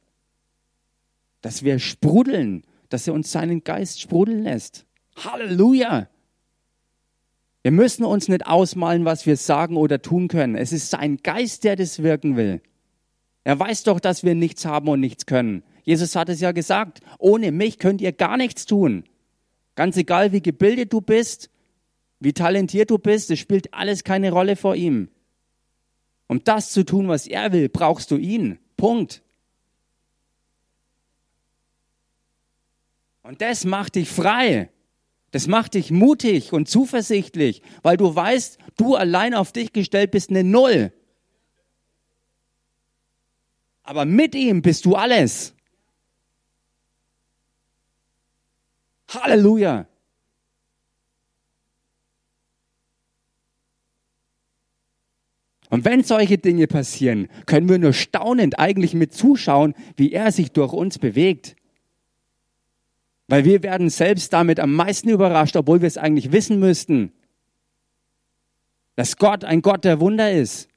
Dass 1.40 1.64
wir 1.64 1.78
sprudeln, 1.78 2.62
dass 2.88 3.08
er 3.08 3.14
uns 3.14 3.32
seinen 3.32 3.64
Geist 3.64 4.00
sprudeln 4.00 4.44
lässt. 4.44 4.86
Halleluja. 5.16 6.08
Wir 7.64 7.70
müssen 7.70 8.04
uns 8.04 8.28
nicht 8.28 8.46
ausmalen, 8.46 9.06
was 9.06 9.24
wir 9.24 9.38
sagen 9.38 9.78
oder 9.78 10.02
tun 10.02 10.28
können. 10.28 10.54
Es 10.54 10.70
ist 10.70 10.90
sein 10.90 11.16
Geist, 11.22 11.64
der 11.64 11.76
das 11.76 12.02
wirken 12.02 12.36
will. 12.36 12.60
Er 13.42 13.58
weiß 13.58 13.84
doch, 13.84 14.00
dass 14.00 14.22
wir 14.22 14.34
nichts 14.34 14.66
haben 14.66 14.86
und 14.86 15.00
nichts 15.00 15.24
können. 15.24 15.62
Jesus 15.82 16.14
hat 16.14 16.28
es 16.28 16.42
ja 16.42 16.52
gesagt, 16.52 17.00
ohne 17.18 17.52
mich 17.52 17.78
könnt 17.78 18.02
ihr 18.02 18.12
gar 18.12 18.36
nichts 18.36 18.66
tun. 18.66 19.04
Ganz 19.76 19.96
egal, 19.96 20.32
wie 20.32 20.42
gebildet 20.42 20.92
du 20.92 21.00
bist, 21.00 21.48
wie 22.20 22.34
talentiert 22.34 22.90
du 22.90 22.98
bist, 22.98 23.30
es 23.30 23.38
spielt 23.38 23.72
alles 23.72 24.04
keine 24.04 24.30
Rolle 24.30 24.56
vor 24.56 24.76
ihm. 24.76 25.08
Um 26.26 26.44
das 26.44 26.70
zu 26.70 26.84
tun, 26.84 27.08
was 27.08 27.26
er 27.26 27.52
will, 27.52 27.70
brauchst 27.70 28.10
du 28.10 28.18
ihn. 28.18 28.58
Punkt. 28.76 29.22
Und 33.22 33.40
das 33.40 33.64
macht 33.64 33.94
dich 33.94 34.10
frei. 34.10 34.68
Das 35.34 35.48
macht 35.48 35.74
dich 35.74 35.90
mutig 35.90 36.52
und 36.52 36.68
zuversichtlich, 36.68 37.60
weil 37.82 37.96
du 37.96 38.14
weißt, 38.14 38.56
du 38.76 38.94
allein 38.94 39.34
auf 39.34 39.50
dich 39.50 39.72
gestellt 39.72 40.12
bist 40.12 40.30
eine 40.30 40.44
Null. 40.44 40.92
Aber 43.82 44.04
mit 44.04 44.36
ihm 44.36 44.62
bist 44.62 44.84
du 44.84 44.94
alles. 44.94 45.52
Halleluja. 49.08 49.88
Und 55.68 55.84
wenn 55.84 56.04
solche 56.04 56.38
Dinge 56.38 56.68
passieren, 56.68 57.26
können 57.46 57.68
wir 57.68 57.80
nur 57.80 57.92
staunend 57.92 58.60
eigentlich 58.60 58.94
mit 58.94 59.12
zuschauen, 59.12 59.74
wie 59.96 60.12
er 60.12 60.30
sich 60.30 60.52
durch 60.52 60.72
uns 60.72 61.00
bewegt. 61.00 61.56
Weil 63.34 63.44
wir 63.44 63.64
werden 63.64 63.90
selbst 63.90 64.32
damit 64.32 64.60
am 64.60 64.72
meisten 64.72 65.08
überrascht, 65.08 65.56
obwohl 65.56 65.80
wir 65.80 65.88
es 65.88 65.98
eigentlich 65.98 66.30
wissen 66.30 66.60
müssten, 66.60 67.10
dass 68.94 69.16
Gott 69.16 69.42
ein 69.42 69.60
Gott 69.60 69.84
der 69.84 69.98
Wunder 69.98 70.30
ist. 70.30 70.68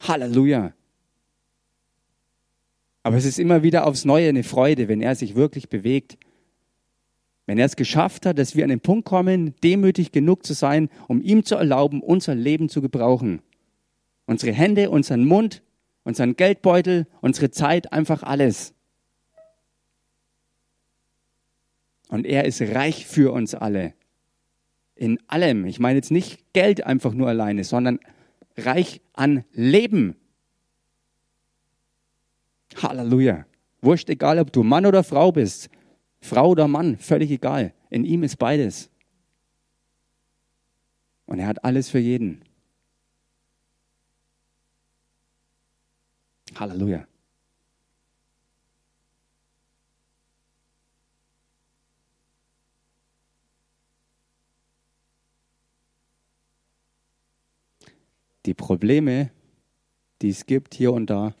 Halleluja. 0.00 0.72
Aber 3.02 3.18
es 3.18 3.26
ist 3.26 3.38
immer 3.38 3.62
wieder 3.62 3.86
aufs 3.86 4.06
Neue 4.06 4.30
eine 4.30 4.42
Freude, 4.42 4.88
wenn 4.88 5.02
er 5.02 5.14
sich 5.14 5.34
wirklich 5.34 5.68
bewegt. 5.68 6.16
Wenn 7.44 7.58
er 7.58 7.66
es 7.66 7.76
geschafft 7.76 8.24
hat, 8.24 8.38
dass 8.38 8.56
wir 8.56 8.64
an 8.64 8.70
den 8.70 8.80
Punkt 8.80 9.04
kommen, 9.04 9.54
demütig 9.62 10.12
genug 10.12 10.46
zu 10.46 10.54
sein, 10.54 10.88
um 11.08 11.20
ihm 11.20 11.44
zu 11.44 11.56
erlauben, 11.56 12.00
unser 12.00 12.34
Leben 12.34 12.70
zu 12.70 12.80
gebrauchen. 12.80 13.42
Unsere 14.24 14.52
Hände, 14.52 14.88
unseren 14.88 15.26
Mund, 15.26 15.62
unseren 16.04 16.36
Geldbeutel, 16.36 17.06
unsere 17.20 17.50
Zeit, 17.50 17.92
einfach 17.92 18.22
alles. 18.22 18.72
Und 22.10 22.26
er 22.26 22.44
ist 22.44 22.60
reich 22.60 23.06
für 23.06 23.32
uns 23.32 23.54
alle. 23.54 23.94
In 24.96 25.20
allem. 25.28 25.64
Ich 25.64 25.78
meine 25.78 25.96
jetzt 25.96 26.10
nicht 26.10 26.52
Geld 26.52 26.84
einfach 26.84 27.14
nur 27.14 27.28
alleine, 27.28 27.62
sondern 27.62 28.00
reich 28.56 29.00
an 29.12 29.44
Leben. 29.52 30.16
Halleluja. 32.82 33.46
Wurscht, 33.80 34.10
egal 34.10 34.40
ob 34.40 34.52
du 34.52 34.64
Mann 34.64 34.86
oder 34.86 35.04
Frau 35.04 35.30
bist. 35.30 35.70
Frau 36.20 36.50
oder 36.50 36.66
Mann, 36.66 36.98
völlig 36.98 37.30
egal. 37.30 37.72
In 37.90 38.04
ihm 38.04 38.24
ist 38.24 38.36
beides. 38.36 38.90
Und 41.26 41.38
er 41.38 41.46
hat 41.46 41.64
alles 41.64 41.90
für 41.90 42.00
jeden. 42.00 42.42
Halleluja. 46.56 47.06
Die 58.46 58.54
Probleme, 58.54 59.30
die 60.22 60.30
es 60.30 60.46
gibt 60.46 60.74
hier 60.74 60.92
und 60.92 61.08
da, 61.08 61.34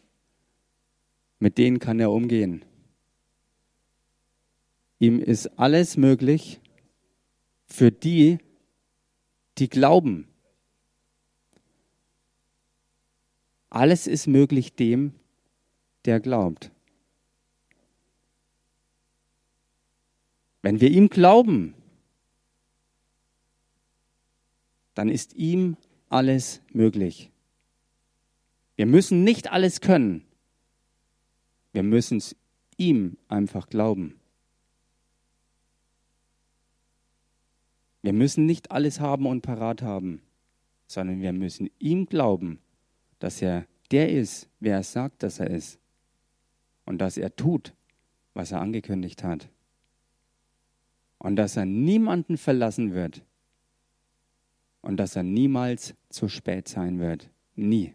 mit 1.38 1.58
denen 1.58 1.78
kann 1.78 2.00
er 2.00 2.10
umgehen. 2.10 2.64
Ihm 4.98 5.18
ist 5.18 5.58
alles 5.58 5.96
möglich 5.96 6.60
für 7.66 7.90
die, 7.90 8.38
die 9.56 9.68
glauben. 9.68 10.28
Alles 13.70 14.06
ist 14.06 14.26
möglich 14.26 14.74
dem, 14.74 15.14
der 16.04 16.20
glaubt. 16.20 16.70
Wenn 20.62 20.80
wir 20.80 20.90
ihm 20.90 21.08
glauben, 21.08 21.74
dann 24.94 25.08
ist 25.08 25.34
ihm 25.34 25.76
alles 26.10 26.60
möglich. 26.72 27.30
Wir 28.76 28.86
müssen 28.86 29.24
nicht 29.24 29.50
alles 29.50 29.80
können. 29.80 30.24
Wir 31.72 31.82
müssen 31.82 32.18
es 32.18 32.36
ihm 32.76 33.16
einfach 33.28 33.68
glauben. 33.68 34.20
Wir 38.02 38.12
müssen 38.12 38.46
nicht 38.46 38.70
alles 38.70 39.00
haben 39.00 39.26
und 39.26 39.42
parat 39.42 39.82
haben, 39.82 40.22
sondern 40.86 41.20
wir 41.20 41.32
müssen 41.32 41.70
ihm 41.78 42.06
glauben, 42.06 42.58
dass 43.18 43.42
er 43.42 43.66
der 43.90 44.10
ist, 44.10 44.48
wer 44.60 44.76
er 44.76 44.82
sagt, 44.82 45.22
dass 45.22 45.38
er 45.40 45.50
ist. 45.50 45.78
Und 46.86 46.98
dass 46.98 47.16
er 47.18 47.36
tut, 47.36 47.74
was 48.34 48.52
er 48.52 48.60
angekündigt 48.60 49.22
hat. 49.22 49.48
Und 51.18 51.36
dass 51.36 51.56
er 51.56 51.66
niemanden 51.66 52.38
verlassen 52.38 52.94
wird, 52.94 53.22
und 54.82 54.96
dass 54.96 55.16
er 55.16 55.22
niemals 55.22 55.94
zu 56.08 56.28
spät 56.28 56.68
sein 56.68 56.98
wird. 56.98 57.30
Nie. 57.54 57.94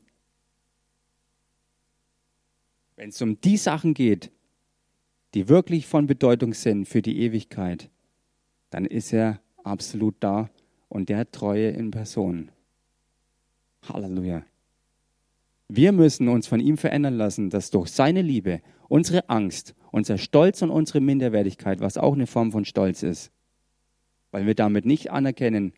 Wenn 2.95 3.09
es 3.09 3.21
um 3.21 3.39
die 3.41 3.57
Sachen 3.57 3.93
geht, 3.93 4.31
die 5.33 5.49
wirklich 5.49 5.85
von 5.85 6.07
Bedeutung 6.07 6.53
sind 6.53 6.87
für 6.87 7.01
die 7.01 7.19
Ewigkeit, 7.19 7.89
dann 8.69 8.85
ist 8.85 9.11
er 9.11 9.41
absolut 9.63 10.15
da 10.19 10.49
und 10.87 11.09
der 11.09 11.29
Treue 11.29 11.69
in 11.69 11.91
Person. 11.91 12.51
Halleluja. 13.89 14.45
Wir 15.67 15.91
müssen 15.91 16.27
uns 16.29 16.47
von 16.47 16.59
ihm 16.59 16.77
verändern 16.77 17.15
lassen, 17.15 17.49
dass 17.49 17.71
durch 17.71 17.89
seine 17.89 18.21
Liebe 18.21 18.61
unsere 18.87 19.29
Angst, 19.29 19.75
unser 19.91 20.17
Stolz 20.17 20.61
und 20.61 20.69
unsere 20.69 21.01
Minderwertigkeit, 21.01 21.79
was 21.79 21.97
auch 21.97 22.13
eine 22.13 22.27
Form 22.27 22.51
von 22.51 22.65
Stolz 22.65 23.03
ist, 23.03 23.31
weil 24.31 24.45
wir 24.45 24.55
damit 24.55 24.85
nicht 24.85 25.11
anerkennen, 25.11 25.73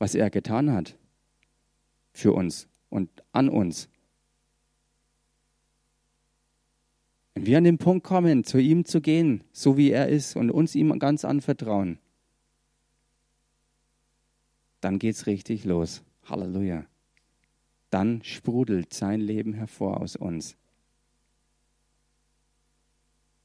was 0.00 0.14
er 0.16 0.30
getan 0.30 0.72
hat 0.72 0.96
für 2.12 2.32
uns 2.32 2.66
und 2.88 3.08
an 3.32 3.48
uns. 3.48 3.88
Wenn 7.34 7.46
wir 7.46 7.58
an 7.58 7.64
den 7.64 7.78
Punkt 7.78 8.04
kommen, 8.04 8.42
zu 8.42 8.58
ihm 8.58 8.84
zu 8.84 9.00
gehen, 9.00 9.44
so 9.52 9.76
wie 9.76 9.90
er 9.90 10.08
ist 10.08 10.34
und 10.36 10.50
uns 10.50 10.74
ihm 10.74 10.98
ganz 10.98 11.24
anvertrauen, 11.24 11.98
dann 14.80 14.98
geht's 14.98 15.26
richtig 15.26 15.64
los. 15.64 16.02
Halleluja. 16.24 16.86
Dann 17.90 18.22
sprudelt 18.24 18.94
sein 18.94 19.20
Leben 19.20 19.52
hervor 19.52 20.00
aus 20.00 20.16
uns. 20.16 20.56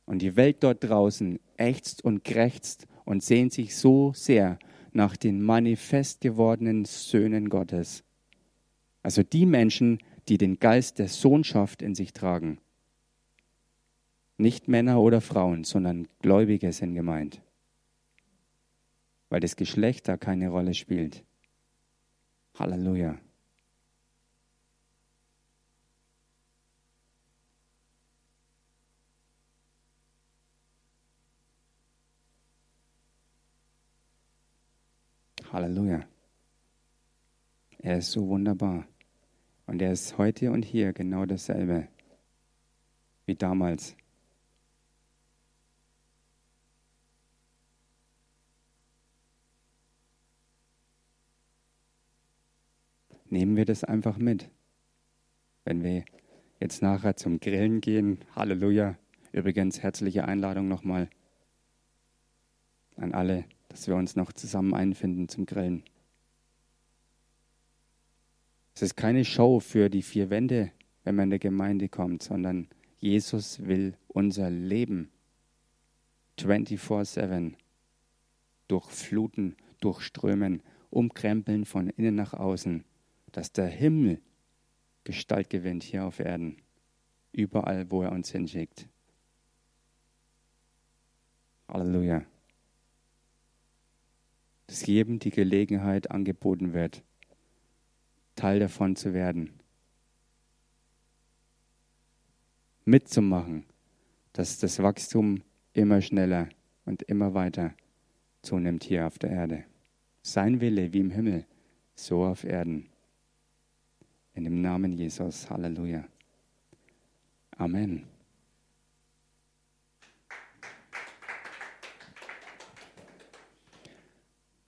Und 0.05 0.19
die 0.19 0.37
Welt 0.37 0.63
dort 0.63 0.83
draußen 0.83 1.39
ächzt 1.57 2.03
und 2.03 2.23
krächzt 2.23 2.87
und 3.03 3.23
sehnt 3.23 3.51
sich 3.51 3.75
so 3.75 4.13
sehr 4.13 4.57
nach 4.95 5.17
den 5.17 5.41
manifest 5.41 6.21
gewordenen 6.21 6.85
Söhnen 6.85 7.49
Gottes. 7.49 8.03
Also 9.03 9.23
die 9.23 9.45
Menschen, 9.45 9.99
die 10.27 10.37
den 10.37 10.57
Geist 10.57 10.99
der 10.99 11.09
Sohnschaft 11.09 11.81
in 11.81 11.95
sich 11.95 12.13
tragen. 12.13 12.59
Nicht 14.37 14.67
Männer 14.67 14.99
oder 14.99 15.21
Frauen, 15.21 15.63
sondern 15.63 16.07
Gläubige 16.21 16.71
sind 16.71 16.95
gemeint. 16.95 17.41
Weil 19.29 19.41
das 19.41 19.55
Geschlecht 19.55 20.07
da 20.07 20.17
keine 20.17 20.49
Rolle 20.49 20.73
spielt. 20.73 21.23
Halleluja. 22.57 23.17
Halleluja. 35.55 36.05
Er 37.77 37.99
ist 37.99 38.11
so 38.11 38.27
wunderbar. 38.27 38.85
Und 39.67 39.81
er 39.81 39.93
ist 39.93 40.17
heute 40.17 40.51
und 40.51 40.65
hier 40.65 40.91
genau 40.91 41.25
dasselbe 41.25 41.87
wie 43.25 43.35
damals. 43.35 43.95
Nehmen 53.29 53.55
wir 53.55 53.63
das 53.63 53.85
einfach 53.85 54.17
mit. 54.17 54.51
Wenn 55.63 55.83
wir 55.85 56.03
jetzt 56.59 56.81
nachher 56.81 57.15
zum 57.15 57.39
Grillen 57.39 57.79
gehen, 57.79 58.19
Halleluja. 58.35 58.97
Übrigens 59.31 59.81
herzliche 59.81 60.25
Einladung 60.25 60.67
nochmal 60.67 61.09
an 62.97 63.13
alle 63.13 63.45
dass 63.75 63.89
wir 63.89 63.97
uns 63.97 64.15
noch 64.15 64.31
zusammen 64.31 64.73
einfinden 64.73 65.27
zum 65.27 65.45
Grillen. 65.45 65.83
Es 68.73 68.81
ist 68.81 68.95
keine 68.95 69.25
Show 69.25 69.59
für 69.59 69.89
die 69.89 70.01
vier 70.01 70.29
Wände, 70.29 70.71
wenn 71.03 71.15
man 71.15 71.23
in 71.23 71.31
der 71.31 71.39
Gemeinde 71.39 71.89
kommt, 71.89 72.23
sondern 72.23 72.69
Jesus 72.99 73.59
will 73.67 73.97
unser 74.07 74.49
Leben 74.49 75.11
24-7 76.39 77.55
durchfluten, 78.69 79.57
durchströmen, 79.81 80.63
umkrempeln 80.89 81.65
von 81.65 81.89
innen 81.89 82.15
nach 82.15 82.33
außen, 82.33 82.85
dass 83.33 83.51
der 83.51 83.67
Himmel 83.67 84.21
Gestalt 85.03 85.49
gewinnt 85.49 85.83
hier 85.83 86.05
auf 86.05 86.21
Erden, 86.21 86.61
überall, 87.33 87.91
wo 87.91 88.03
er 88.03 88.13
uns 88.13 88.31
hinschickt. 88.31 88.87
Halleluja. 91.67 92.25
Dass 94.67 94.85
jedem 94.85 95.19
die 95.19 95.29
Gelegenheit 95.29 96.11
angeboten 96.11 96.73
wird, 96.73 97.03
Teil 98.35 98.59
davon 98.59 98.95
zu 98.95 99.13
werden. 99.13 99.51
Mitzumachen, 102.83 103.65
dass 104.33 104.59
das 104.59 104.81
Wachstum 104.81 105.41
immer 105.73 106.01
schneller 106.01 106.49
und 106.85 107.01
immer 107.03 107.33
weiter 107.33 107.73
zunimmt 108.41 108.83
hier 108.83 109.07
auf 109.07 109.17
der 109.17 109.31
Erde. 109.31 109.65
Sein 110.21 110.61
Wille 110.61 110.93
wie 110.93 110.99
im 110.99 111.11
Himmel, 111.11 111.45
so 111.95 112.23
auf 112.23 112.43
Erden. 112.43 112.89
In 114.33 114.43
dem 114.43 114.61
Namen 114.61 114.91
Jesus. 114.93 115.49
Halleluja. 115.49 116.05
Amen. 117.57 118.14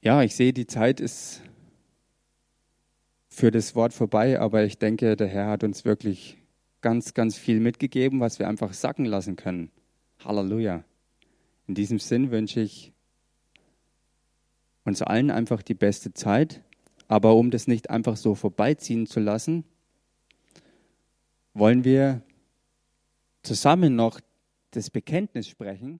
Ja, 0.08 0.24
ich 0.24 0.38
sehe, 0.38 0.54
die 0.54 0.68
Zeit 0.68 1.02
ist 1.02 1.42
für 3.28 3.52
das 3.52 3.76
Wort 3.76 3.92
vorbei, 3.92 4.40
aber 4.40 4.64
ich 4.64 4.78
denke, 4.78 5.18
der 5.18 5.28
Herr 5.28 5.48
hat 5.48 5.66
uns 5.66 5.84
wirklich 5.84 6.38
ganz, 6.80 7.14
ganz 7.14 7.38
viel 7.38 7.60
mitgegeben, 7.60 8.22
was 8.22 8.40
wir 8.40 8.48
einfach 8.48 8.72
sacken 8.72 9.04
lassen 9.04 9.36
können. 9.36 9.70
Halleluja. 10.24 10.86
In 11.68 11.76
diesem 11.76 12.00
Sinn 12.00 12.32
wünsche 12.32 12.62
ich 12.62 12.94
uns 14.86 15.02
allen 15.02 15.30
einfach 15.30 15.62
die 15.62 15.74
beste 15.74 16.14
Zeit, 16.14 16.64
aber 17.10 17.36
um 17.36 17.52
das 17.52 17.68
nicht 17.68 17.90
einfach 17.90 18.16
so 18.16 18.34
vorbeiziehen 18.34 19.08
zu 19.08 19.20
lassen, 19.20 19.66
wollen 21.54 21.84
wir 21.84 22.22
zusammen 23.44 23.98
noch 23.98 24.22
das 24.72 24.90
Bekenntnis 24.90 25.50
sprechen. 25.50 26.00